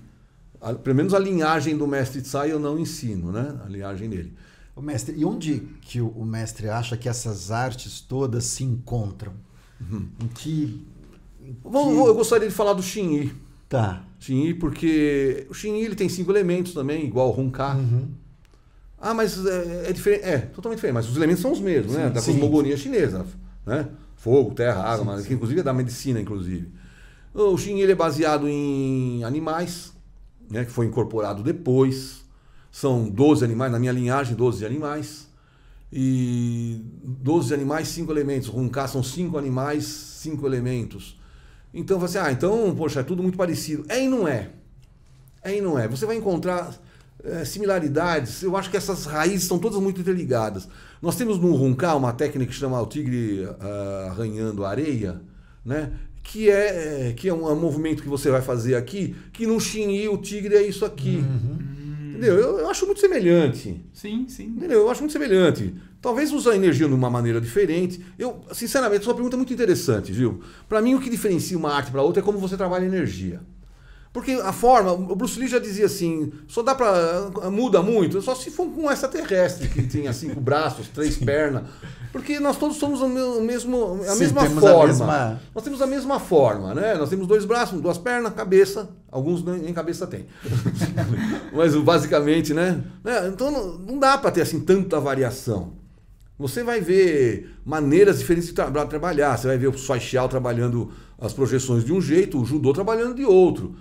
[0.60, 3.56] a- pelo menos a linhagem do mestre Tsai eu não ensino, né?
[3.64, 4.32] A linhagem dele.
[4.74, 9.32] Ô, mestre, e onde que o, o mestre acha que essas artes todas se encontram?
[9.80, 10.86] Em que.
[11.64, 13.32] Vamos- que- eu gostaria de falar do Xinyi.
[13.68, 14.04] Tá.
[14.18, 17.74] Xinyi, porque o Xinyi ele tem cinco elementos também, igual o Honka.
[17.74, 18.08] Uhum.
[18.98, 20.24] Ah, mas é, é diferente.
[20.24, 20.94] É, totalmente diferente.
[20.94, 22.08] Mas os elementos são os mesmos, né?
[22.08, 22.32] Sim, Da sim.
[22.32, 23.24] cosmogonia chinesa.
[23.64, 23.88] Né?
[24.16, 26.68] Fogo, terra, água, Sim, mas que inclusive é da medicina, inclusive.
[27.32, 29.92] O Xinyi ele é baseado em animais,
[30.50, 30.64] né?
[30.64, 32.20] que foi incorporado depois.
[32.70, 35.28] São 12 animais, na minha linhagem, 12 animais.
[35.92, 38.48] E 12 animais, 5 elementos.
[38.48, 41.18] Honka são 5 animais, 5 elementos.
[41.72, 43.84] Então você, ah, então, poxa, é tudo muito parecido.
[43.88, 44.50] É e não é.
[45.42, 45.86] É e não é.
[45.88, 46.74] Você vai encontrar
[47.24, 48.42] eh, similaridades.
[48.42, 50.68] Eu acho que essas raízes estão todas muito interligadas.
[51.02, 55.20] Nós temos no Runká uma técnica que chama o tigre ah, arranhando areia,
[55.64, 55.92] né?
[56.22, 59.46] Que é, eh, que é um, é um movimento que você vai fazer aqui, que
[59.46, 61.24] no Xinyi o tigre é isso aqui.
[62.20, 62.38] Entendeu?
[62.38, 63.82] Eu, eu acho muito semelhante.
[63.94, 64.44] Sim, sim.
[64.44, 64.80] Entendeu?
[64.80, 65.74] Eu acho muito semelhante.
[66.02, 68.04] Talvez usar a energia de uma maneira diferente.
[68.18, 70.40] Eu, sinceramente, sua pergunta é muito interessante, viu?
[70.68, 73.40] Para mim, o que diferencia uma arte para outra é como você trabalha a energia.
[74.12, 78.34] Porque a forma, o Bruce Lee já dizia assim, só dá para muda muito, só
[78.34, 81.62] se for com um extraterrestre que tenha cinco braços, três pernas,
[82.10, 84.86] porque nós todos somos o me- o mesmo, a Sim, mesma temos a forma.
[84.88, 86.94] mesma- Nós temos a mesma forma, né?
[86.94, 90.26] Nós temos dois braços, duas pernas, cabeça, alguns nem cabeça tem.
[91.54, 92.82] Mas basicamente, né?
[93.04, 93.28] né?
[93.28, 95.74] Então não, dá para ter assim tanta variação.
[96.38, 99.36] Você vai ver maneiras diferentes de tra- trabalhar.
[99.36, 100.90] Você vai ver o Soi Xiao trabalhando
[101.20, 103.76] as projeções de um jeito, o judô trabalhando de outro.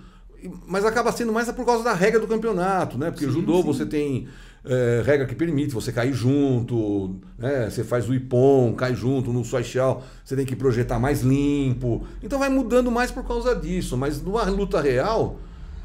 [0.66, 3.10] Mas acaba sendo mais por causa da regra do campeonato, né?
[3.10, 4.28] Porque o judô você tem
[4.64, 7.68] é, regra que permite você cair junto, né?
[7.70, 12.06] Você faz o ipom, cai junto, no Soi Xiao você tem que projetar mais limpo.
[12.22, 13.96] Então vai mudando mais por causa disso.
[13.96, 15.38] Mas numa luta real,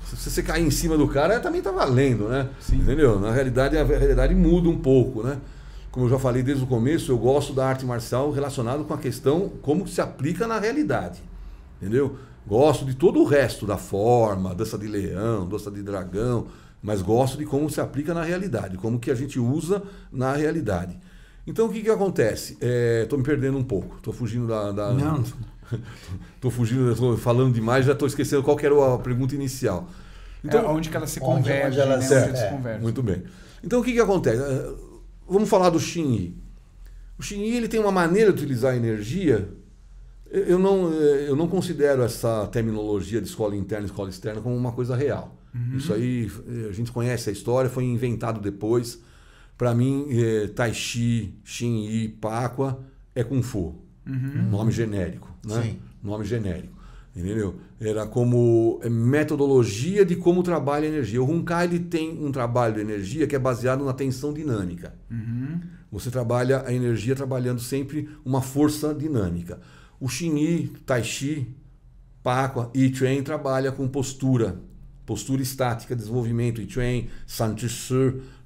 [0.05, 2.49] se você cair em cima do cara, também tá valendo, né?
[2.59, 2.77] Sim.
[2.77, 3.19] Entendeu?
[3.19, 5.37] Na realidade, a realidade muda um pouco, né?
[5.89, 8.97] Como eu já falei desde o começo, eu gosto da arte marcial relacionado com a
[8.97, 11.21] questão como se aplica na realidade.
[11.81, 12.17] Entendeu?
[12.47, 16.47] Gosto de todo o resto da forma, dança de leão, dança de dragão,
[16.81, 19.81] mas gosto de como se aplica na realidade, como que a gente usa
[20.11, 20.97] na realidade.
[21.47, 22.57] Então o que, que acontece?
[23.03, 25.23] Estou me perdendo um pouco, estou fugindo da, da, Não.
[26.39, 29.89] Tô fugindo, tô falando demais, já estou esquecendo qual que era a pergunta inicial.
[30.43, 32.03] Então, é onde que ela se converge, onde ela né?
[32.03, 32.81] se- Onde é, convergem.
[32.83, 33.23] Muito bem.
[33.63, 34.41] Então o que, que acontece?
[34.41, 34.73] Eh,
[35.27, 36.37] Vamos falar do Xinyi.
[37.17, 39.49] O Xinyi ele tem uma maneira de utilizar a energia.
[40.31, 44.55] Eu não, eh, eu não considero essa terminologia de escola interna e escola externa como
[44.55, 45.35] uma coisa real.
[45.77, 49.01] Isso aí, eh, a gente conhece a história, foi inventado depois.
[49.57, 52.79] Para mim, eh, Tai Chi, Xinyi, Páqua
[53.13, 53.75] é Kung Fu.
[54.51, 55.33] Nome genérico.
[55.45, 55.63] Né?
[55.63, 55.79] Sim.
[56.03, 56.75] Nome genérico.
[57.15, 57.55] Entendeu?
[57.79, 61.21] Era como é, metodologia de como trabalha a energia.
[61.21, 64.93] O Runkai ele tem um trabalho de energia que é baseado na tensão dinâmica.
[65.89, 69.61] Você trabalha a energia trabalhando sempre uma força dinâmica.
[69.99, 71.55] O Xinyi, Tai Chi,
[72.23, 74.59] Páqua e Chuan trabalha com postura,
[75.05, 76.61] postura estática, desenvolvimento.
[76.61, 77.55] E Chuan, San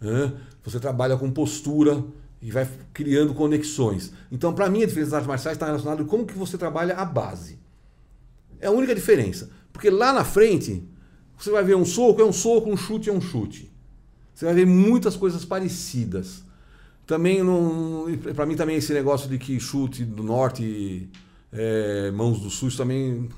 [0.02, 0.34] né?
[0.64, 2.04] você trabalha com postura
[2.42, 4.12] e vai criando conexões.
[4.32, 6.96] Então, para mim, a diferença das artes marciais está relacionada com como que você trabalha
[6.96, 7.58] a base.
[8.60, 9.50] É a única diferença.
[9.72, 10.84] Porque lá na frente,
[11.38, 13.72] você vai ver um soco é um soco, um chute é um chute.
[14.34, 16.44] Você vai ver muitas coisas parecidas.
[17.08, 17.40] Também,
[18.36, 21.10] para mim, também esse negócio de que chute do norte,
[21.52, 23.30] é, mãos do isso também,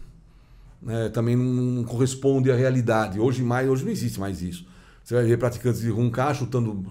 [0.82, 3.20] né, também não corresponde à realidade.
[3.20, 4.66] Hoje, mais, hoje não existe mais isso.
[5.04, 6.86] Você vai ver praticantes de runká chutando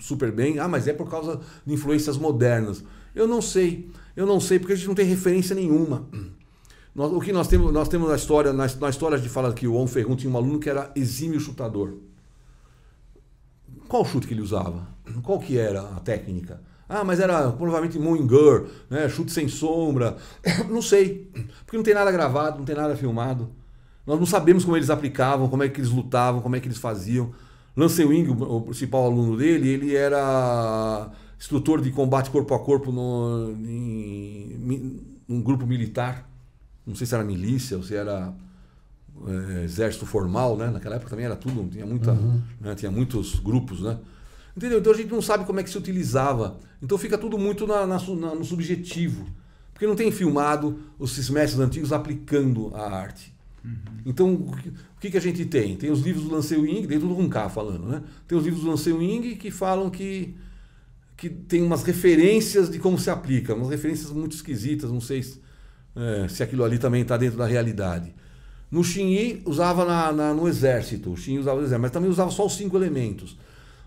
[0.00, 0.58] super bem.
[0.58, 2.82] Ah, mas é por causa de influências modernas.
[3.14, 3.90] Eu não sei.
[4.14, 6.06] Eu não sei, porque a gente não tem referência nenhuma.
[6.94, 9.66] Nós- o que nós temos, nós temos na história, na, na história de fala que
[9.66, 11.94] o On Ferrun tinha um aluno que era exímio chutador.
[13.88, 14.88] Qual chute que ele usava?
[15.22, 16.60] Qual que era a técnica?
[16.88, 19.08] Ah, mas era provavelmente Moinger, né?
[19.08, 20.16] chute sem sombra.
[20.70, 21.30] Não sei,
[21.64, 23.50] porque não tem nada gravado, não tem nada filmado.
[24.06, 26.78] Nós não sabemos como eles aplicavam, como é que eles lutavam, como é que eles
[26.78, 27.32] faziam.
[27.76, 33.50] Lance Wing, o principal aluno dele, ele era instrutor de combate corpo a corpo no,
[33.58, 36.28] em, num grupo militar.
[36.86, 38.32] Não sei se era milícia ou se era
[39.26, 40.70] é, exército formal, né?
[40.70, 42.16] Naquela época também era tudo, tinha muita,
[42.60, 42.74] né?
[42.74, 43.98] tinha muitos grupos, né?
[44.56, 44.78] Entendeu?
[44.78, 46.58] Então a gente não sabe como é que se utilizava.
[46.82, 49.26] Então fica tudo muito na- na na- no subjetivo.
[49.72, 53.34] Porque não tem filmado os mestres antigos aplicando a arte.
[54.06, 54.56] Então, o
[55.00, 55.76] que, que a gente tem?
[55.76, 58.02] Tem os livros do Lancei Wing, dentro do Runcar falando, né?
[58.26, 60.34] Tem os livros do Lancei Wing que falam que,
[61.16, 65.40] que tem umas referências de como se aplica, umas referências muito esquisitas, não sei se,
[65.96, 68.14] é, se aquilo ali também está dentro da realidade.
[68.70, 72.30] No Xinyi usava na, na- no exército, o Xinyi usava no exército, mas também usava
[72.30, 73.36] só os cinco elementos.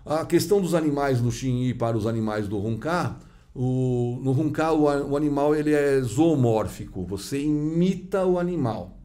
[0.04, 3.18] A questão dos animais no Xinyi para os animais do Runcar,
[3.54, 8.98] o, no Runcar o, o animal ele é zoomórfico, você imita o animal.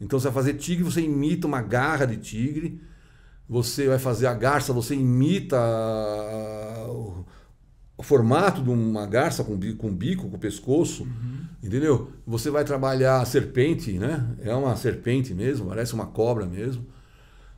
[0.00, 2.80] Então você vai fazer tigre, você imita uma garra de tigre.
[3.48, 7.24] Você vai fazer a garça, você imita a- o,
[7.98, 11.06] o formato de uma garça com bico, com, bico, com pescoço.
[11.62, 12.10] Entendeu?
[12.26, 14.26] Você vai trabalhar a serpente, né?
[14.40, 16.86] É uma serpente mesmo, parece uma cobra mesmo.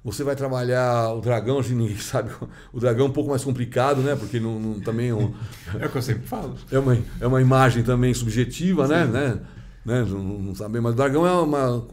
[0.07, 2.31] Você vai trabalhar o dragão, que ninguém sabe.
[2.73, 4.15] O dragão é um pouco mais complicado, né?
[4.15, 5.35] Porque não, não- também é um-
[5.81, 6.55] É o que eu sempre falo.
[6.71, 9.05] é uma, é uma imagem também subjetiva, né?
[9.05, 9.41] né?
[9.85, 10.07] né?
[10.09, 11.85] Não, não sabemos, mas o dragão é uma.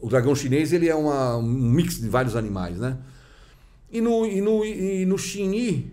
[0.00, 2.96] O dragão chinês ele é uma, um mix de vários animais, né?
[3.90, 5.92] E no, e no, e no Xinyi,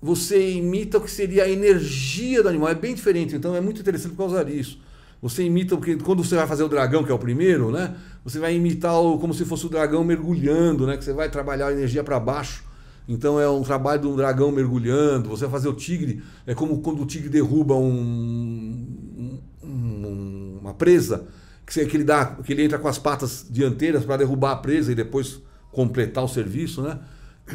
[0.00, 2.70] você imita o que seria a energia do animal.
[2.70, 4.80] É bem diferente, então é muito interessante por causa disso.
[5.22, 7.94] Você imita, porque quando você vai fazer o dragão, que é o primeiro, né?
[8.24, 10.96] Você vai imitar o, como se fosse o dragão mergulhando, né?
[10.96, 12.64] Que você vai trabalhar a energia para baixo.
[13.08, 15.28] Então é um trabalho de um dragão mergulhando.
[15.28, 21.26] Você vai fazer o tigre, é como quando o tigre derruba um, um- uma presa,
[21.66, 24.56] que, você- que ele dá, que ele entra com as patas dianteiras para derrubar a
[24.56, 26.98] presa e depois completar o serviço, né?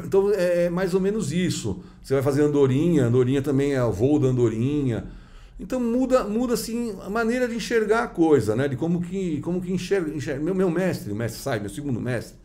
[0.06, 1.82] Então é mais ou menos isso.
[2.02, 5.06] Você vai fazer andorinha, andorinha também é o voo da andorinha.
[5.60, 8.68] Então muda, muda assim a maneira de enxergar a coisa, né?
[8.68, 10.44] De como que, como que enxerga, enxerga.
[10.44, 12.38] Meu, meu mestre, o mestre Sai, meu segundo mestre,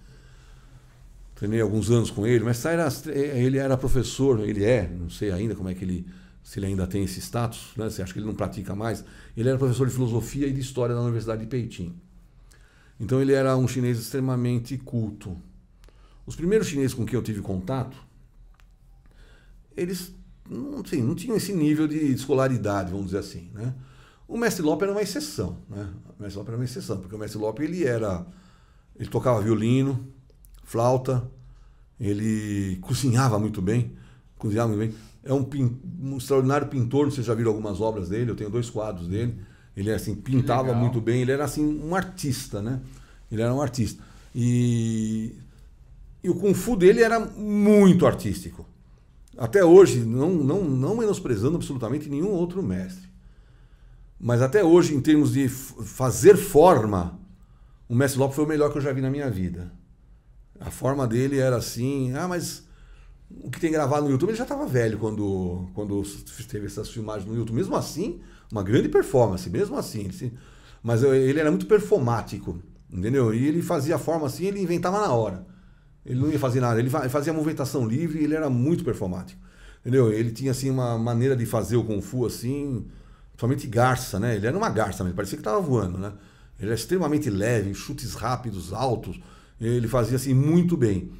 [1.34, 2.42] treinei alguns anos com ele.
[2.42, 5.84] O mestre Sai era, ele era professor, ele é, não sei ainda como é que
[5.84, 6.06] ele,
[6.42, 7.90] se ele ainda tem esse status, né?
[7.90, 9.04] Você acha que ele não pratica mais?
[9.36, 11.94] Ele era professor de filosofia e de história na Universidade de Peipim.
[12.98, 15.36] Então ele era um chinês extremamente culto.
[16.24, 17.96] Os primeiros chineses com quem eu tive contato,
[19.76, 20.14] eles
[20.52, 23.50] não, sei, não tinham esse nível de escolaridade, vamos dizer assim.
[23.54, 23.74] Né?
[24.28, 25.58] O mestre Lope era uma exceção.
[25.68, 25.88] Né?
[26.18, 28.26] O mestre Lope era uma exceção, porque o mestre Lope ele era.
[28.96, 30.06] Ele tocava violino,
[30.64, 31.28] flauta,
[31.98, 33.96] ele cozinhava muito bem.
[34.38, 34.94] Cozinhava muito bem.
[35.24, 35.48] É um,
[36.02, 39.38] um extraordinário pintor, vocês já viram algumas obras dele, eu tenho dois quadros dele.
[39.76, 42.80] Ele assim, pintava muito bem, ele era assim um artista, né?
[43.30, 44.02] Ele era um artista.
[44.34, 45.34] E,
[46.22, 48.66] e o Kung Fu dele era muito artístico.
[49.36, 53.08] Até hoje, não, não, não menosprezando absolutamente nenhum outro mestre.
[54.18, 57.18] Mas até hoje, em termos de fazer forma,
[57.88, 59.72] o mestre Lopes foi o melhor que eu já vi na minha vida.
[60.60, 62.64] A forma dele era assim, ah, mas
[63.30, 66.02] o que tem gravado no YouTube, ele já estava velho quando, quando
[66.48, 67.56] teve essas filmagens no YouTube.
[67.56, 68.20] Mesmo assim,
[68.50, 70.10] uma grande performance, mesmo assim.
[70.82, 72.60] Mas eu- ele era muito performático,
[72.90, 73.34] entendeu?
[73.34, 75.46] E ele fazia forma assim, ele inventava na hora.
[76.04, 79.40] Ele não ia fazer nada, ele fa- fazia movimentação livre e ele era muito performático.
[79.80, 80.12] Entendeu?
[80.12, 82.86] Ele tinha assim uma maneira de fazer o Kung Fu assim,
[83.36, 84.36] somente garça, né?
[84.36, 86.12] Ele era uma garça, mas parecia que estava voando, né?
[86.58, 89.20] Ele era extremamente leve, chutes rápidos, altos.
[89.60, 91.10] Ele fazia assim muito bem.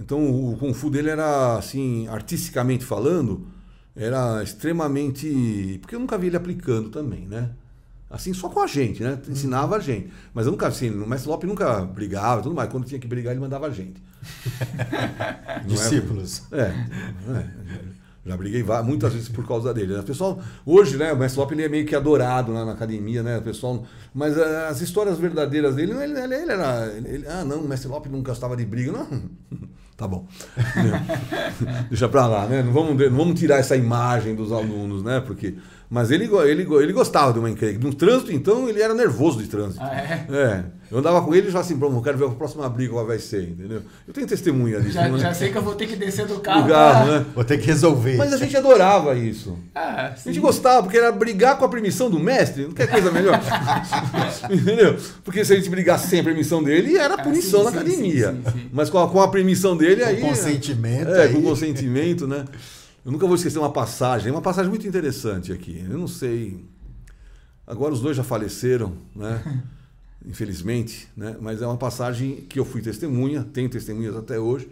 [0.00, 0.18] Então
[0.52, 3.46] o Kung Fu dele era assim, artisticamente falando,
[3.94, 7.50] era extremamente, porque eu nunca vi ele aplicando também, né?
[8.12, 9.18] Assim, só com a gente, né?
[9.26, 10.12] Ensinava a gente.
[10.34, 12.68] Mas eu nunca, assim, o Mestre Lopes nunca brigava e tudo mais.
[12.70, 14.02] Quando tinha que brigar, ele mandava a gente.
[14.78, 16.42] É- Discípulos.
[16.52, 17.46] é, é,
[18.24, 19.96] já briguei muitas vezes por causa dele.
[19.98, 23.22] O pessoal, hoje, né, o Mestre Lopes ele é meio que adorado lá na academia,
[23.22, 23.38] né?
[23.38, 23.84] O pessoal,
[24.14, 26.86] mas ah, as histórias verdadeiras dele, ele, ele, ele era.
[27.04, 28.92] ele- ah, não, o Mestre Lopes não gostava de briga.
[28.92, 29.08] Não.
[29.94, 30.26] Tá bom.
[31.88, 32.62] Deixa pra lá, né?
[32.62, 35.20] Não vamos, não vamos tirar essa imagem dos alunos, né?
[35.20, 35.54] Porque.
[35.94, 37.78] Mas ele, ele, ele gostava de uma encrenca.
[37.86, 39.84] No trânsito, então, ele era nervoso de trânsito.
[39.84, 40.26] Ah, é?
[40.30, 40.64] É.
[40.90, 43.06] Eu andava com ele e já assim, pronto, eu quero ver a próxima briga qual
[43.06, 43.82] vai ser, entendeu?
[44.08, 44.94] Eu tenho testemunha disso.
[44.94, 45.18] Já, né?
[45.18, 46.66] já sei que eu vou ter que descer do Do carro.
[46.66, 47.26] carro, pra- né?
[47.34, 48.16] Vou ter que resolver.
[48.16, 49.58] Mas a gente adorava isso.
[49.74, 53.10] Ah, A gente gostava, porque era brigar com a permissão do mestre, não quer coisa
[53.10, 53.38] melhor.
[54.50, 54.96] Entendeu?
[55.24, 58.32] Porque se a gente brigasse sem a permissão dele, era Ah, punição sim, na academia.
[58.32, 58.68] sim, sim, sim.
[58.72, 60.20] Mas com a, com a permissão dele, Com aí.
[60.20, 62.44] consentimento, É, aí- com consentimento, né?
[63.04, 65.84] Eu nunca vou esquecer uma passagem, uma passagem muito interessante aqui.
[65.88, 66.64] Eu não sei.
[67.66, 69.62] Agora os dois já faleceram, né?
[70.24, 71.36] Infelizmente, né?
[71.40, 74.70] Mas é uma passagem que eu fui testemunha, tenho testemunhas até hoje.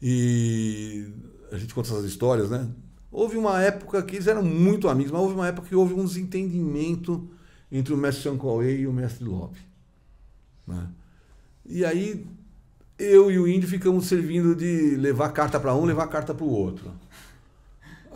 [0.00, 1.08] E
[1.50, 2.68] a gente conta essas histórias, né?
[3.10, 6.04] Houve uma época que eles eram muito amigos, mas houve uma época que houve um
[6.04, 7.28] desentendimento
[7.72, 9.58] entre o mestre Chancauê e o mestre Lope.
[10.66, 10.86] Né?
[11.66, 12.26] E aí
[12.98, 16.50] eu e o índio ficamos servindo de levar carta para um, levar carta para o
[16.50, 16.92] outro.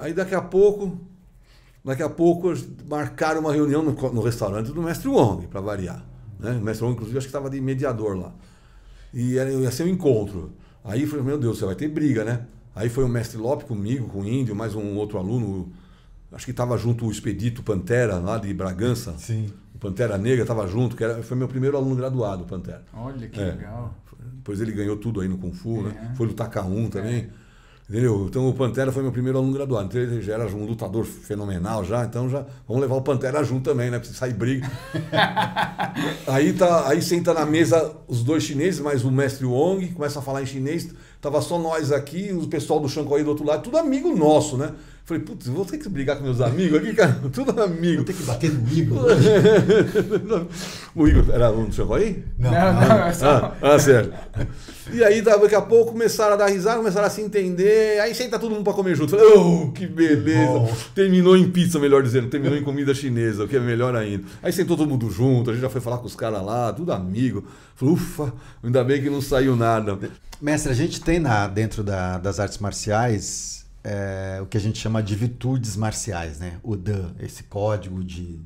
[0.02, 0.98] Aí daqui a pouco,
[1.84, 2.52] daqui a pouco
[2.88, 6.04] marcaram uma reunião no, no restaurante do mestre Wong, para variar.
[6.40, 6.50] Né?
[6.52, 8.34] O mestre Wong, inclusive, acho que estava de mediador lá.
[9.14, 10.50] E era, ia ser um encontro.
[10.84, 12.46] Aí falei, meu Deus, você vai ter briga, né?
[12.74, 15.70] Aí foi o mestre Lope comigo, com o Índio, mais um outro aluno.
[16.32, 19.14] Acho que estava junto o Expedito Pantera, lá de Bragança.
[19.18, 19.52] Sim.
[19.74, 22.82] O Pantera Negra estava junto, que era, foi meu primeiro aluno graduado, o Pantera.
[22.92, 23.44] Olha que É.
[23.52, 23.94] legal.
[24.34, 26.10] Depois ele ganhou tudo aí no Kung Fu, né?
[26.10, 26.16] É.
[26.16, 27.28] Foi lutar K1 também.
[27.92, 28.24] Entendeu?
[28.26, 29.84] Então o Pantera foi meu primeiro aluno graduado.
[29.84, 33.64] Então ele já era um lutador fenomenal já, então já vamos levar o Pantera junto
[33.64, 33.98] também, né?
[33.98, 34.66] Pra sair briga.
[36.26, 40.22] aí, tá, aí senta na mesa os dois chineses, mais o mestre Wong, começa a
[40.22, 40.88] falar em chinês.
[41.20, 44.72] Tava só nós aqui, o pessoal do Shanghai do outro lado, tudo amigo nosso, né?
[45.04, 47.20] Falei, putz, vou ter que brigar com meus amigos aqui, cara.
[47.32, 47.96] Tudo amigo.
[47.96, 49.06] Vou ter que bater no Igor.
[50.94, 52.22] o Igor era um do Shanghai?
[52.38, 53.26] Não, Não, não, é só.
[53.26, 54.12] Ah, ah, sério.
[54.92, 58.00] E aí, daqui a pouco, começaram a dar risada, começaram a se entender.
[58.00, 59.10] Aí senta todo mundo pra comer junto.
[59.10, 60.46] Falei, oh, que beleza.
[60.46, 60.72] bom.
[60.94, 62.28] Terminou em pizza, melhor dizendo.
[62.28, 64.24] Terminou em comida chinesa, o que é melhor ainda.
[64.40, 66.92] Aí sentou todo mundo junto, a gente já foi falar com os caras lá, tudo
[66.92, 67.44] amigo.
[67.74, 68.32] Falei, ufa,
[68.62, 69.98] ainda bem que não saiu nada.
[70.40, 74.78] Mestre, a gente tem na, dentro da- das artes marciais é, o que a gente
[74.78, 76.58] chama de virtudes marciais, né?
[76.62, 78.40] O Dan, esse código de.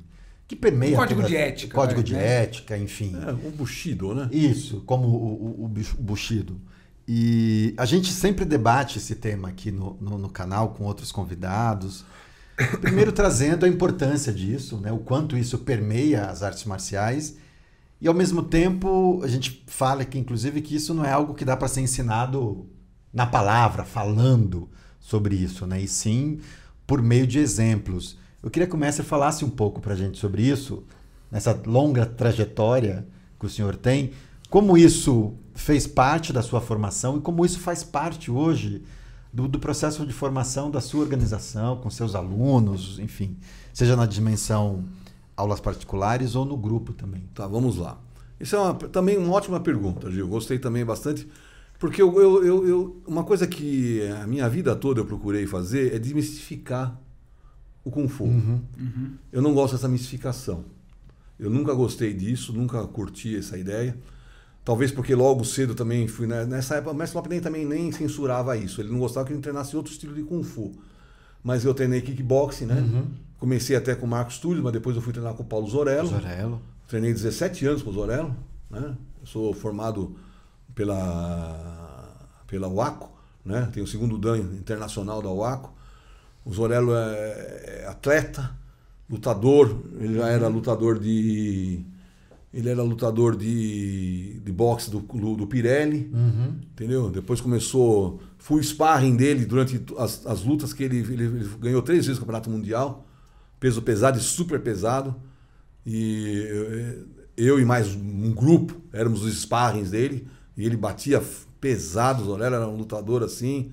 [0.48, 0.96] que permeia.
[0.96, 2.42] Código toda- de ética, Código vai, de né?
[2.42, 3.14] ética, enfim.
[3.16, 4.28] É, um Bushido, né?
[4.32, 6.60] Isso, como o, o, o Bushido.
[7.08, 12.04] E a gente sempre debate esse tema aqui no, no, no canal com outros convidados.
[12.80, 14.90] Primeiro trazendo a importância disso, né?
[14.90, 17.36] o quanto isso permeia as artes marciais.
[18.00, 21.44] E ao mesmo tempo, a gente fala que, inclusive, que isso não é algo que
[21.44, 22.66] dá para ser ensinado
[23.12, 24.68] na palavra, falando
[25.06, 25.80] sobre isso, né?
[25.80, 26.40] E sim
[26.86, 28.16] por meio de exemplos.
[28.42, 30.82] Eu queria que o mestre falasse um pouco para a gente sobre isso,
[31.30, 33.06] nessa longa trajetória
[33.38, 34.12] que o senhor tem,
[34.50, 38.82] como isso fez parte da sua formação e como isso faz parte hoje
[39.32, 43.36] do, do processo de formação da sua organização, com seus alunos, enfim,
[43.72, 44.84] seja na dimensão
[45.36, 47.24] aulas particulares ou no grupo também.
[47.34, 47.98] Tá, vamos lá.
[48.40, 50.28] Isso é uma- também uma ótima pergunta, Gil.
[50.28, 51.26] Gostei também bastante.
[51.78, 55.94] Porque eu, eu, eu- eu- uma coisa que a minha vida toda eu procurei fazer
[55.94, 56.98] é desmistificar
[57.84, 58.26] o Kung Fu.
[59.32, 60.64] Eu não gosto dessa mistificação.
[61.38, 63.96] Eu nunca gostei disso, nunca curti essa ideia.
[64.64, 66.26] Talvez porque logo cedo também fui.
[66.26, 68.80] né, Nessa época, o Mestre Lopes nem, também nem censurava isso.
[68.80, 70.72] Ele não gostava que eu treinasse outro estilo de Kung Fu.
[71.44, 72.82] Mas eu treinei kickboxing, né?
[73.38, 76.08] Comecei até com o Marcos Túlio, mas depois eu fui treinar com o Paulo Zorello.
[76.08, 76.60] Zorello.
[76.88, 78.34] Treinei 17 anos com o Zorello.
[78.70, 78.96] Né?
[79.20, 80.16] Eu sou formado
[80.76, 83.10] pela, pela UACO,
[83.44, 83.68] né?
[83.72, 85.74] tenho o segundo Dan internacional da UACO.
[86.44, 88.56] O Zorello é, é atleta,
[89.10, 91.80] lutador, ele já era lutador de.
[92.54, 96.54] Ele era lutador de, de boxe do, do Pirelli, Uhum.
[96.72, 97.10] entendeu?
[97.10, 98.20] Depois começou.
[98.38, 102.20] Fui sparring dele durante as, as lutas que ele, ele, ele ganhou três vezes o
[102.20, 103.06] Campeonato Mundial,
[103.60, 105.14] peso pesado e super pesado.
[105.84, 106.46] E
[107.36, 111.22] eu, eu e mais um grupo éramos os sparrings dele, e ele batia
[111.60, 113.70] pesado, o Zorello era um lutador assim,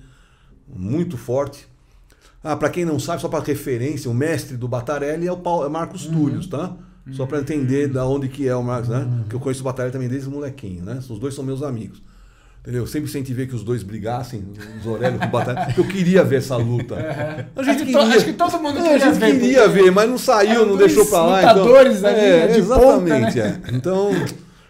[0.68, 1.66] muito forte.
[2.42, 5.64] Ah, para quem não sabe, só para referência, o mestre do Batarelli é o Paulo,
[5.64, 6.76] é Marcos Túlios, tá?
[7.12, 9.06] Só para entender da onde que é o Marcos, né?
[9.28, 10.98] Que eu conheço o Batarelli também desde molequinho, né?
[11.08, 12.02] Os dois são meus amigos.
[12.60, 12.82] Entendeu?
[12.82, 14.42] Eu sempre incentivei que os dois brigassem,
[14.78, 16.96] o Zorelli com o porque eu queria ver essa luta.
[17.54, 19.90] A Acho que to- acho que todo mundo É, a queria gente ver, queria ver,
[19.92, 21.36] mas não saiu, não deixou pra lá.
[21.40, 23.60] lutadores então, ali, é, né, de exatamente, ponta, é.
[23.76, 24.10] Então,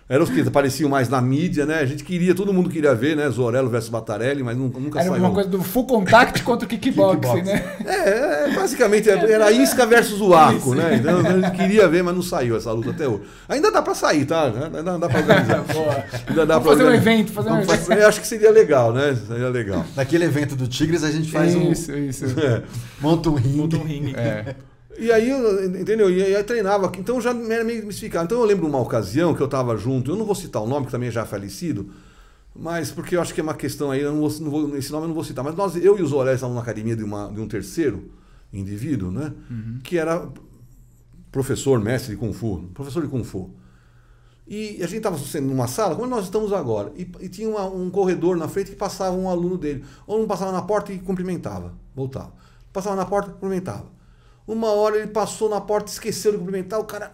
[0.08, 1.80] eram os que apareciam mais na mídia, né?
[1.80, 3.28] A gente queria, todo mundo queria ver, né?
[3.30, 5.22] Zorello versus Batarelli, mas nunca, nunca Era saiu.
[5.22, 7.42] uma coisa do full contact contra o kickboxing, Kickboxing.
[7.44, 7.64] né?
[7.86, 10.96] É, é, basicamente era isca versus o arco, né?
[10.96, 13.22] Então, a gente queria ver, mas não saiu essa luta até hoje.
[13.48, 14.44] Ainda dá pra sair, tá?
[14.44, 15.60] Ainda dá pra organizar.
[15.72, 16.04] Boa.
[16.28, 17.10] Ainda dá Vamos pra fazer um organizar.
[17.12, 17.86] evento, fazer um Vamos evento.
[17.86, 19.16] fazer- Eu acho que seria legal, né?
[19.26, 19.84] Seria legal.
[19.96, 21.72] Naquele evento do Tigres a gente faz um.
[21.72, 22.24] Isso, isso.
[22.40, 22.62] É.
[23.00, 23.56] Monta um ringue.
[23.56, 24.14] Monta um ringue.
[24.16, 24.54] É.
[24.98, 26.10] E aí, eu- entendeu?
[26.10, 28.24] E aí treinava, então já era meio mistificado.
[28.26, 30.86] Então eu lembro uma ocasião que eu estava junto, eu não vou citar o nome,
[30.86, 31.90] que também já é falecido,
[32.54, 35.04] mas porque eu acho que é uma questão aí, não vou, não vou- esse nome
[35.04, 37.28] eu não vou citar, mas nós, eu e os Zoré estávamos na academia de, uma,
[37.32, 38.08] de um terceiro
[38.52, 39.32] indivíduo, né?
[39.82, 40.28] Que era
[41.32, 43.50] professor, mestre de Kung Fu, professor de Kung Fu.
[44.46, 47.90] E a gente estava numa sala, como nós estamos agora, e, e tinha uma- um
[47.90, 49.82] corredor na frente que passava um aluno dele.
[50.06, 52.32] Ou um passava na porta e cumprimentava, voltava.
[52.72, 53.86] Passava na porta e cumprimentava.
[54.46, 57.10] Uma hora ele passou na porta, esqueceu de cumprimentar, o cara,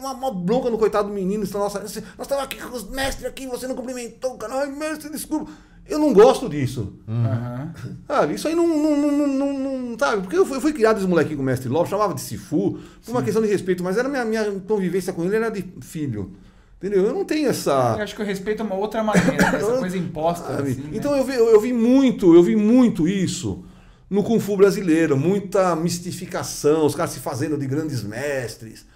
[0.00, 3.46] uma, uma bronca no coitado do menino, nossa, nós estamos aqui com os mestres aqui,
[3.46, 5.48] você não cumprimentou, o cara, ai mestre, desculpa.
[5.88, 6.92] Eu não gosto disso.
[7.08, 7.72] Aham.
[8.06, 10.98] Sabe, isso aí não, não, não, não, não- sabe, porque eu fui, eu fui criado
[10.98, 13.96] esse molequinho com o mestre Lopes, chamava de Sifu, por uma questão de respeito, mas
[13.96, 16.32] era minha, minha convivência com ele era de filho.
[16.78, 17.06] Entendeu?
[17.06, 17.94] Eu não tenho essa.
[17.96, 20.52] Eu acho que o respeito é uma outra maneira, essa coisa imposta.
[20.52, 20.90] Assim, né?
[20.92, 23.64] então eu vi, eu, eu vi muito, eu vi muito isso
[24.10, 28.86] no Kung Fu brasileiro, muita mistificação, os caras se fazendo de grandes mestres,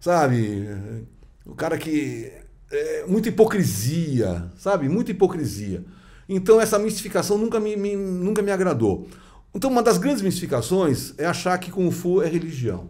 [0.00, 0.68] sabe?
[1.46, 2.30] O cara que.
[2.70, 4.88] É, muita hipocrisia, sabe?
[4.88, 5.84] Muita hipocrisia.
[6.28, 9.06] Então essa mistificação nunca me, me- nunca me agradou.
[9.54, 12.88] Então uma das grandes mistificações é achar que Kung Fu é religião.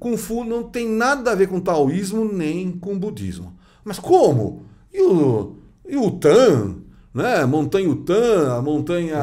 [0.00, 3.56] Kung Fu não tem nada a ver com taoísmo nem com budismo.
[3.84, 4.64] Mas como?
[4.92, 5.56] E o,
[5.88, 6.76] e o Tan,
[7.14, 7.44] né?
[7.46, 9.18] Montanha Utan, a montanha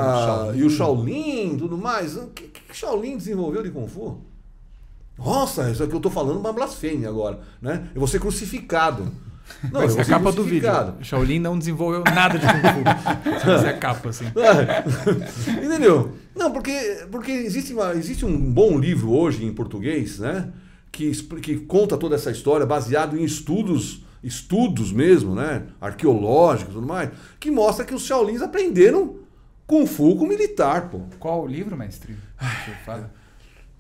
[0.56, 2.16] e o Shaolin, tudo mais.
[2.16, 4.20] O que, que Shaolin desenvolveu de Kung Fu?
[5.18, 7.90] Nossa, isso aqui eu tô falando uma blasfêmia agora, né?
[7.94, 9.12] Eu vou ser crucificado.
[9.64, 10.70] Não, vou é a ser capa do vídeo.
[11.02, 13.30] Shaolin não desenvolveu nada de Kung Fu.
[13.50, 14.26] Essa é a capa, assim.
[14.26, 15.50] É.
[15.66, 16.12] Entendeu?
[16.36, 20.50] Não, porque, porque existe, uma- existe um bom livro hoje em português, né?
[20.92, 21.12] Que,
[21.42, 25.63] que conta toda essa história baseado em estudos, estudos mesmo, né?
[25.80, 27.09] Arqueológicos e tudo mais,
[27.39, 29.15] que mostra que os Shaolins aprenderam
[29.65, 31.01] Kung Fu com militar, pô.
[31.20, 32.15] Qual o livro, mestre?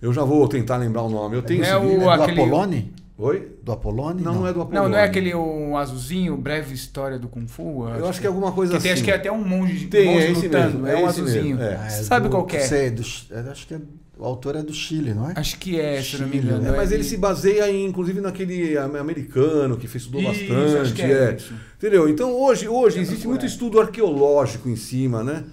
[0.01, 1.35] Eu já vou tentar lembrar o nome.
[1.35, 2.09] Eu tenho É esse o- livro.
[2.09, 2.93] É do aquele- Apolone?
[3.17, 3.51] Oi?
[3.61, 4.21] Do Apolone?
[4.21, 4.83] Não, não é do Apolônio.
[4.83, 7.85] Não, não é aquele um azulzinho, breve história do Kung Fu?
[7.89, 9.01] Eu acho que é alguma coisa que tem, assim.
[9.01, 10.79] Acho que é até um monge, Tem, monge é lutando.
[10.79, 11.57] mesmo, é, é um esse azulzinho.
[11.57, 11.75] mesmo, é.
[11.75, 12.59] Ah, Sabe do- qual que é?
[12.61, 13.79] Sei, do, é, acho que é,
[14.19, 15.33] o autor é do Chile, não é?
[15.37, 16.61] Acho que é, se eu não me Chile, engano.
[16.63, 16.69] né?
[16.69, 20.77] É, mas É ele se baseia, em, inclusive, naquele am- americano que estudou Isso, bastante.
[20.81, 21.53] acho que é isso.
[21.77, 22.09] Entendeu?
[22.09, 25.45] Então, hoje, hoje existe muito estudo arqueológico em cima, né?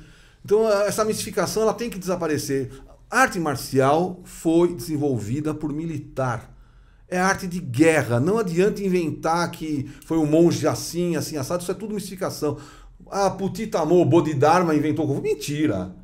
[0.45, 2.71] Então, essa mistificação ela tem que desaparecer.
[3.11, 6.53] A arte marcial foi desenvolvida por militar.
[7.09, 8.19] É arte de guerra.
[8.19, 11.63] Não adianta inventar que foi um monge assim, assim, assado.
[11.63, 12.59] Isso é tudo mistificação.
[13.09, 15.23] Ah, Putitamo, Bodhidharma inventou Kung Fu.
[15.23, 15.95] Mentira.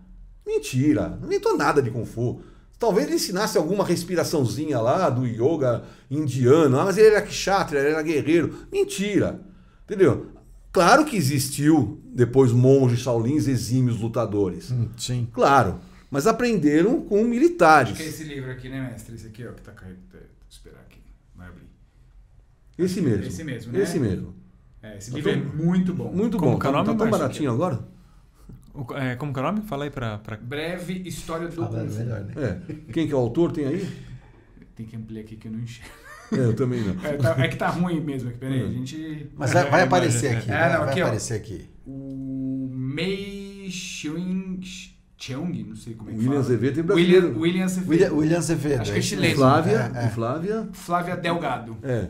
[0.46, 1.18] Mentira.
[1.20, 2.40] Não inventou nada de Kung Fu.
[2.82, 6.80] Talvez ele ensinasse alguma respiraçãozinha lá do yoga indiano.
[6.80, 8.56] Ah, mas ele era kshatriya, ele era guerreiro.
[8.72, 9.40] Mentira.
[9.84, 10.32] Entendeu?
[10.72, 14.72] Claro que existiu depois monges shaolins exímios lutadores.
[14.72, 15.28] Hum, sim.
[15.32, 15.78] Claro.
[16.10, 17.92] Mas aprenderam com militares.
[17.92, 19.14] Acho que é esse livro aqui, né, mestre?
[19.14, 20.02] Esse aqui, ó, que tá carregando.
[20.10, 20.20] Vou
[20.50, 20.98] esperar aqui.
[21.36, 21.68] Vai abrir.
[22.76, 23.24] Esse mesmo.
[23.26, 23.80] Esse mesmo, né?
[23.80, 24.34] Esse mesmo.
[24.82, 26.10] É, esse livro é muito bom.
[26.12, 26.56] Muito Como bom.
[26.56, 27.78] é o Tá, tá tão baratinho agora?
[28.74, 29.62] O- é, como que é o nome?
[29.62, 30.18] Fala aí pra...
[30.18, 30.36] pra...
[30.36, 31.98] Breve História do Fala Kung Fu.
[31.98, 32.32] melhor, né?
[32.36, 32.92] É.
[32.92, 33.52] Quem que é o autor?
[33.52, 33.88] Tem aí?
[34.74, 35.90] Tem que ampliar aqui que eu não enxergo.
[36.32, 36.92] É, eu também não.
[37.04, 38.62] É, tá- é que tá ruim mesmo aqui, peraí.
[38.64, 39.30] A gente...
[39.36, 40.50] Mas vai, vai É, aparecer imagem, aqui.
[40.50, 40.54] é.
[40.58, 41.04] vai, É, não, vai aqui, ó.
[41.04, 41.70] aparecer aqui.
[41.86, 44.60] O Mei Cheung...
[45.18, 45.64] Cheung?
[45.68, 46.44] Não sei como é que William fala.
[46.44, 47.26] Azevedo tem brasileiro.
[47.28, 47.90] William, William Azevedo.
[47.90, 48.80] William, William Azevedo.
[48.80, 49.34] Acho que é chileno.
[49.36, 49.92] Flávia.
[49.94, 50.06] É, é.
[50.06, 50.68] E Flávia.
[50.72, 51.76] Flávia Delgado.
[51.82, 52.08] É.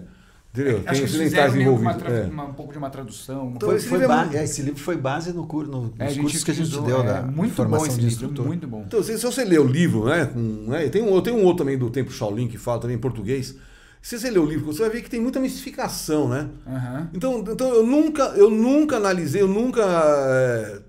[0.54, 0.82] Entendeu?
[0.84, 2.02] Acho Tem ocidentais fizeram meio que uma envolvidos.
[2.12, 2.30] tra- É.
[2.30, 3.46] uma- um pouco de uma tradução.
[3.46, 5.66] uma Então, esse foi livro é ba- muito- é, esse livro foi base no, cur-
[5.66, 7.86] no, nos É, a gente cursos que a gente deu é, da muito bom formação
[7.86, 8.46] esse de livro, instrutor.
[8.46, 8.84] muito bom.
[8.86, 10.38] Então, se, se você ler o livro, né, com,
[10.68, 13.54] né, tem um, tem um outro também do Tempo Shaolin que fala também em português.
[14.02, 16.48] Se você ler o livro, você vai ver que tem muita mistificação, né?
[16.66, 17.08] Aham.
[17.14, 19.80] Então, então eu nunca, eu nunca analisei, eu nunca.
[19.82, 20.80] é,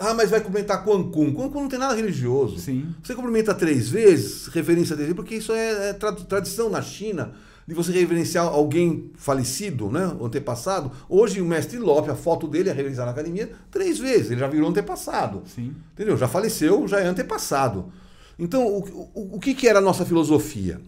[0.00, 1.32] Ah, mas vai cumprimentar Quan Kun.
[1.34, 2.56] Quan Kun não tem nada religioso.
[2.60, 2.86] Sim.
[3.02, 7.32] Você cumprimenta três vezes, referência dele, porque isso é, é tra- tradição na China
[7.68, 10.16] de você reverenciar alguém falecido, né?
[10.22, 10.90] Antepassado.
[11.06, 14.30] Hoje o mestre Lope, a foto dele é reverenciar na academia três vezes.
[14.30, 15.42] Ele já virou antepassado.
[15.44, 15.74] Sim.
[15.92, 16.16] Entendeu?
[16.16, 17.92] Já faleceu, já é antepassado.
[18.38, 20.80] Então, o, o, o que, que era a nossa filosofia?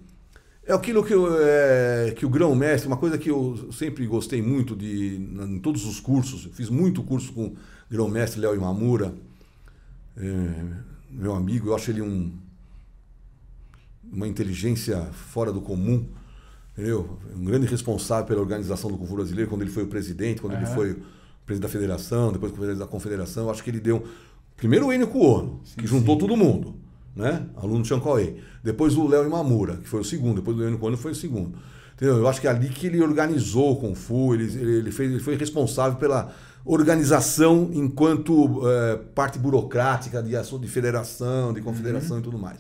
[0.64, 4.74] É aquilo que, eu, é, que o grão-mestre, uma coisa que eu sempre gostei muito
[4.74, 7.56] de, em todos os cursos, eu fiz muito curso com o
[7.90, 9.12] grão-mestre Léo Imamura,
[10.16, 10.50] é,
[11.10, 12.32] meu amigo, eu acho ele um,
[14.10, 16.06] uma inteligência fora do comum,
[16.72, 17.18] entendeu?
[17.36, 20.54] Um grande responsável pela organização do Kung Fu brasileiro, quando ele foi o presidente, quando
[20.54, 20.74] ele Aham.
[20.74, 21.02] foi o
[21.44, 24.04] presidente da federação, depois o presidente da confederação, eu acho que ele deu
[24.56, 26.74] primeiro o Enio Kuono, que juntou todo mundo,
[27.14, 27.46] né?
[27.56, 28.34] Aluno Chancauê.
[28.62, 31.58] Depois o Léo Imamura, que foi o segundo, depois do Enio Kuono foi o segundo.
[31.94, 32.18] Entendeu?
[32.18, 35.20] Eu acho que é ali que ele organizou o Kung Fu, ele, ele, fez, ele
[35.20, 36.32] foi responsável pela
[36.64, 42.58] organização enquanto eh, parte burocrática de de federação, de confederação e tudo mais.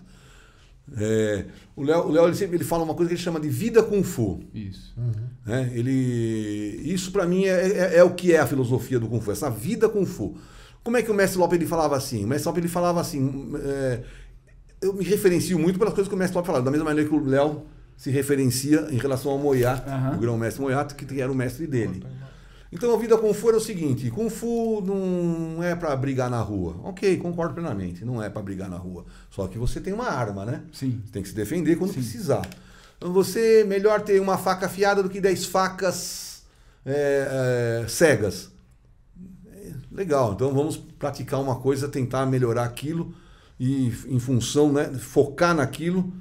[0.96, 1.44] É,
[1.76, 3.82] o Léo, o Léo ele sempre ele fala uma coisa que ele chama de vida
[3.82, 4.40] Kung Fu.
[4.54, 4.94] Isso.
[5.46, 5.70] né?
[5.72, 9.30] Ele, isso para mim é, é- é o que é a filosofia do Kung Fu,
[9.30, 10.36] essa vida Kung Fu.
[10.82, 12.24] Como é que o mestre Lopes ele falava assim?
[12.24, 13.52] O mestre Lopes ele falava assim.
[13.62, 14.00] é,
[14.82, 17.14] eu me referencio muito pelas coisas que o mestre Lopes falava, da mesma maneira que
[17.14, 17.62] o Léo
[17.96, 20.16] se referencia em relação ao Moyá, Aham.
[20.16, 22.02] o grão-mestre Moyá, que era o mestre dele.
[22.72, 26.40] Então a vida Kung Fu era o seguinte: Kung Fu não é para brigar na
[26.40, 26.76] rua.
[26.84, 29.04] Ok, concordo plenamente, não é para brigar na rua.
[29.30, 30.62] Só que você tem uma arma, né?
[30.72, 31.02] Sim.
[31.04, 32.48] Você tem que se defender quando precisar.
[32.96, 36.42] Então você melhor ter uma faca afiada do que 10 facas
[36.84, 38.50] é, é, cegas.
[39.46, 43.14] É, Legal, então vamos praticar uma coisa, tentar melhorar aquilo
[43.58, 46.12] e em função, né, focar naquilo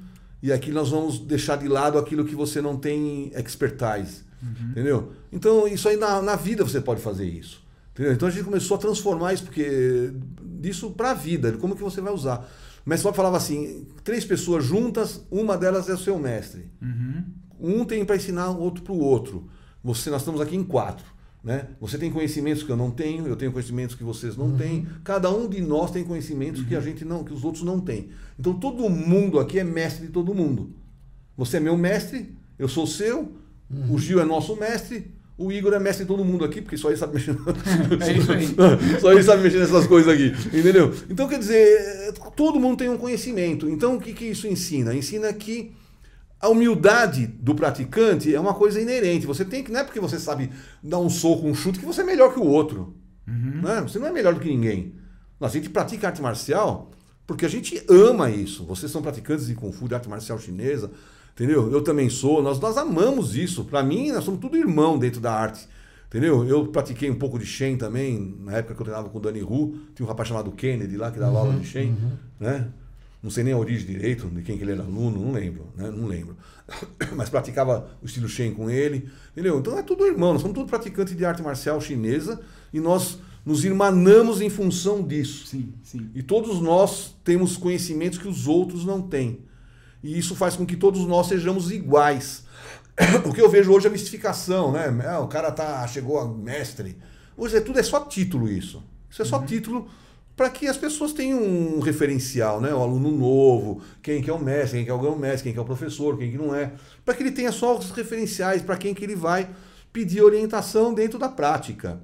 [0.42, 5.12] e aqui nós vamos deixar de lado aquilo que você não tem expertise, entendeu?
[5.32, 7.62] Então isso aí na, na vida você pode fazer isso,
[7.92, 8.12] entendeu?
[8.12, 10.12] Então a gente começou a transformar isso porque
[10.42, 12.48] disso para a vida, como que você vai usar?
[12.84, 16.70] O mestre falava assim, três pessoas juntas, uma delas é o seu mestre.
[16.80, 17.24] Uhum.
[17.60, 19.48] Um tem para ensinar o outro para o outro.
[19.84, 21.04] Você, nós estamos aqui em quatro.
[21.42, 21.68] Né?
[21.80, 24.86] Você tem conhecimentos que eu não tenho, eu tenho conhecimentos que vocês não têm.
[25.04, 28.10] Cada um de nós tem conhecimentos que a gente não, que os outros não têm.
[28.38, 30.74] Então todo mundo aqui é mestre de todo mundo.
[31.36, 33.32] Você é meu mestre, eu sou seu,
[33.88, 36.88] o Gil é nosso mestre, o Igor é mestre de todo mundo aqui, porque só
[36.88, 37.36] ele sabe mexer.
[38.00, 38.46] É isso aí.
[39.00, 40.92] só ele sabe mexer nessas coisas aqui, entendeu?
[41.08, 43.68] Então quer dizer, todo mundo tem um conhecimento.
[43.68, 44.94] Então o que, que isso ensina?
[44.94, 45.72] Ensina que
[46.40, 49.26] a humildade do praticante é uma coisa inerente.
[49.26, 50.50] Você tem que, não é porque você sabe
[50.82, 52.96] dar um soco, um chute, que você é melhor que o outro.
[53.26, 53.80] Né?
[53.82, 54.94] Você não é melhor do que ninguém.
[55.40, 56.90] A gente pratica arte marcial
[57.26, 58.64] porque a gente ama isso.
[58.64, 60.90] Vocês são praticantes de Kung Fu, de arte marcial chinesa,
[61.40, 61.72] entendeu?
[61.72, 62.42] Eu também sou.
[62.42, 63.64] Nós, nós amamos isso.
[63.64, 65.66] Para mim, nós somos tudo irmão dentro da arte.
[66.06, 66.46] Entendeu?
[66.46, 69.42] Eu pratiquei um pouco de Shen também, na época que eu treinava com o Dani
[69.42, 69.78] Hu.
[69.94, 71.96] Tinha um rapaz chamado Kennedy lá que dava aula de Shen,
[72.38, 72.68] né?
[73.22, 75.90] Não sei nem a origem direito, de quem que ele era aluno, não lembro, né?
[75.90, 76.36] Não lembro.
[77.14, 79.58] Mas praticava o estilo Shen com ele, entendeu?
[79.58, 82.40] Então é tudo irmão, nós somos todos praticantes de arte marcial chinesa
[82.72, 85.46] e nós nos irmanamos em função disso.
[85.46, 86.10] Sim, sim.
[86.14, 89.38] E todos nós temos conhecimentos que os outros não têm.
[90.02, 92.44] E isso faz com que todos nós sejamos iguais.
[93.24, 94.86] O que eu vejo hoje é a mistificação, né?
[95.06, 96.96] Ah, o cara tá, chegou a mestre.
[97.36, 98.82] Hoje é tudo é só título isso.
[99.08, 99.88] Isso é só título
[100.36, 102.72] para que as pessoas tenham um referencial, né?
[102.72, 105.58] O aluno novo, quem que é o mestre, quem que é o mestre, quem que
[105.58, 106.72] é o professor, quem que não é.
[107.04, 109.50] Para que ele tenha só os referenciais para quem que ele vai
[109.92, 112.00] pedir orientação dentro da prática.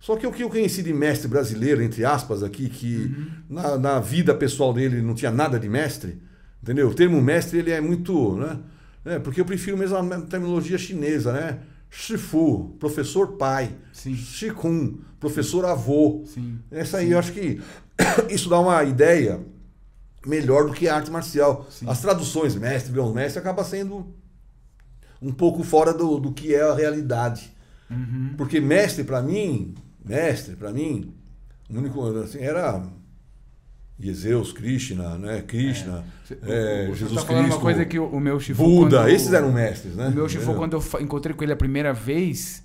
[0.00, 3.14] Só que o que eu conheci de mestre brasileiro, entre aspas, aqui, que
[3.48, 6.20] na, na vida pessoal dele não tinha nada de mestre,
[6.62, 6.88] entendeu?
[6.88, 8.36] O termo mestre ele é muito.
[8.36, 8.58] Né?
[9.04, 11.58] É, porque eu prefiro mesmo a terminologia chinesa, né?
[11.90, 13.74] Shifu, professor pai.
[13.92, 14.14] Sim.
[14.14, 16.24] Shikun, professor avô.
[16.26, 16.58] Sim.
[16.70, 17.60] Essa aí eu acho que
[18.30, 19.40] isso dá uma ideia
[20.26, 21.66] melhor do que a arte marcial.
[21.68, 21.86] Sim.
[21.88, 24.14] As traduções, mestre, grão mestre, acaba sendo
[25.20, 27.52] um pouco fora do, do que é a realidade.
[27.90, 28.34] Uhum.
[28.36, 31.14] Porque mestre para mim, mestre para mim,
[31.68, 32.82] o único assim, era
[34.12, 35.42] Zeus, Krishna, né?
[35.46, 36.02] Krishna,
[36.44, 38.62] é, Você Jesus tá falando Cristo, uma coisa que o, meu Shifu...
[38.64, 40.08] Buda, quando- esses eram mestres, né?
[40.08, 42.62] O meu Shifu, quando eu encontrei com ele a primeira vez,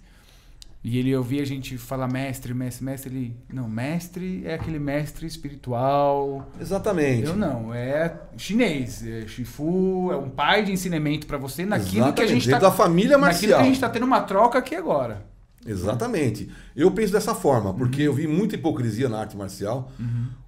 [0.84, 3.36] e ele ouvia a gente falar mestre, mestre, mestre, ele...
[3.52, 6.50] Não, mestre é aquele mestre espiritual...
[6.62, 7.26] Exatamente.
[7.28, 9.06] Eu não, é chinês.
[9.06, 12.52] É Shifu, é um pai de ensinamento pra você naquilo que a Exatamente, gente tá...
[12.58, 13.22] dentro da família Naquilo
[13.52, 13.60] marcial.
[13.60, 15.26] que a gente tá tendo uma troca aqui agora.
[15.66, 16.50] Exatamente.
[16.76, 18.06] Eu penso dessa forma, porque Uhum.
[18.08, 19.92] eu vi muita hipocrisia na arte marcial.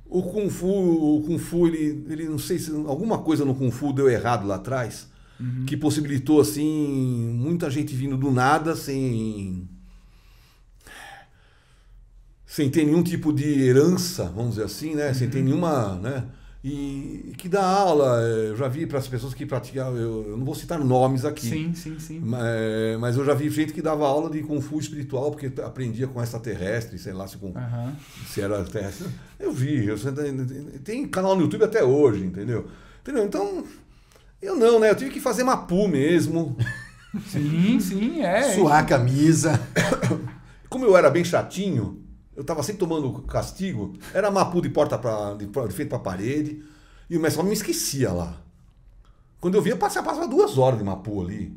[0.10, 3.70] O Kung Fu, o Kung Fu, ele, ele não sei se alguma coisa no Kung
[3.70, 5.08] Fu deu errado lá atrás,
[5.40, 5.64] Uhum.
[5.66, 9.70] que possibilitou assim muita gente vindo do nada sem
[12.46, 15.14] sem ter nenhum tipo de herança, vamos dizer assim, né?
[15.14, 15.34] Sem Uhum.
[15.34, 16.24] ter nenhuma, né?
[16.62, 20.38] E que dá aula, eh, eu já vi para as pessoas que praticam, eu, eu
[20.38, 21.48] não vou citar nomes aqui.
[21.48, 22.20] Sim, sim, sim.
[22.20, 25.50] Ma- é, Mas eu já vi gente que dava aula de Kung Fu espiritual, porque
[25.62, 27.96] aprendia com extraterrestre, sei lá se, com, Aham.
[28.28, 29.08] se era terrestre.
[29.40, 29.96] Eu vi, eu,
[30.84, 32.68] tem canal no YouTube até hoje, entendeu?
[33.02, 33.24] Entendeu?
[33.24, 33.64] Então,
[34.42, 34.90] eu não, né?
[34.90, 36.58] Eu tive que fazer Mapu mesmo.
[37.26, 38.54] Sim, sim, é.
[38.54, 39.60] Suar a camisa.
[40.70, 42.04] Como eu era bem chatinho,
[42.40, 46.64] eu tava sempre tomando castigo, era Mapu de porta pra, de, de frente pra parede,
[47.10, 48.42] e o mestre me esquecia lá.
[49.42, 51.54] Quando eu via, passava, passava duas horas de Mapu ali.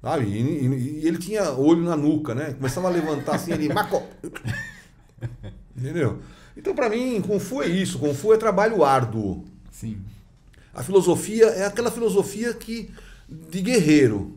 [0.00, 0.26] Sabe?
[0.26, 2.52] E, e- e ele tinha olho na nuca, né?
[2.54, 3.72] Começava a levantar assim, ele.
[3.72, 4.02] Maco...
[5.76, 6.20] Entendeu?
[6.56, 7.98] Então, pra mim, Kung Fu é isso.
[7.98, 9.44] Kung Fu é trabalho árduo.
[9.70, 9.98] Sim.
[10.74, 12.90] A filosofia é aquela filosofia que
[13.28, 14.36] de guerreiro.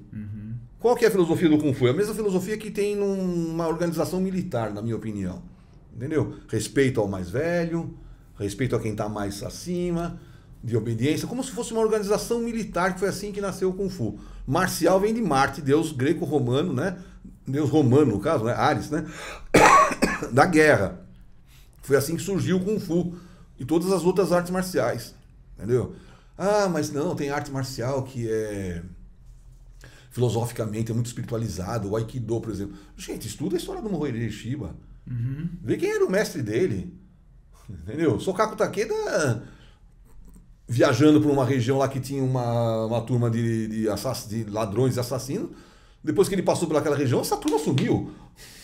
[0.79, 1.87] Qual que é a filosofia do Kung Fu?
[1.87, 5.41] É a mesma filosofia que tem numa organização militar, na minha opinião.
[5.95, 6.35] Entendeu?
[6.49, 7.97] Respeito ao mais velho,
[8.37, 10.19] respeito a quem está mais acima,
[10.63, 13.89] de obediência, como se fosse uma organização militar, que foi assim que nasceu o Kung
[13.89, 14.19] Fu.
[14.45, 16.97] Marcial vem de Marte, deus greco-romano, né?
[17.47, 18.53] Deus romano, no caso, né?
[18.53, 19.05] Ares, né?
[20.33, 20.99] da guerra.
[21.81, 23.15] Foi assim que surgiu o Kung Fu
[23.59, 25.15] e todas as outras artes marciais.
[25.55, 25.95] Entendeu?
[26.37, 28.81] Ah, mas não, tem arte marcial que é
[30.15, 32.75] filosoficamente é muito espiritualizado, o Aikido, por exemplo.
[32.95, 34.73] Gente, estuda a história do Morihei Shiba.
[35.61, 36.93] Vê quem era o mestre dele.
[37.69, 38.19] Entendeu?
[38.19, 39.43] Sokaku Takeda
[40.67, 44.95] viajando por uma região lá que tinha uma, uma turma de, de, assass- de ladrões
[44.95, 45.49] e assassinos.
[46.03, 48.11] Depois que ele passou pelaquela região, essa turma sumiu.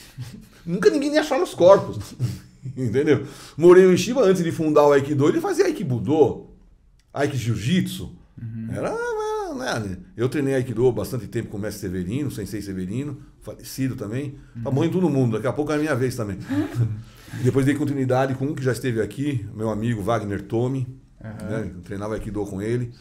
[0.65, 2.15] Nunca ninguém ia achar os corpos.
[2.77, 3.25] Entendeu?
[3.57, 6.47] Morei Shiba, antes de fundar o Aikido, ele fazia Aikibudo,
[7.13, 8.15] Aiki Jiu-Jitsu.
[8.71, 8.89] Era,
[9.61, 9.97] né?
[10.17, 14.35] Eu treinei Aikido há bastante tempo com o mestre Severino, Sensei Severino, falecido também.
[14.63, 16.37] Tá morrendo todo mundo, daqui a pouco é a minha vez também.
[17.43, 20.85] Depois dei continuidade com um que já esteve aqui, meu amigo Wagner Tomi.
[21.23, 21.71] Né?
[21.75, 22.91] Eu treinava Aikido com ele.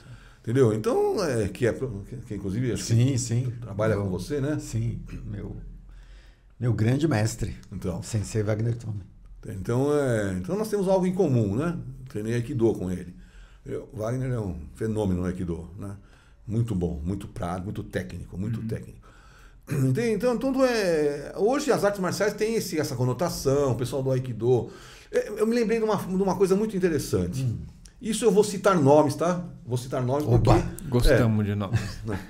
[0.42, 0.72] Entendeu?
[0.72, 1.72] Então, é, que é.
[2.26, 3.52] Que, inclusive acho que Sim, sim.
[3.60, 4.58] trabalha Meu- com você, né?
[4.58, 5.56] Sim, meu,
[6.58, 8.02] meu grande mestre, Então.
[8.02, 9.02] Sensei Wagner Tome.
[9.48, 11.76] Então, é, então nós temos algo em comum, né?
[12.08, 13.14] Treinei Aikido com ele.
[13.66, 15.94] Eu- Wagner é um fenômeno no Aikido, né?
[16.50, 18.98] Muito bom, muito prático, muito técnico, muito técnico.
[19.70, 20.10] Entende?
[20.10, 21.32] Então, tudo é.
[21.36, 24.70] Hoje as artes marciais têm esse, essa conotação, o pessoal do Aikido.
[25.12, 27.46] É, Eu me lembrei de uma, de uma coisa muito interessante.
[28.00, 29.44] Isso eu vou citar nomes, tá?
[29.64, 30.54] Vou citar nomes Opa.
[30.54, 31.70] porque Gostamos de nós.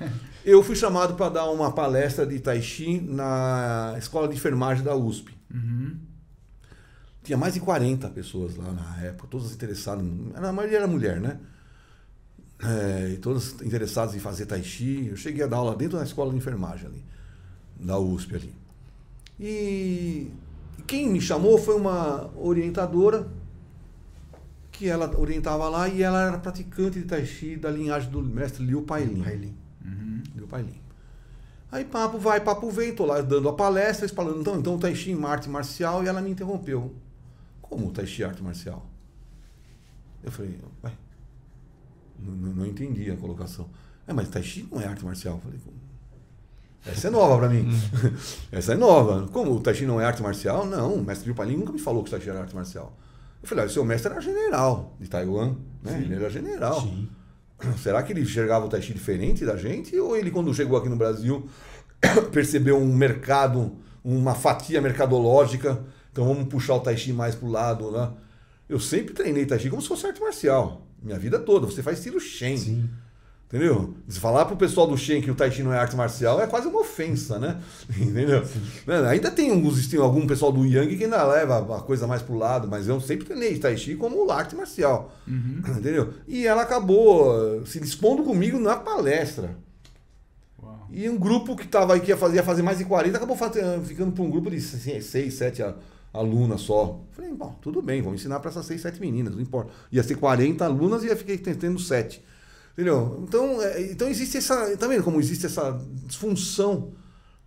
[0.44, 4.94] eu fui chamado para dar uma palestra de Tai Chi na escola de enfermagem da
[4.96, 5.32] USP.
[7.22, 10.04] Tinha mais de 40 pessoas lá na época, todas interessadas.
[10.34, 11.38] A maioria era mulher, né?
[12.62, 15.08] É, e todas interessadas em fazer Tai Chi.
[15.08, 17.04] Eu cheguei a dar aula dentro da escola de enfermagem ali,
[17.78, 18.54] da USP ali.
[19.38, 20.30] E
[20.86, 23.26] quem me chamou foi uma orientadora
[24.70, 28.64] que ela orientava lá e ela era praticante de Tai Chi da linhagem do mestre
[28.64, 29.22] Liu Pailin.
[29.22, 29.54] Pailin.
[30.34, 30.80] Liu Pailin.
[31.72, 34.94] Aí papo vai, papo vem, tô lá dando a palestra, eles falando, então, então Tai
[34.94, 36.94] Chi é arte marcial, e ela me interrompeu.
[37.62, 38.84] Como Tai Chi é arte marcial?
[40.22, 40.92] Eu falei, ué,
[42.24, 43.68] não, não- não entendi a colocação.
[44.06, 45.34] É, mas Tai Chi não é arte marcial.
[45.36, 45.76] Eu falei, "Como?
[46.86, 47.68] essa é nova pra mim.
[48.50, 49.28] Essa é nova.
[49.28, 50.64] Como o Tai Chi não é arte marcial?
[50.66, 52.96] Não, o mestre Liu Pailin nunca me falou que o Tai Chi era arte marcial.
[53.42, 56.00] Eu falei, olha, o seu mestre era general de Taiwan, né?
[56.02, 56.80] Ele era general.
[56.80, 57.08] Sim.
[57.82, 59.96] Será que ele enxergava o Tai Chi diferente da gente?
[59.98, 61.46] Ou ele, quando chegou aqui no Brasil,
[62.32, 65.84] percebeu um mercado, uma fatia mercadológica?
[66.12, 68.10] Então vamos puxar o Tai Chi mais pro lado, né?
[68.68, 70.86] Eu sempre treinei Tai Chi como se fosse arte marcial.
[71.02, 71.66] Minha vida toda.
[71.66, 72.56] Você faz estilo Shen.
[72.56, 72.90] Sim.
[73.48, 73.94] Entendeu?
[74.06, 76.46] Se falar pro pessoal do Shen que o Tai Chi não é arte marcial é
[76.46, 77.60] quase uma ofensa, né?
[77.98, 78.44] Entendeu?
[78.86, 79.08] Né?
[79.08, 82.36] Ainda tem alguns, estilos- algum pessoal do Yang que ainda leva a coisa mais pro
[82.38, 85.12] lado, mas eu sempre treinei Tai Chi como arte marcial.
[85.26, 86.14] Entendeu?
[86.28, 89.56] E ela acabou eh, se expondo comigo na palestra.
[90.62, 90.86] Uau.
[90.92, 93.36] E um grupo que tava aí, que ia fazer, ia fazer mais de 40, acabou
[93.84, 95.62] ficando para um grupo de 6, 7
[96.12, 97.00] alunas só.
[97.12, 99.72] Falei, bom, tudo bem, vamos ensinar para essas 6, 7 meninas, não importa.
[99.92, 102.22] Ia ser 40 alunas e ia ficar tendo 7.
[102.72, 103.22] Entendeu?
[103.26, 104.76] Então, é, então existe essa.
[104.76, 106.92] Tá vendo como existe essa disfunção?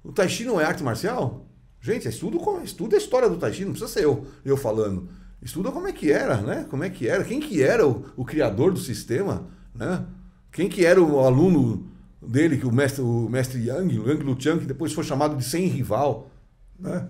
[0.03, 1.47] O Tai Chi não é arte marcial?
[1.81, 5.09] Gente, estuda, co- estuda a história do Tai Chi, não precisa ser eu, eu falando.
[5.41, 6.65] Estuda como é que era, né?
[6.69, 10.05] Como é que era, quem que era o, o criador do sistema, né?
[10.51, 11.87] Quem que era o aluno
[12.21, 15.43] dele, que o mestre, o mestre Yang, o Yang Luchang, que depois foi chamado de
[15.43, 16.29] sem rival,
[16.79, 17.07] né?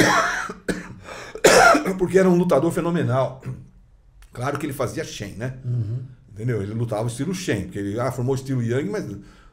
[1.98, 3.42] Porque era um lutador fenomenal.
[4.32, 5.58] Claro que ele fazia Shen, né?
[6.32, 6.62] Entendeu?
[6.62, 9.04] Ele lutava estilo Shen, porque ele ah, formou o estilo Yang, mas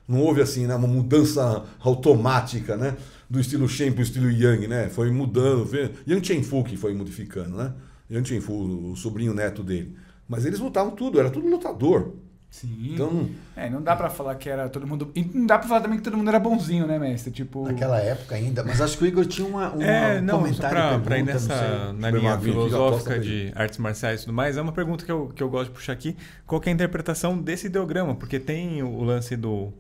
[0.08, 2.96] não houve assim, né, uma mudança automática, né?
[3.30, 4.90] Do estilo Shen para o estilo Yang, né?
[4.90, 5.66] Foi mudando.
[5.66, 7.74] Foi, Yang Chenfu que foi modificando, né?
[8.10, 9.98] Yang Chenfu, o sobrinho neto dele.
[10.30, 12.14] Mas eles lutavam tudo, era tudo lutador.
[12.50, 12.94] Sim.
[12.94, 15.12] Então, É, não dá pra falar que era todo mundo.
[15.14, 17.32] E não dá pra falar também que todo mundo era bonzinho, né, mestre?
[17.32, 17.66] Tipo.
[17.66, 18.64] Naquela época ainda.
[18.64, 21.24] Mas acho que o Igor tinha uma, uma É, um não, comentário, pra, pra ir
[21.24, 25.28] nessa na linha filosófica de artes marciais e tudo mais, é uma pergunta que eu,
[25.36, 26.16] que eu gosto de puxar aqui.
[26.46, 28.16] Qual que é a interpretação desse ideograma?
[28.16, 29.72] Porque tem o lance do,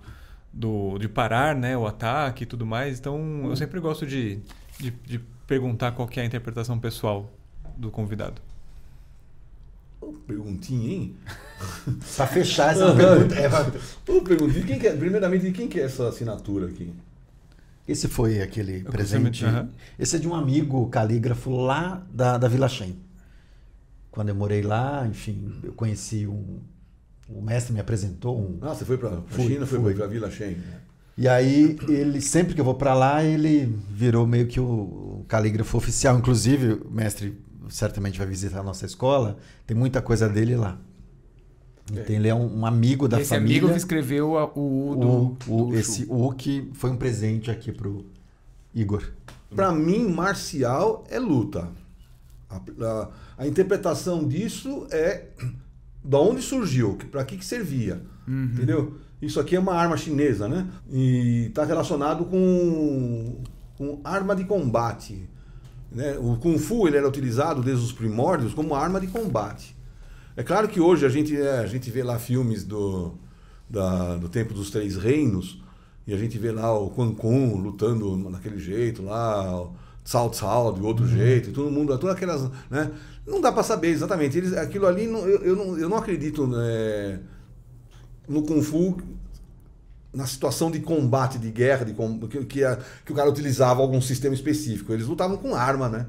[0.51, 2.99] do de parar, né, o ataque e tudo mais.
[2.99, 4.39] Então, eu sempre gosto de,
[4.77, 7.31] de, de perguntar qual que é a interpretação pessoal
[7.77, 8.41] do convidado.
[10.27, 11.15] Perguntinha, hein?
[12.15, 13.35] Pra fechar essa pergunta.
[13.35, 16.93] é, Ô, perguntinha, quem que é, primeiramente, de quem que é essa assinatura aqui?
[17.87, 19.45] Esse foi aquele Eu presente.
[19.45, 19.69] Aham.
[19.97, 22.97] Esse é de um amigo calígrafo lá da, da Vila Shen.
[24.11, 26.59] Quando eu morei lá, enfim, eu conheci um.
[27.29, 28.57] O mestre me apresentou um.
[28.61, 30.57] Ah, você foi para a Fui, China, foi para a Vila Shen.
[31.17, 35.25] E aí, ele, sempre que eu vou pra lá, ele virou meio que o, o
[35.27, 36.17] calígrafo oficial.
[36.17, 37.37] Inclusive, o mestre
[37.69, 40.77] certamente vai visitar a nossa escola, tem muita coisa dele lá.
[41.91, 43.57] Então, ele é um, um amigo da esse família.
[43.59, 45.07] amigo que escreveu a- o U do.
[45.07, 46.05] o, o- do esse.
[46.09, 48.05] U que foi um presente aqui pro
[48.75, 49.03] Igor.
[49.55, 51.69] Para mim, marcial é luta.
[52.49, 55.27] A, a- a interpretação disso é
[56.03, 58.01] da onde surgiu, para que, que servia.
[58.27, 58.97] Entendeu?
[59.21, 60.67] Isso aqui é uma arma chinesa, né?
[60.91, 63.37] E está relacionado com,
[63.77, 65.27] com arma de combate.
[65.91, 66.17] Né?
[66.19, 69.75] O Kung Fu ele era utilizado desde os primórdios como arma de combate.
[70.35, 73.13] É claro que hoje a gente, é, a gente vê lá filmes do,
[73.69, 75.61] da- do Tempo dos Três Reinos
[76.05, 79.73] e a gente vê lá o Quan Kun lutando daquele jeito lá, o
[80.09, 82.91] Cao Cao de outro jeito, e todo mundo, todas aquelas, né?
[83.25, 84.37] Não dá para saber exatamente.
[84.37, 87.19] Eles, aquilo ali, não- eu, eu, não, eu não acredito né,
[88.27, 88.97] no Kung Fu
[90.17, 93.81] na situação de combate, de guerra, de com- que, que, a- que o cara utilizava
[93.81, 94.91] algum sistema específico.
[94.91, 96.07] Eles lutavam com arma, né?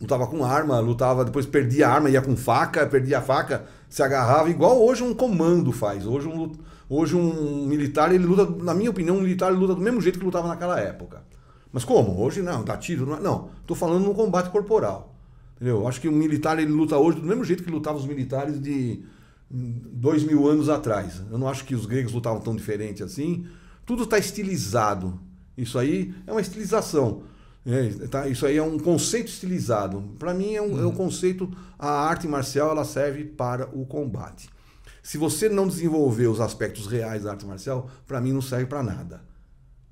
[0.00, 4.02] Lutava com arma, lutava, depois perdia a arma, ia com faca, perdia a faca, se
[4.02, 6.06] agarrava, igual hoje um comando faz.
[6.06, 6.52] Hoje um,
[6.86, 10.24] Hoje um militar, ele luta, na minha opinião, um militar luta do mesmo jeito que
[10.24, 11.22] lutava naquela época.
[11.72, 12.20] Mas como?
[12.20, 13.16] Hoje não, dá tiro, não.
[13.16, 15.14] é- Não, tô falando no combate corporal.
[15.56, 15.78] Entendeu?
[15.80, 18.60] Eu acho que o militar ele luta hoje do mesmo jeito que lutavam os militares
[18.60, 19.02] de
[19.50, 21.22] dois mil anos atrás.
[21.30, 23.46] Eu não acho que os gregos lutavam tão diferente assim.
[23.86, 25.20] Tudo está estilizado.
[25.56, 27.22] Isso aí é uma estilização.
[27.66, 28.28] É, tá?
[28.28, 30.02] Isso aí é um conceito estilizado.
[30.18, 31.50] Para mim é um, é um conceito.
[31.78, 34.50] A arte marcial ela serve para o combate.
[35.02, 38.82] Se você não desenvolver os aspectos reais da arte marcial, para mim não serve para
[38.82, 39.22] nada.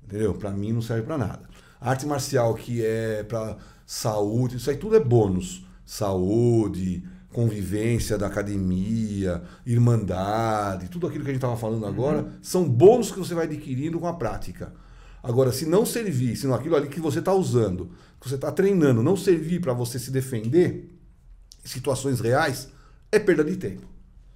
[0.03, 0.33] Entendeu?
[0.33, 1.49] Para mim não serve para nada.
[1.79, 5.65] A arte marcial que é para saúde, isso aí tudo é bônus.
[5.85, 7.03] Saúde,
[7.33, 13.19] convivência da academia, irmandade, tudo aquilo que a gente estava falando agora, são bônus que
[13.19, 14.71] você vai adquirindo com a prática.
[15.21, 17.91] Agora, se não servir, se não aquilo ali que você está usando,
[18.21, 20.89] que você está treinando, não servir para você se defender
[21.63, 22.69] em situações reais,
[23.11, 23.87] é perda de tempo.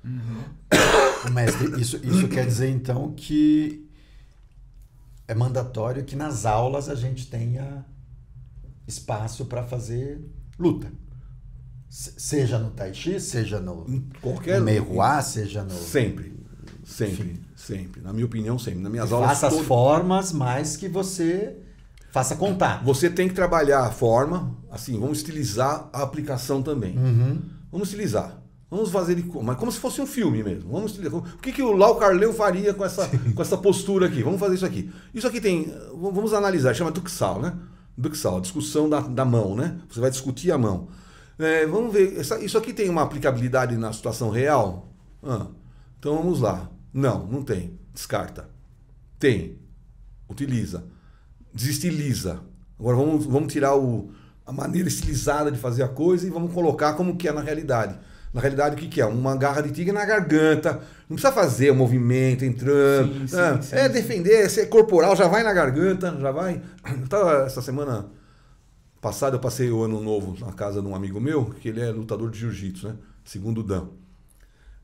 [1.32, 3.86] Mestre, isso, isso quer dizer então que
[5.28, 7.86] é mandatório que nas aulas a gente tenha
[8.88, 10.22] espaço para fazer
[10.58, 10.90] luta.
[11.90, 15.72] Se- Seja no Tai Chi, seja no, Em qualquer no Meihuá, seja no.
[15.72, 16.36] Sempre.
[16.84, 17.42] Sempre.
[17.56, 18.02] Sempre.
[18.02, 18.80] Na minha opinião, sempre.
[18.80, 19.30] Nas minhas aulas.
[19.30, 21.58] Faça as todas- formas, mas que você
[22.12, 22.84] faça contato.
[22.86, 26.98] Você tem que trabalhar a forma, assim, vamos estilizar a aplicação também.
[26.98, 27.42] Uhum.
[27.72, 28.42] Vamos estilizar.
[28.70, 30.72] Vamos fazer ele co- mas como se fosse um filme mesmo.
[30.72, 31.20] Vamos estilizar.
[31.20, 34.22] O que, que o Lau Carleu faria com essa, com essa postura aqui?
[34.24, 34.90] Vamos fazer isso aqui.
[35.14, 35.74] Isso aqui tem.
[35.94, 37.54] Vamos analisar, chama Duxal, né?
[37.98, 39.78] Duxal, discussão da, da mão, né?
[39.90, 40.88] Você vai discutir a mão.
[41.40, 44.92] É, vamos ver, essa- isso aqui tem uma aplicabilidade na situação real?
[45.24, 45.48] Ah,
[46.00, 46.70] então vamos lá.
[46.94, 47.78] Não, não tem.
[47.94, 48.50] Descarta.
[49.20, 49.58] Tem.
[50.30, 50.84] Utiliza.
[51.54, 52.40] Desestiliza.
[52.80, 54.12] Agora vamos, vamos tirar o,
[54.46, 57.96] a maneira estilizada de fazer a coisa e vamos colocar como que é na realidade.
[58.34, 59.06] Na realidade, o que, que é?
[59.06, 60.74] Uma garra de tigre na garganta.
[61.10, 63.22] Não precisa fazer o movimento entrando.
[63.22, 66.62] Sim, sim, Ah, sim, é defender, é ser corporal, já vai na garganta, já vai.
[67.02, 68.06] Eu tava, essa semana
[69.02, 71.90] passada eu passei o ano novo na casa de um amigo meu, que ele é
[71.92, 72.96] lutador de jiu-jitsu, né?
[73.24, 73.88] Segundo o Dan.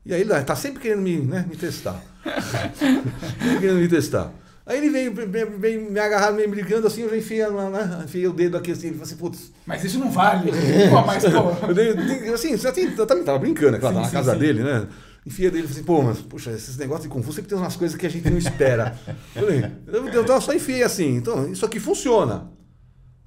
[0.06, 2.00] E aí ele tá sempre querendo me, né, me testar.
[2.74, 4.32] sempre querendo me testar.
[4.66, 8.26] Aí ele vem, vem, vem me agarrar, me brigando assim, eu já enfiei, né, enfiei
[8.26, 9.52] o dedo aqui assim, ele falou assim, putz.
[9.66, 10.50] Mas isso não vale.
[10.88, 11.66] Pô, mas, pô.
[11.68, 14.38] Eu dei- assim, tem, eu também tava brincando, é claro, Sim, na sim, casa sim.
[14.38, 14.86] dele, né?
[15.26, 17.96] Enfia dele e assim, pô, mas, puxa, esses negócios de Fu sempre tem umas coisas
[17.96, 18.98] que a gente não espera.
[19.34, 22.50] Eu falei, eu, eu, eu só enfiei assim, então, isso aqui funciona.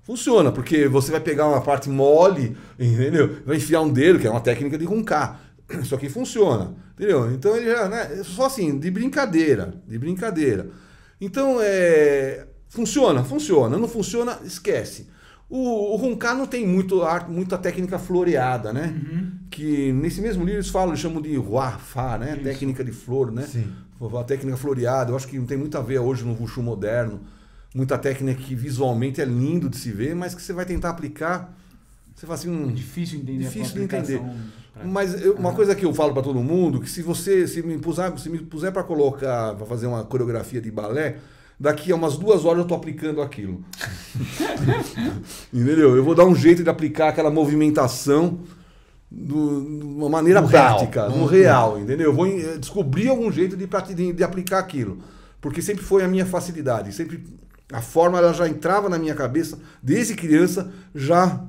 [0.08, 3.40] Funciona, porque você vai pegar uma parte mole, entendeu?
[3.46, 5.42] Vai enfiar um dedo, que é uma técnica de roncar.
[5.82, 7.30] Isso aqui funciona, entendeu?
[7.34, 8.24] Então ele já, né?
[8.24, 10.70] Só assim, de brincadeira, de brincadeira.
[11.20, 13.78] Então, é, funciona, funciona.
[13.78, 15.10] Não funciona, esquece.
[15.50, 18.96] O, o roncar não tem muito arte, muita técnica floreada, né?
[19.52, 22.36] Que nesse mesmo livro eles falam, eles chamam de Hua Fa, né?
[22.36, 22.44] Isso.
[22.44, 23.42] Técnica de flor, né?
[23.42, 23.74] Sim.
[24.00, 27.20] A técnica floreada, eu acho que não tem muito a ver hoje no Wushu moderno.
[27.76, 31.54] Muita técnica que visualmente é lindo de se ver, mas que você vai tentar aplicar,
[32.16, 34.20] você fala assim, hum, Difícil entender Difícil de entender.
[34.20, 34.48] prática.
[34.86, 37.78] mas eu- uma coisa que eu falo para todo mundo, que se você se me
[37.78, 41.18] puser, se me puser para colocar, para fazer uma coreografia de balé,
[41.60, 43.64] daqui a umas duas horas eu tô aplicando aquilo.
[45.54, 45.96] Entendeu?
[45.96, 48.40] Eu vou dar um jeito de aplicar aquela movimentação
[49.10, 50.76] do- de uma maneira No real.
[50.76, 52.08] prática, no No- real, entendeu?
[52.08, 53.66] Eu vou eh, descobrir algum jeito de,
[53.96, 55.00] de, de aplicar aquilo.
[55.40, 57.24] Porque sempre foi a minha facilidade, sempre
[57.72, 61.48] a forma ela já entrava na minha cabeça desde criança, já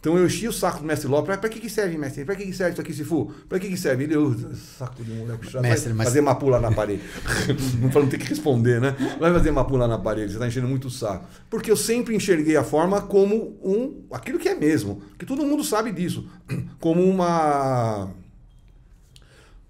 [0.00, 1.36] então eu enchi o saco do mestre Lopes.
[1.36, 2.24] Pra que, que serve, mestre?
[2.24, 3.30] Pra que, que serve isso aqui, se for?
[3.46, 4.04] Pra que, que serve?
[4.04, 5.60] Ele, eu, saco de moleque chato.
[5.60, 7.02] Mestre, mas- fazer mapu lá na parede.
[7.78, 8.96] não ter que responder, né?
[9.18, 11.28] Vai fazer mapu lá na parede, você tá enchendo muito o saco.
[11.50, 14.06] Porque eu sempre enxerguei a forma como um.
[14.10, 15.02] aquilo que é mesmo.
[15.18, 16.26] Que todo mundo sabe disso.
[16.80, 18.06] Como uma.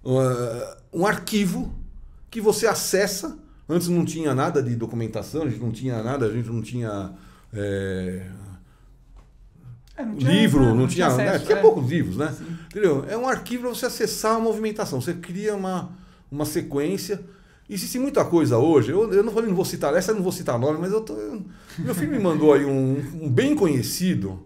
[0.05, 1.75] uh, um arquivo
[2.29, 3.37] que você acessa.
[3.71, 7.11] Antes não tinha nada de documentação, a gente não tinha nada, a gente não tinha.
[7.53, 8.25] é,
[9.95, 11.29] É, não tinha- livro, não, tinha, né?
[11.29, 11.61] acesso, tinha é.
[11.61, 12.33] poucos livros, né?
[12.37, 12.45] Sim.
[12.69, 13.05] Entendeu?
[13.07, 14.99] É um arquivo para você acessar a movimentação.
[14.99, 15.91] Você cria uma,
[16.31, 17.21] uma sequência.
[17.69, 18.91] Existe muita coisa hoje.
[18.91, 21.01] Eu, eu não, vou- não vou citar, essa eu não vou citar nome, mas eu
[21.01, 21.45] tô, eu-
[21.79, 24.45] meu filho me mandou aí um, um bem conhecido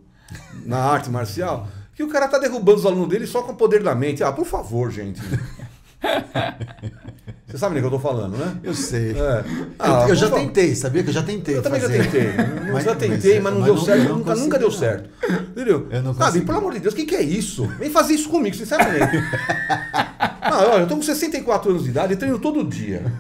[0.66, 3.82] na arte marcial que o cara tá derrubando os alunos dele só com o poder
[3.82, 4.24] da mente.
[4.24, 5.20] Ah, por favor, gente.
[7.48, 8.58] Você sabe do que eu tô falando, né?
[8.64, 9.12] Eu sei.
[9.12, 9.14] É.
[9.16, 10.48] Eu- Ah, eu já por favor.
[10.48, 11.56] tentei, sabia que eu já tentei.
[11.58, 12.04] Eu também já fazer.
[12.04, 12.28] tentei.
[12.68, 14.00] Eu Mas- já tentei, mas, não deu certo.
[14.02, 15.10] eu não nunca, consegui, nunca deu certo.
[15.52, 15.88] Entendeu?
[15.92, 16.46] Eu não Sabe, consegui.
[16.48, 17.66] pelo amor de Deus, o que, que é isso?
[17.80, 19.16] Vem fazer isso comigo, sinceramente.
[20.42, 23.14] ah, olha, eu tô com 64 anos de idade e treino todo dia.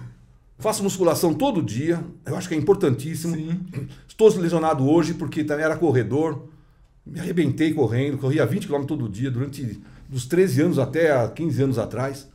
[0.57, 1.99] Faço musculação todo dia.
[2.25, 3.37] Eu acho que é importantíssimo.
[4.07, 6.47] Estou lesionado hoje porque também era corredor.
[7.05, 9.79] Me arrebentei correndo, corria 20 km todo dia durante
[10.09, 12.27] dos 13 anos até há 15 anos atrás.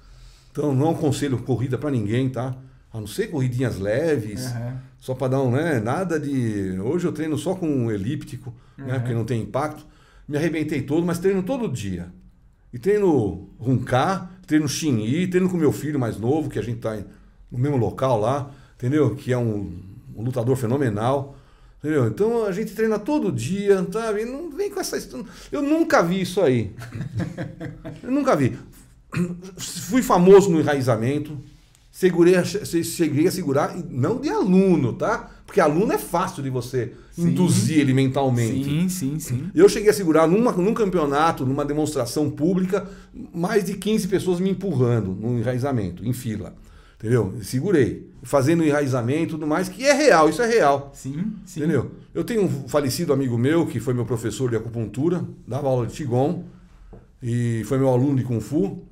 [0.51, 2.57] Então não aconselho corrida para ninguém, tá?
[2.93, 4.81] A não ser corridinhas leves, Aham.
[4.99, 5.79] só para dar um, né?
[5.81, 6.79] Nada de.
[6.81, 8.95] Hoje eu treino só com um elíptico, né?
[8.95, 9.01] Uhum.
[9.01, 9.87] Porque não tem impacto.
[10.27, 12.09] Me arrebentei todo, mas treino todo dia.
[12.73, 16.97] E treino Runcar, treino Xinyi, treino com meu filho mais novo, que a gente tá
[17.51, 19.15] no mesmo local lá, entendeu?
[19.15, 19.73] Que é um,
[20.17, 21.37] um lutador fenomenal.
[21.79, 22.07] Entendeu?
[22.09, 24.27] Então a gente treina todo dia, sabe?
[24.27, 24.99] Não vem com essa.
[25.51, 26.73] Eu nunca vi isso aí.
[28.03, 28.59] Eu nunca vi.
[29.57, 31.37] Fui famoso no enraizamento.
[31.93, 35.29] Segurei, a- che- cheguei a segurar, não de aluno, tá?
[35.45, 37.29] Porque aluno é fácil de você Sim.
[37.31, 38.65] induzir ele mentalmente.
[38.65, 39.51] Sim, sim, sim.
[39.55, 42.89] Eu cheguei a segurar numa, num campeonato, numa demonstração pública,
[43.35, 46.55] mais de 15 pessoas me empurrando no enraizamento, em fila.
[46.99, 47.35] Entendeu?
[47.43, 48.09] Segurei.
[48.23, 50.93] Fazendo enraizamento e tudo mais, que é real, isso é real.
[50.95, 51.61] Sim, sim.
[51.61, 51.91] Entendeu?
[52.15, 55.95] Eu tenho um falecido amigo meu, que foi meu professor de acupuntura, dava aula de
[55.95, 56.45] Qigong,
[57.23, 58.83] e foi meu aluno de Kung Fu,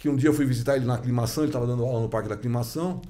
[0.00, 2.28] que um dia eu fui visitar ele na aclimação, ele estava dando aula no Parque
[2.28, 3.02] da Aclimação,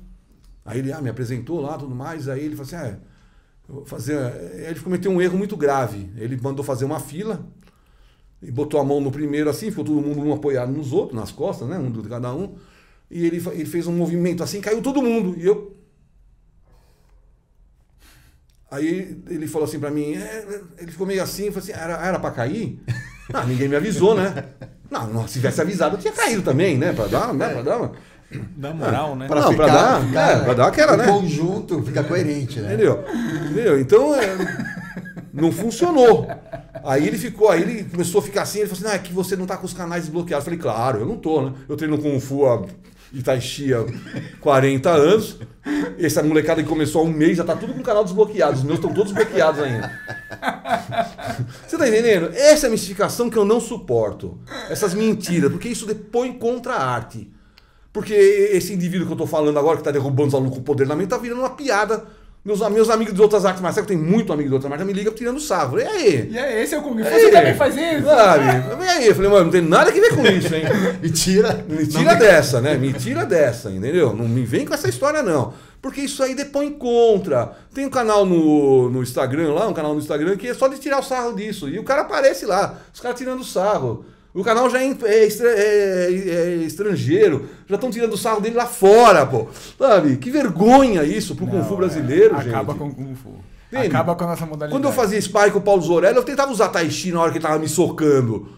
[0.64, 4.18] aí ele ah, me apresentou lá tudo mais, aí ele falou assim, ah, fazer...
[4.18, 7.46] Aí ele cometeu um erro muito grave, ele mandou fazer uma fila,
[8.42, 11.30] e botou a mão no primeiro assim, ficou todo mundo um apoiado nos outros, nas
[11.30, 12.56] costas, né, um de cada um,
[13.08, 15.76] e ele, ele fez um movimento assim, caiu todo mundo, e eu
[18.70, 22.20] Aí ele falou assim pra mim, é, ele ficou meio assim, falou assim, era, era
[22.20, 22.80] pra cair?
[23.32, 24.44] Ah, ninguém me avisou, né?
[24.90, 26.92] Não, não, se tivesse avisado, eu tinha caído também, né?
[26.92, 27.48] Pra dar, né?
[27.48, 27.92] Pra dar uma...
[28.56, 29.26] Na moral, né?
[29.26, 31.06] Pra Não, pra dar, é, pra dar aquela, o né?
[31.06, 32.74] conjunto fica coerente, né?
[32.74, 33.04] Entendeu?
[33.44, 33.80] Entendeu?
[33.80, 34.36] Então, é,
[35.32, 36.28] não funcionou.
[36.84, 39.12] Aí ele ficou, aí ele começou a ficar assim, ele falou assim, não, é que
[39.12, 40.46] você não tá com os canais desbloqueados.
[40.46, 41.52] Eu falei, claro, eu não tô, né?
[41.68, 42.62] Eu treino Kung Fu há
[43.12, 43.84] Itaichi há
[44.40, 45.38] 40 anos.
[45.98, 48.56] Essa molecada que começou há um mês já tá tudo com o canal desbloqueado.
[48.56, 49.90] Os meus estão todos bloqueados ainda.
[51.66, 52.30] Você tá entendendo?
[52.34, 54.38] Essa é a mistificação que eu não suporto.
[54.68, 57.30] Essas mentiras, porque isso depõe contra a arte.
[57.92, 60.86] Porque esse indivíduo que eu tô falando agora, que tá derrubando os alunos com poder
[60.86, 62.04] na mente, tá virando uma piada.
[62.42, 64.86] Meus, meus amigos de outras artes marciais, que eu tenho muito amigo de outras artes,
[64.86, 65.78] me ligam tirando sarro.
[65.78, 66.28] E aí?
[66.30, 67.04] E aí, esse é o Kung Fu.
[67.04, 67.30] Você aí?
[67.30, 68.06] também faz isso?
[68.06, 68.44] Sabe?
[68.82, 69.06] E aí?
[69.08, 70.64] Eu falei, mano, não tem nada a ver com isso, hein?
[71.02, 71.62] E tira.
[71.68, 72.78] Me tira dessa, né?
[72.78, 74.14] Me tira dessa, entendeu?
[74.14, 75.52] Não me vem com essa história, não.
[75.82, 77.52] Porque isso aí depõe contra.
[77.74, 80.78] Tem um canal no, no Instagram lá, um canal no Instagram que é só de
[80.78, 81.68] tirar o sarro disso.
[81.68, 84.04] E o cara aparece lá, os caras tirando sarro.
[84.32, 88.66] O canal já é, é estra- é- é estrangeiro, já estão tirando sarro dele lá
[88.66, 89.48] fora, pô.
[89.78, 90.16] Sabe?
[90.18, 92.48] Que vergonha isso pro Kung Não, Fu é, brasileiro, gente.
[92.50, 93.34] Acaba com o Kung Fu.
[93.72, 93.86] Entende?
[93.88, 94.72] Acaba com a nossa modalidade.
[94.72, 97.30] Quando eu fazia spy com o Paulo Zorelli, eu tentava usar Tai Chi na hora
[97.32, 98.48] que ele tava me socando.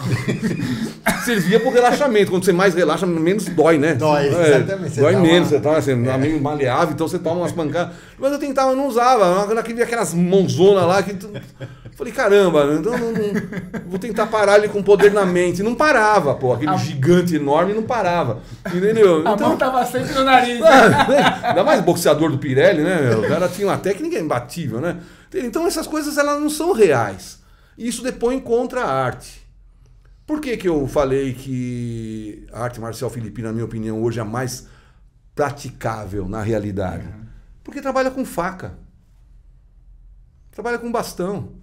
[1.24, 2.30] Servia pro relaxamento.
[2.30, 3.94] Quando você mais relaxa, menos dói, né?
[3.94, 4.94] Dói, É, exatamente.
[4.94, 7.94] Você Dói menos, uma- você tá assim, meio maleável, então você toma umas pancadas.
[8.18, 9.44] Mas eu tentava, eu não usava.
[9.46, 11.14] Quando eu via aquelas mãozonas lá, que.
[11.14, 11.30] tu-
[11.96, 13.32] Falei, caramba, então não, não-
[13.86, 15.62] vou tentar parar ele com poder na mente.
[15.62, 16.54] Não parava, pô.
[16.54, 18.40] Aquele A- gigante enorme não parava.
[18.72, 19.18] Entendeu?
[19.28, 20.62] A Então- mão tava sempre no nariz.
[20.62, 23.02] ah, Ainda mais boxeador do Pirelli, né?
[23.02, 23.20] meu?
[23.20, 24.96] O cara tinha uma técnica imbatível, né?
[25.34, 27.38] Então essas coisas elas não são reais.
[27.76, 29.39] E isso depõe contra a arte.
[30.30, 34.22] Por que, que eu falei que a arte marcial filipina, na minha opinião, hoje é
[34.22, 34.68] a mais
[35.34, 37.04] praticável na realidade?
[37.64, 38.78] Porque trabalha com faca.
[40.52, 41.54] Trabalha com bastão.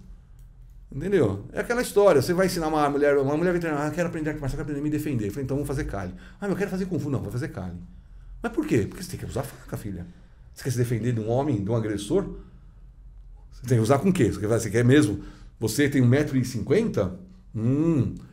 [0.94, 1.46] Entendeu?
[1.50, 2.20] É aquela história.
[2.20, 4.64] Você vai ensinar uma mulher, uma mulher vai treinar, ah, quero aprender arte marcial, quero
[4.64, 5.28] aprender a me defender.
[5.28, 6.12] Eu falei, então vamos fazer cali.
[6.34, 7.08] Ah, mas eu quero fazer kung fu.
[7.08, 7.80] Não, vai fazer cali.
[8.42, 8.86] Mas por quê?
[8.86, 10.06] Porque você tem que usar faca, filha.
[10.52, 12.34] Você quer se defender de um homem, de um agressor?
[13.50, 14.30] Você tem que usar com o quê?
[14.30, 15.24] Você quer mesmo?
[15.58, 17.12] Você tem 1,50m?
[17.56, 18.27] Hum.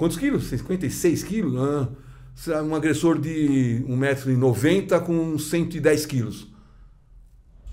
[0.00, 0.44] Quantos quilos?
[0.48, 1.54] 56 quilos?
[1.60, 2.62] Ah.
[2.62, 6.48] Um agressor de 1,90m com 110 quilos.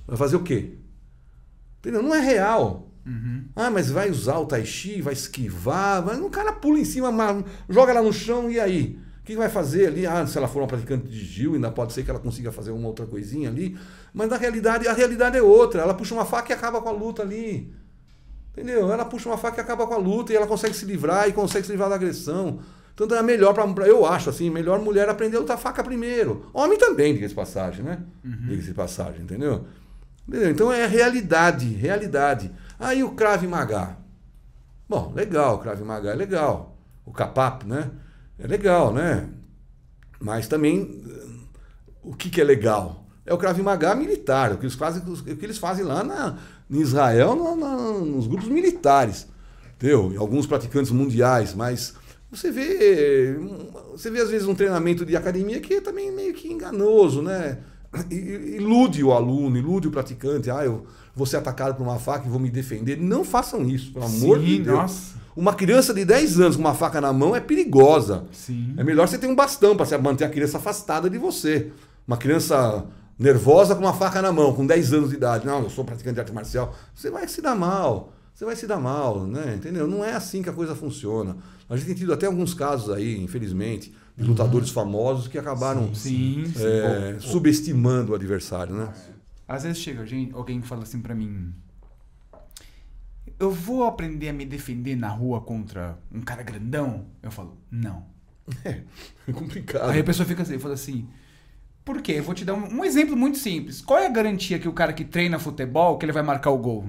[0.05, 0.73] Vai fazer o quê?
[1.79, 2.03] Entendeu?
[2.03, 2.91] Não é real.
[3.55, 6.19] Ah, mas vai usar o tai chi, vai esquivar, vai...
[6.19, 8.99] o cara pula em cima, ma- joga ela no chão e aí?
[9.21, 10.05] O que vai fazer ali?
[10.05, 12.71] Ah, se ela for uma praticante de Gil, ainda pode ser que ela consiga fazer
[12.71, 13.77] uma outra coisinha ali.
[14.13, 15.81] Mas na realidade, a realidade é outra.
[15.81, 17.73] Ela puxa uma faca e acaba com a luta ali.
[18.57, 18.91] Entendeu?
[18.91, 21.31] Ela puxa uma faca e acaba com a luta e ela consegue se livrar e
[21.31, 22.59] consegue se livrar da agressão.
[22.99, 26.49] Então é melhor para eu acho assim, melhor mulher aprender a lutar faca primeiro.
[26.51, 27.99] Homem também, diga-se passagem, né?
[28.47, 29.65] Diga-se de passagem, entendeu?
[30.27, 30.49] Entendeu?
[30.49, 32.51] Então é realidade, realidade.
[32.79, 33.95] Aí o Krav Maga.
[34.89, 36.75] Bom, legal, o Krav Maga é legal.
[37.05, 37.91] O Kapap, né?
[38.39, 39.29] É legal, né?
[40.19, 41.03] Mas também
[42.01, 43.05] o que, que é legal?
[43.23, 46.37] É o Krav Maga militar, o que eles fazem, o que eles fazem lá na,
[46.69, 49.27] em Israel, na- na- nos grupos militares.
[49.75, 50.11] Entendeu?
[50.13, 51.93] E alguns praticantes mundiais, mas
[52.31, 53.37] você vê,
[53.91, 57.59] você vê às vezes um treinamento de academia que é também meio que enganoso, né?
[58.11, 60.49] ilude o aluno, ilude o praticante.
[60.51, 60.85] Ah, eu
[61.15, 62.97] vou ser atacado por uma faca e vou me defender.
[62.97, 64.77] Não façam isso, pelo amor Sim, de Deus.
[64.77, 65.17] nossa.
[65.35, 68.25] Uma criança de 10 anos com uma faca na mão é perigosa.
[68.31, 68.73] Sim.
[68.75, 71.71] É melhor você ter um bastão para manter a criança afastada de você.
[72.07, 72.85] Uma criança
[73.17, 75.45] nervosa com uma faca na mão, com 10 anos de idade.
[75.45, 76.75] Não, eu sou praticante de arte marcial.
[76.93, 78.13] Você vai se dar mal.
[78.33, 79.55] Você vai se dar mal, né?
[79.55, 79.87] Entendeu?
[79.87, 81.37] Não é assim que a coisa funciona.
[81.67, 86.45] A gente tem tido até alguns casos aí, infelizmente, de lutadores famosos que acabaram Sim,
[86.45, 86.63] sim.
[86.63, 88.93] é, subestimando o adversário, né?
[89.47, 91.51] Às vezes chega gente, alguém que fala assim pra mim:
[93.39, 97.05] Eu vou aprender a me defender na rua contra um cara grandão?
[97.23, 98.05] Eu falo: Não.
[98.63, 98.81] É,
[99.27, 99.89] é complicado.
[99.89, 101.07] Aí a pessoa fica assim, fala assim:
[101.87, 102.15] Por quê?
[102.17, 103.79] Eu vou te dar um, um exemplo muito simples.
[103.79, 106.57] Qual é a garantia que o cara que treina futebol que ele vai marcar o
[106.57, 106.85] gol?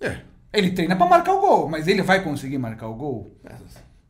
[0.00, 0.22] É.
[0.50, 3.36] Ele treina pra marcar o gol, mas ele vai conseguir marcar o gol?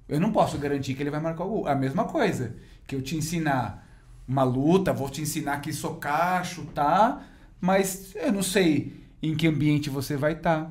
[0.09, 1.67] Eu não posso garantir que ele vai marcar o gol.
[1.67, 2.55] A mesma coisa
[2.87, 3.85] que eu te ensinar
[4.29, 7.27] uma luta, vou te ensinar que socar, chutar,
[7.61, 10.71] mas eu não sei em que ambiente você vai estar,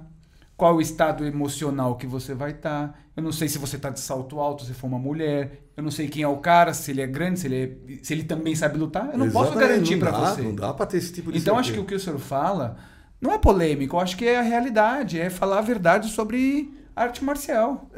[0.55, 2.97] qual o estado emocional que você vai estar.
[3.17, 5.62] Eu não sei se você está de salto alto, se for uma mulher.
[5.75, 7.55] Eu não sei quem é o cara, se ele é grande, se ele,
[7.89, 9.09] é- se ele também sabe lutar.
[9.11, 10.41] Eu não posso Exatamente, garantir não para você.
[10.43, 11.83] Não dá pra ter esse tipo de Então acho que certeza.
[11.83, 12.77] o que o senhor fala
[13.19, 17.23] não é polêmico, eu acho que é a realidade, é falar a verdade sobre arte
[17.23, 17.89] marcial.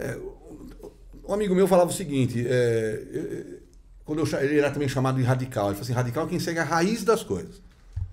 [1.27, 3.45] Um amigo meu falava o seguinte, é, é,
[4.05, 6.59] quando eu, ele era também chamado de radical, ele falou assim, radical é quem segue
[6.59, 7.61] a raiz das coisas.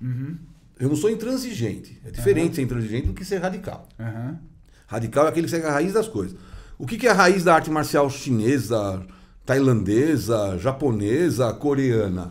[0.01, 0.37] Uhum.
[0.81, 2.01] Eu não sou intransigente.
[2.05, 3.87] É diferente ser intransigente do que ser radical.
[4.01, 4.39] Aham.
[4.87, 6.37] Radical é aquele que segue a raiz das coisas.
[6.79, 9.05] O que que é a raiz da arte marcial chinesa,
[9.45, 12.31] tailandesa, japonesa, coreana,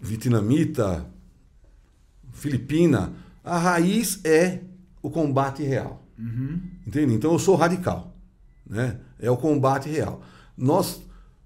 [0.00, 1.06] vietnamita,
[2.32, 3.12] filipina?
[3.44, 4.60] A raiz é
[5.02, 6.02] o combate real.
[6.86, 7.14] Entende?
[7.14, 8.14] Então eu sou radical.
[8.66, 8.98] Né?
[9.18, 10.22] É o combate real.
[10.56, 11.02] Nós,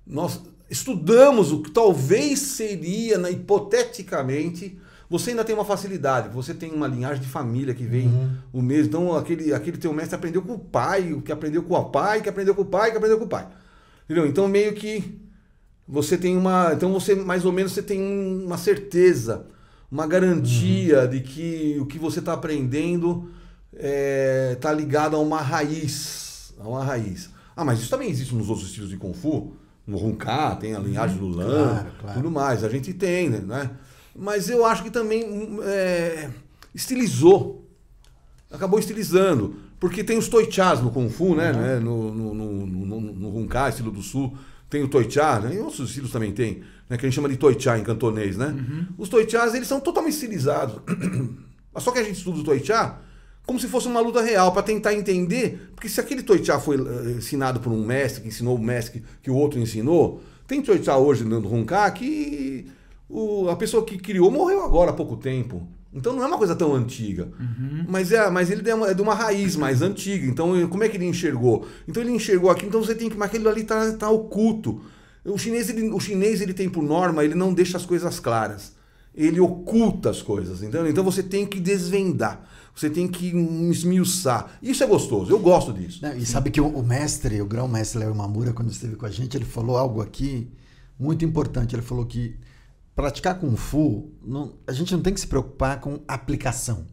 [0.07, 6.73] nós estudamos o que talvez seria, né, hipoteticamente, você ainda tem uma facilidade, você tem
[6.73, 8.09] uma linhagem de família que vem
[8.51, 8.87] o mesmo.
[8.87, 12.23] Então aquele, aquele teu mestre aprendeu com o pai, o que aprendeu com o pai,
[12.23, 13.47] que aprendeu com o pai, que aprendeu com o pai.
[14.05, 14.27] Entendeu?
[14.27, 15.19] Então meio que
[15.87, 16.73] você tem uma.
[16.74, 18.01] Então você, mais ou menos, você tem
[18.45, 19.47] uma certeza,
[19.91, 23.31] uma garantia de que o que você está aprendendo
[24.53, 26.53] está ligado a uma raiz.
[26.59, 27.31] A uma raiz.
[27.57, 29.53] Ah, mas isso também existe nos outros estilos de Kung Fu.
[29.87, 32.16] No Hunka, tem a linhagem do Lan, Claro, claro.
[32.16, 32.62] tudo mais.
[32.62, 33.70] A gente tem, né?
[34.15, 36.31] Mas eu acho que também é,
[36.74, 37.66] estilizou.
[38.51, 39.57] Acabou estilizando.
[39.83, 41.53] Porque tem os toichás no Kung Fu, né?
[41.53, 41.81] né?
[41.81, 44.33] No, no, no, no, no estilo do Sul.
[44.71, 45.57] Tem o toichá, né?
[45.57, 46.63] E outros estilos também tem.
[46.89, 46.97] Né?
[46.97, 48.55] Que a gente chama de toichá em cantonês, né?
[48.97, 50.77] Os toichás, eles são totalmente estilizados.
[51.75, 53.01] Mas só que a gente estuda o toichá
[53.45, 55.73] como se fosse uma luta real, para tentar entender.
[55.75, 59.33] Porque se aquele toichá foi eh, ensinado por um mestre, que ensinou o mestre que,
[59.33, 62.69] o outro ensinou, tem toichá hoje no Hunka que
[63.09, 65.67] o, a pessoa que criou morreu agora há pouco tempo.
[65.94, 67.28] Então não é uma coisa tão antiga.
[67.89, 70.27] Mas, é, mas ele é uma- é de uma raiz mais antiga.
[70.27, 71.66] Então como é que ele enxergou?
[71.86, 73.16] Então ele enxergou aqui, então você tem que.
[73.16, 74.81] Mas aquilo ali está tá oculto.
[75.24, 78.73] O chinês, ele, o chinês ele tem por norma, ele não deixa as coisas claras.
[79.14, 80.62] Ele oculta as coisas.
[80.62, 82.48] Então, então você tem que desvendar.
[82.74, 83.27] Você tem que
[83.70, 84.59] esmiuçar.
[84.62, 85.31] Isso é gostoso.
[85.31, 86.01] Eu gosto disso.
[86.02, 89.10] Não, e sabe que o, o mestre, o grão-mestre Léo Mamura, quando esteve com a
[89.10, 90.51] gente, ele falou algo aqui
[90.98, 91.74] muito importante.
[91.74, 92.35] Ele falou que
[92.94, 96.86] praticar Kung Fu, não- a gente não tem que se preocupar com aplicação.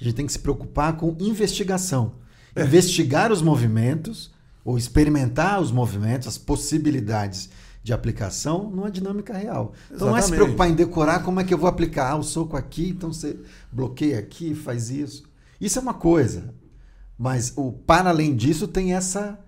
[0.00, 2.14] A gente tem que se preocupar com investigação.
[2.54, 2.64] É.
[2.64, 4.30] Investigar os movimentos,
[4.64, 7.48] ou experimentar os movimentos, as possibilidades
[7.82, 9.72] de aplicação numa dinâmica real.
[9.90, 10.38] Então não é se Exatamente.
[10.42, 13.38] preocupar em decorar como é que eu vou aplicar ah, o soco aqui, então você
[13.70, 15.22] bloqueia aqui, faz isso.
[15.60, 16.52] Isso é uma coisa.
[17.16, 19.38] Mas o para além disso tem essa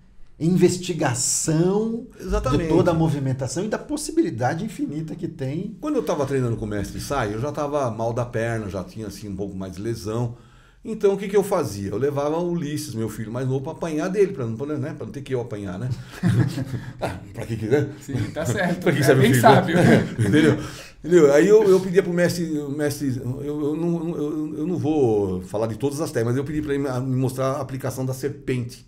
[0.41, 2.63] investigação Exatamente.
[2.63, 5.77] de toda a movimentação e da possibilidade infinita que tem.
[5.81, 8.85] Quando eu estava treinando com o mestre Sai, eu já estava mal da perna, já
[8.85, 10.37] tinha assim um pouco mais de lesão.
[10.85, 11.91] Então o que, que eu fazia?
[11.91, 14.95] Eu levava o Ulisses, meu filho mais novo, para apanhar dele, para não, poder, né?
[14.97, 15.89] pra não ter que eu apanhar, né?
[17.01, 17.89] ah, para que que, né?
[18.01, 18.93] Sim, tá certo.
[18.93, 19.75] Que é o bem filho, sábio.
[19.75, 20.09] né?
[20.19, 20.57] Entendeu?
[21.05, 21.35] Entendeu?
[21.35, 25.43] Aí eu, eu pedia pro mestre, o mestre eu, eu, não, eu, eu não vou
[25.43, 28.15] falar de todas as técnicas, mas eu pedi para ele me mostrar a aplicação da
[28.15, 28.87] serpente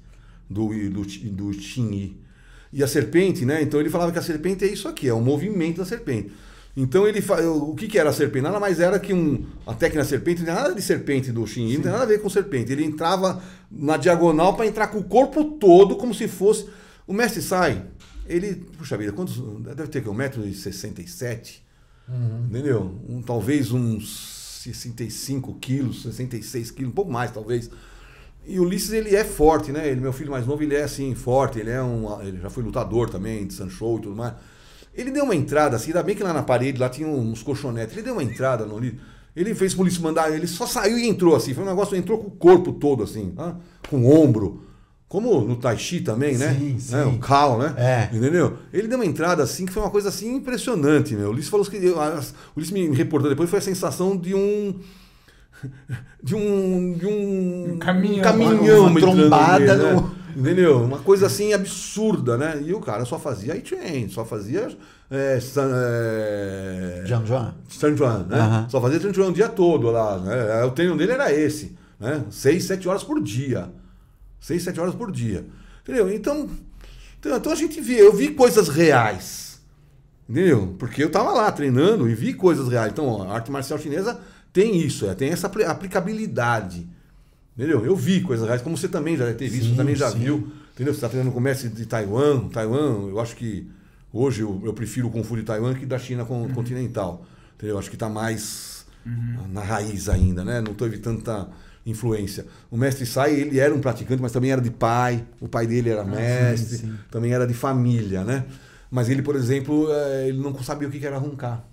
[0.50, 2.20] do, do, do Xingyi.
[2.72, 3.62] E a serpente, né?
[3.62, 6.32] Então ele falava que a serpente é isso aqui, é o movimento da serpente.
[6.76, 8.42] Então ele o que, que era a serpente?
[8.42, 9.44] Nada mais era que um.
[9.66, 12.20] A técnica serpente não tem nada de serpente do Xingyi, não tem nada a ver
[12.20, 12.72] com serpente.
[12.72, 16.66] Ele entrava na diagonal para entrar com o corpo todo, como se fosse.
[17.06, 17.84] O mestre sai,
[18.26, 18.54] ele.
[18.78, 19.40] Puxa vida, quantos.
[19.62, 21.60] Deve ter que 1,67m.
[22.48, 23.00] Entendeu?
[23.08, 27.70] Um, talvez uns 65 quilos, 66 quilos, um pouco mais talvez.
[28.50, 29.88] E o Ulisses, ele é forte, né?
[29.88, 32.20] Ele, meu filho mais novo, ele é assim, forte, ele é um.
[32.20, 34.34] Ele já foi lutador também, de Sancho e tudo mais.
[34.92, 37.94] Ele deu uma entrada, assim, ainda bem que lá na parede, lá tinha uns colchonetes.
[37.94, 38.98] Ele deu uma entrada no livro.
[39.36, 41.54] Ele fez polícia mandar, ele só saiu e entrou assim.
[41.54, 43.56] Foi um negócio, entrou com o corpo todo, assim, tá?
[43.88, 44.64] com o ombro.
[45.08, 46.54] Como no Tai Chi também, né?
[46.54, 47.04] Sim, né?
[47.04, 47.16] sim.
[47.16, 47.74] O Cal, né?
[47.76, 48.16] É.
[48.16, 48.58] Entendeu?
[48.72, 51.28] Ele deu uma entrada assim que foi uma coisa assim impressionante, meu.
[51.28, 51.76] O Ulisses falou que.
[51.76, 51.98] O
[52.56, 54.78] Ulisses me reportou depois, foi a sensação de um.
[56.22, 56.92] De um.
[56.94, 57.72] De um.
[57.74, 58.22] Um caminhão.
[58.22, 59.92] caminhão trombada nele, né?
[59.94, 60.82] no- Entendeu?
[60.82, 62.62] Uma coisa assim absurda, né?
[62.64, 64.68] E o cara só fazia I-Chain, só fazia.
[65.10, 67.54] É, San, é, Jean Joan.
[67.68, 68.66] San Juan, né?
[68.68, 70.18] Só fazia San Juan o dia todo lá.
[70.18, 70.62] Né?
[70.64, 72.24] O treino dele era esse, né?
[72.30, 73.70] Seis, sete horas por dia.
[74.38, 75.44] Seis, sete horas por dia.
[75.82, 76.12] Entendeu?
[76.12, 76.48] Então,
[77.18, 79.60] então, então a gente vê, eu vi coisas reais.
[80.28, 80.76] Entendeu?
[80.78, 82.92] Porque eu tava lá treinando e vi coisas reais.
[82.92, 84.20] Então, a arte marcial chinesa
[84.52, 86.86] tem isso, é, tem essa apli- aplicabilidade.
[87.56, 87.84] Entendeu?
[87.84, 90.18] Eu vi coisas reais, como você também já deve ter visto, Sim, também já sim.
[90.20, 90.52] viu.
[90.72, 90.94] Entendeu?
[90.94, 92.48] Você está treinando com o mestre de Taiwan.
[92.48, 93.68] Taiwan, eu acho que
[94.12, 97.26] hoje eu, eu prefiro o Kung Fu de Taiwan que da China con- continental.
[97.56, 97.74] Entendeu?
[97.74, 98.86] Eu acho que está mais
[99.50, 100.60] na raiz ainda, né?
[100.60, 101.48] Não teve tanta
[101.84, 102.46] influência.
[102.70, 105.24] O mestre Sai, ele era um praticante, mas também era de pai.
[105.40, 106.94] O pai dele era mestre, sim.
[107.10, 108.44] também era de família, né?
[108.90, 111.64] Mas ele, por exemplo, eh, ele não sabia o que era roncar.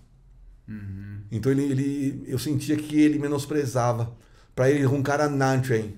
[1.32, 4.12] Então ele, ele, eu sentia que ele menosprezava.
[4.56, 5.96] Para ele roncar a Nanchen.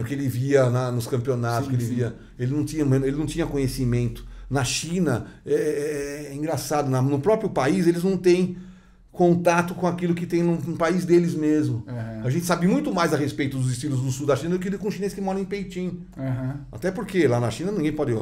[0.00, 1.94] O que ele via na- nos campeonatos, Sim, que ele sim.
[1.96, 2.16] via.
[2.38, 4.24] Ele não tinha, ele não tinha conhecimento.
[4.50, 8.56] Na China, é, é- é engraçado, na- no próprio país eles não têm
[9.12, 11.84] contato com aquilo que tem no, no país deles mesmo.
[11.86, 12.22] Aham.
[12.24, 14.76] A gente sabe muito mais a respeito dos estilos do sul da China do que
[14.76, 16.02] com o chinês que mora em Pequim.
[16.18, 16.60] Aham.
[16.72, 18.12] Até porque lá na China ninguém pode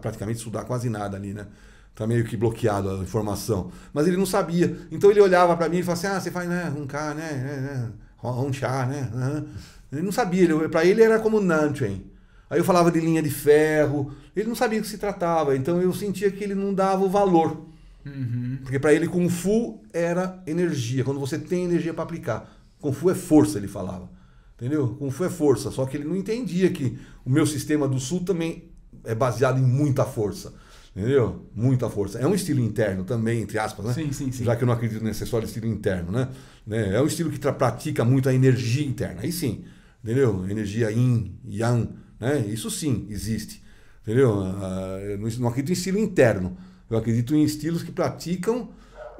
[0.00, 1.46] praticamente estudar quase nada ali, né?
[1.94, 3.70] Tá meio que bloqueado a informação.
[3.92, 4.78] Mas ele não sabia.
[4.90, 6.72] Então ele olhava para mim e falava assim: ah, você faz, né?
[6.74, 7.32] Roncar, né?
[7.32, 9.10] né, né ronchar, né?
[9.14, 9.46] aham."
[9.92, 10.44] Ele não sabia.
[10.44, 12.06] Ele, para ele era como Nanchen.
[12.48, 14.12] Aí eu falava de linha de ferro.
[14.34, 15.56] Ele não sabia do que se tratava.
[15.56, 17.66] Então eu sentia que ele não dava o valor.
[18.04, 18.58] Uhum.
[18.62, 22.50] Porque para ele Kung Fu era energia, quando você tem energia para aplicar.
[22.80, 24.08] Kung Fu é força, ele falava.
[24.56, 24.96] Entendeu?
[24.98, 28.24] Kung Fu é força, só que ele não entendia que o meu sistema do Sul
[28.24, 28.70] também
[29.04, 30.52] é baseado em muita força.
[30.94, 31.46] Entendeu?
[31.54, 32.18] Muita força.
[32.18, 33.92] É um estilo interno também, entre aspas, né?
[33.92, 34.44] Sim, sim, sim.
[34.44, 36.28] Já que eu não acredito nesse só estilo interno, né?
[36.66, 36.96] Né?
[36.96, 39.20] É um estilo que pratica muito a energia interna.
[39.22, 39.64] Aí sim,
[40.02, 40.44] entendeu?
[40.50, 41.88] Energia yin, yang,
[42.18, 42.38] né?
[42.40, 43.62] Isso sim existe.
[44.02, 44.40] Entendeu?
[44.42, 46.56] Ah, eu não acredito em estilo interno.
[46.88, 48.70] Eu acredito em estilos que praticam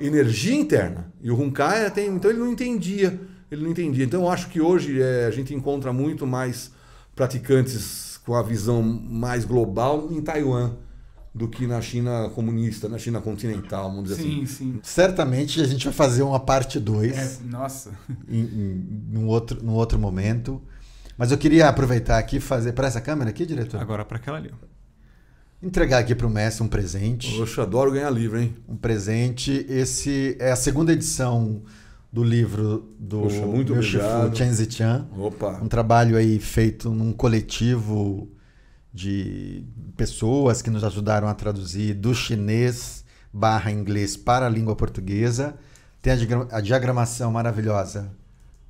[0.01, 1.13] energia interna.
[1.23, 4.05] E o Runkai tem, então ele não entendia, ele não entendia.
[4.05, 6.73] Então eu acho que hoje eh, a gente encontra muito mais
[7.15, 10.73] praticantes com a visão mais global em Taiwan
[11.35, 14.47] do que na China comunista, na China continental, vamos dizer Sim, assim.
[14.47, 14.81] sim.
[14.82, 17.93] Certamente a gente vai fazer uma parte 2 É, nossa.
[18.28, 20.61] em, em, num, outro, num outro momento.
[21.16, 22.73] Mas eu queria aproveitar aqui e fazer.
[22.73, 23.81] Para essa câmera aqui, diretor?
[23.81, 24.51] Agora para aquela ali.
[24.52, 24.66] ó.
[25.62, 27.36] Entregar aqui para o mestre um presente.
[27.36, 28.57] Poxa, adoro ganhar livro, hein?
[28.66, 29.66] Um presente.
[29.69, 31.62] Esse é a segunda edição
[32.11, 34.35] do livro do Poxa, muito meu Shifu.
[34.35, 35.07] Chen Zichan.
[35.16, 35.61] Opa.
[35.62, 38.27] Um trabalho aí feito num coletivo
[38.93, 39.65] de
[39.97, 45.55] pessoas que nos ajudaram a traduzir do chinês barra inglês para a língua portuguesa.
[46.03, 48.11] Tem a, diagra- a diagramação maravilhosa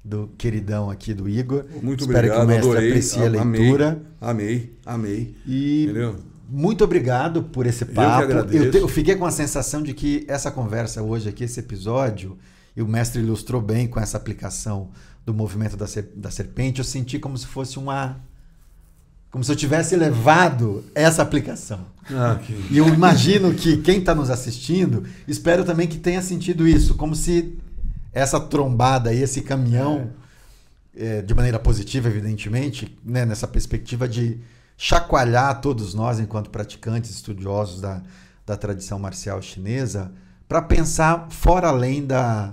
[0.04, 1.64] do queridão aqui do Igor.
[1.82, 2.88] Muito Espero obrigado, que o mestre adorei.
[2.90, 3.60] aprecie a Amei.
[3.60, 4.02] leitura.
[4.20, 5.36] Amei, amei.
[5.46, 6.16] E Entendeu?
[6.48, 8.24] muito obrigado por esse papo.
[8.24, 8.70] agradeço.
[8.70, 12.36] te- eu fiquei com a sensação de que essa conversa hoje aqui, esse episódio,
[12.76, 14.90] e o mestre ilustrou bem com essa aplicação
[15.24, 15.86] do movimento da,
[16.16, 18.20] da serpente, eu senti como se fosse uma.
[19.30, 21.80] Como se eu tivesse levado essa aplicação.
[22.10, 22.52] Ah, que...
[22.70, 27.14] E eu imagino que quem está nos assistindo, espero também que tenha sentido isso, como
[27.14, 27.56] se
[28.12, 30.10] essa trombada aí, esse caminhão,
[30.96, 34.40] eh, de maneira positiva, evidentemente, né, nessa perspectiva de
[34.76, 38.02] chacoalhar todos nós, enquanto praticantes, estudiosos da,
[38.44, 40.10] da tradição marcial chinesa,
[40.48, 42.52] para pensar fora além da.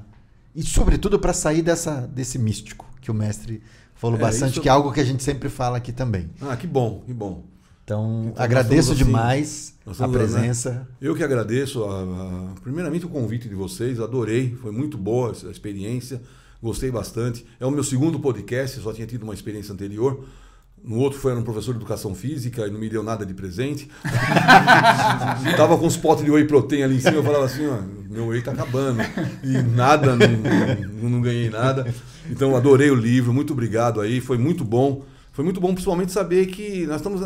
[0.53, 3.63] E, sobretudo, para sair dessa, desse místico que o mestre
[3.97, 6.29] falou É, bastante, isso- que é algo que a gente sempre fala aqui também.
[6.41, 7.43] ah, que bom, que bom.
[7.83, 10.17] Então, Então, agradeço assim, demais a somos, né?
[10.19, 10.87] presença.
[11.01, 15.47] Eu que agradeço, a- a- primeiramente, o convite de vocês, adorei, foi muito boa essa
[15.47, 16.21] experiência,
[16.61, 17.45] gostei bastante.
[17.59, 20.25] É o meu segundo podcast, só tinha tido uma experiência anterior.
[20.83, 23.89] No outro foi um professor de educação física e não me deu nada de presente.
[25.55, 27.77] Tava com uns potes de whey protein ali em cima, eu falava assim, ó,
[28.17, 28.99] meu whey tá acabando.
[29.43, 31.93] E nada, não, não, ganhei nada.
[32.29, 35.05] Então adorei o livro, muito obrigado aí, foi muito bom.
[35.31, 37.21] Foi muito bom, principalmente, saber que nós estamos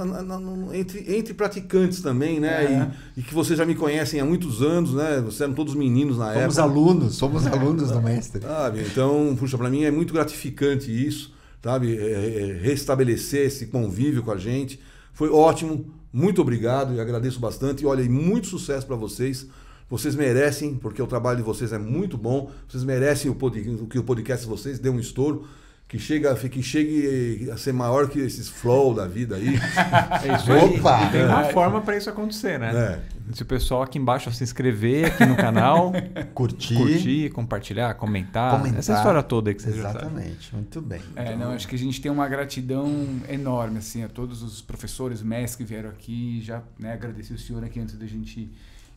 [0.74, 2.66] entre, entre praticantes também, né?
[2.66, 2.92] É.
[3.16, 5.22] E, e que vocês já me conhecem há muitos anos, né?
[5.22, 6.62] Vocês eram todos meninos na Somos época.
[6.62, 8.42] alunos, somos alunos do mestre.
[8.44, 8.82] Sabe?
[8.82, 11.98] Então, puxa, para mim é muito gratificante isso, sabe?
[11.98, 14.78] É, é, restabelecer esse convívio com a gente.
[15.14, 17.84] Foi ótimo, muito obrigado e agradeço bastante.
[17.84, 19.48] E olha, e muito sucesso para vocês,
[19.92, 22.50] Vocês merecem, porque o trabalho de vocês é muito bom.
[22.68, 25.46] Vocês merecem o, pod, que o podcast de vocês dê um estouro.
[25.88, 29.48] Que, chega, que chegue a ser maior que esses flow da vida aí.
[30.24, 30.80] É isso aí.
[30.80, 31.10] Opa!
[31.10, 31.52] Tem uma É.
[31.52, 33.02] forma para isso acontecer, né?
[33.30, 33.34] É.
[33.36, 35.92] Se o pessoal aqui embaixo se inscrever aqui no canal,
[36.34, 36.76] Curtir.
[36.76, 38.80] curtir, compartilhar, comentar, Comentar.
[38.80, 39.98] Essa história toda aí que você já sabe.
[39.98, 41.02] Exatamente, muito bem.
[41.18, 42.90] É, não, acho que a gente tem uma gratidão
[43.28, 47.62] enorme, assim, a todos os professores, mestres que vieram aqui, já né, agradecer o senhor
[47.66, 48.50] aqui antes da gente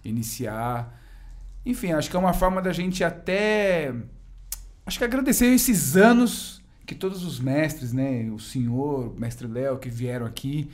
[0.04, 1.00] iniciar.
[1.64, 3.94] Enfim, acho que é uma forma da gente até,
[4.84, 9.78] acho que agradecer esses anos que todos os mestres, né, o senhor, o mestre Léo,
[9.78, 10.70] que vieram aqui,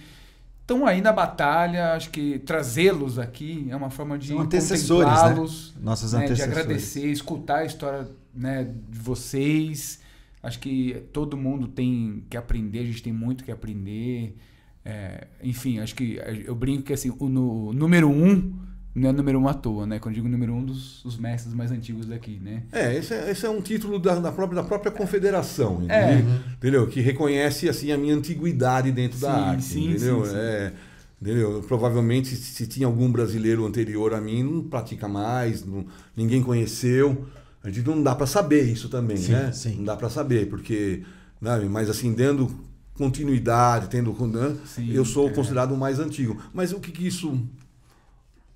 [0.62, 4.38] estão aí na batalha, acho que trazê-los aqui é uma forma de né?
[4.38, 6.58] contemplá-los, Nossos né, de antecessores.
[6.58, 10.00] agradecer, escutar a história né, de vocês.
[10.42, 14.36] Acho que todo mundo tem que aprender, a gente tem muito que aprender.
[14.84, 18.52] É, enfim, acho que eu brinco que assim, o no- número um
[18.94, 19.98] não é número um à toa, né?
[19.98, 22.64] Quando digo número um dos os mestres mais antigos daqui, né?
[22.72, 26.14] É, esse é, esse é um título da, da própria, da própria confederação, É.
[26.14, 26.34] entendeu?
[26.56, 26.86] entendeu?
[26.88, 30.26] Que reconhece assim a minha antiguidade dentro da Sim, arte, sim, entendeu?
[30.26, 30.32] sim.
[30.34, 30.72] É,
[31.20, 31.64] entendeu?
[31.68, 35.86] Provavelmente se tinha algum brasileiro anterior a mim, não pratica mais, não-
[36.16, 37.26] ninguém conheceu.
[37.62, 39.52] A gente não dá para saber isso também, né?
[39.52, 39.76] sim.
[39.76, 41.02] Não dá para saber, porque,
[41.40, 41.58] né?
[41.70, 42.50] mas assim, dando
[42.94, 44.56] continuidade, tendo, né?
[44.92, 45.32] Eu sou é.
[45.32, 46.36] considerado o mais antigo.
[46.52, 47.38] Mas o que, que isso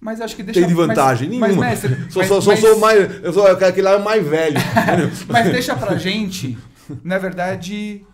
[0.05, 1.31] Mas acho que deixa tem de vantagem?
[1.31, 1.67] mas, Nenhuma.
[1.71, 4.05] Mas, mestre, sou, mas- sou, mas- sou o mais, eu sou aquele lá é o
[4.05, 4.61] mais velho.
[5.27, 6.59] Mas deixa pra gente,
[7.03, 8.05] na verdade,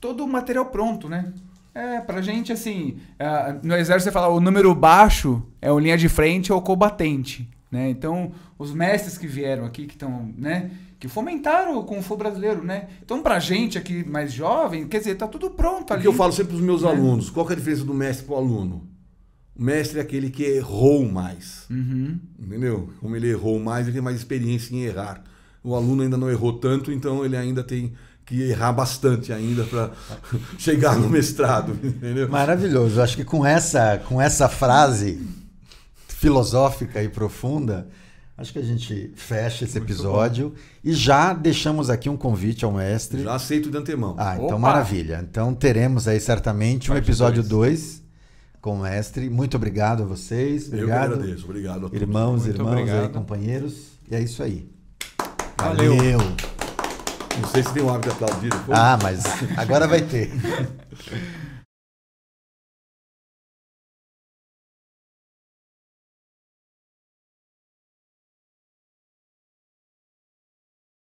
[0.00, 1.32] todo o material pronto, né?
[1.74, 5.98] É, pra gente, assim, ah, no exército você fala o número baixo é o linha
[5.98, 7.90] de frente ou combatente, né?
[7.90, 10.70] Então, os mestres que vieram aqui, que estão, né?
[11.00, 12.84] Que fomentaram o Kung Fu brasileiro, né?
[13.04, 16.02] Então, pra gente aqui mais jovem, quer dizer, tá tudo pronto O ali.
[16.02, 16.88] que eu falo sempre para os meus né?
[16.88, 18.88] alunos, qual é a diferença do mestre para o aluno?
[19.58, 22.18] O mestre é aquele que errou mais, Uhum.
[22.38, 22.90] entendeu?
[23.00, 25.22] Como ele errou mais, ele tem mais experiência em errar.
[25.64, 27.92] O aluno ainda não errou tanto, então ele ainda tem
[28.24, 29.90] que errar bastante ainda para
[30.58, 32.28] chegar no mestrado, entendeu?
[32.28, 33.00] Maravilhoso.
[33.00, 35.20] Acho que com essa, com essa frase
[36.08, 37.88] filosófica e profunda,
[38.36, 40.54] acho que a gente fecha esse Muito episódio
[40.84, 43.22] e já deixamos aqui um convite ao mestre.
[43.22, 44.14] Já aceito de antemão.
[44.18, 44.58] Ah, então Opa!
[44.58, 45.24] maravilha.
[45.28, 47.80] Então teremos aí certamente um episódio dois.
[48.00, 48.05] 2
[48.66, 49.30] com o mestre.
[49.30, 50.64] Muito obrigado a vocês.
[50.64, 51.12] eu que Obrigado.
[51.14, 52.00] agradeço, obrigado a todos.
[52.02, 53.92] Irmãos, Muito irmãos, aí, companheiros.
[54.10, 54.68] E é isso aí.
[55.56, 55.96] Valeu.
[55.96, 56.18] Valeu.
[57.40, 58.76] Não sei se tem o hábito de aplaudir depois.
[58.76, 59.22] Ah, mas
[59.56, 60.32] agora vai ter.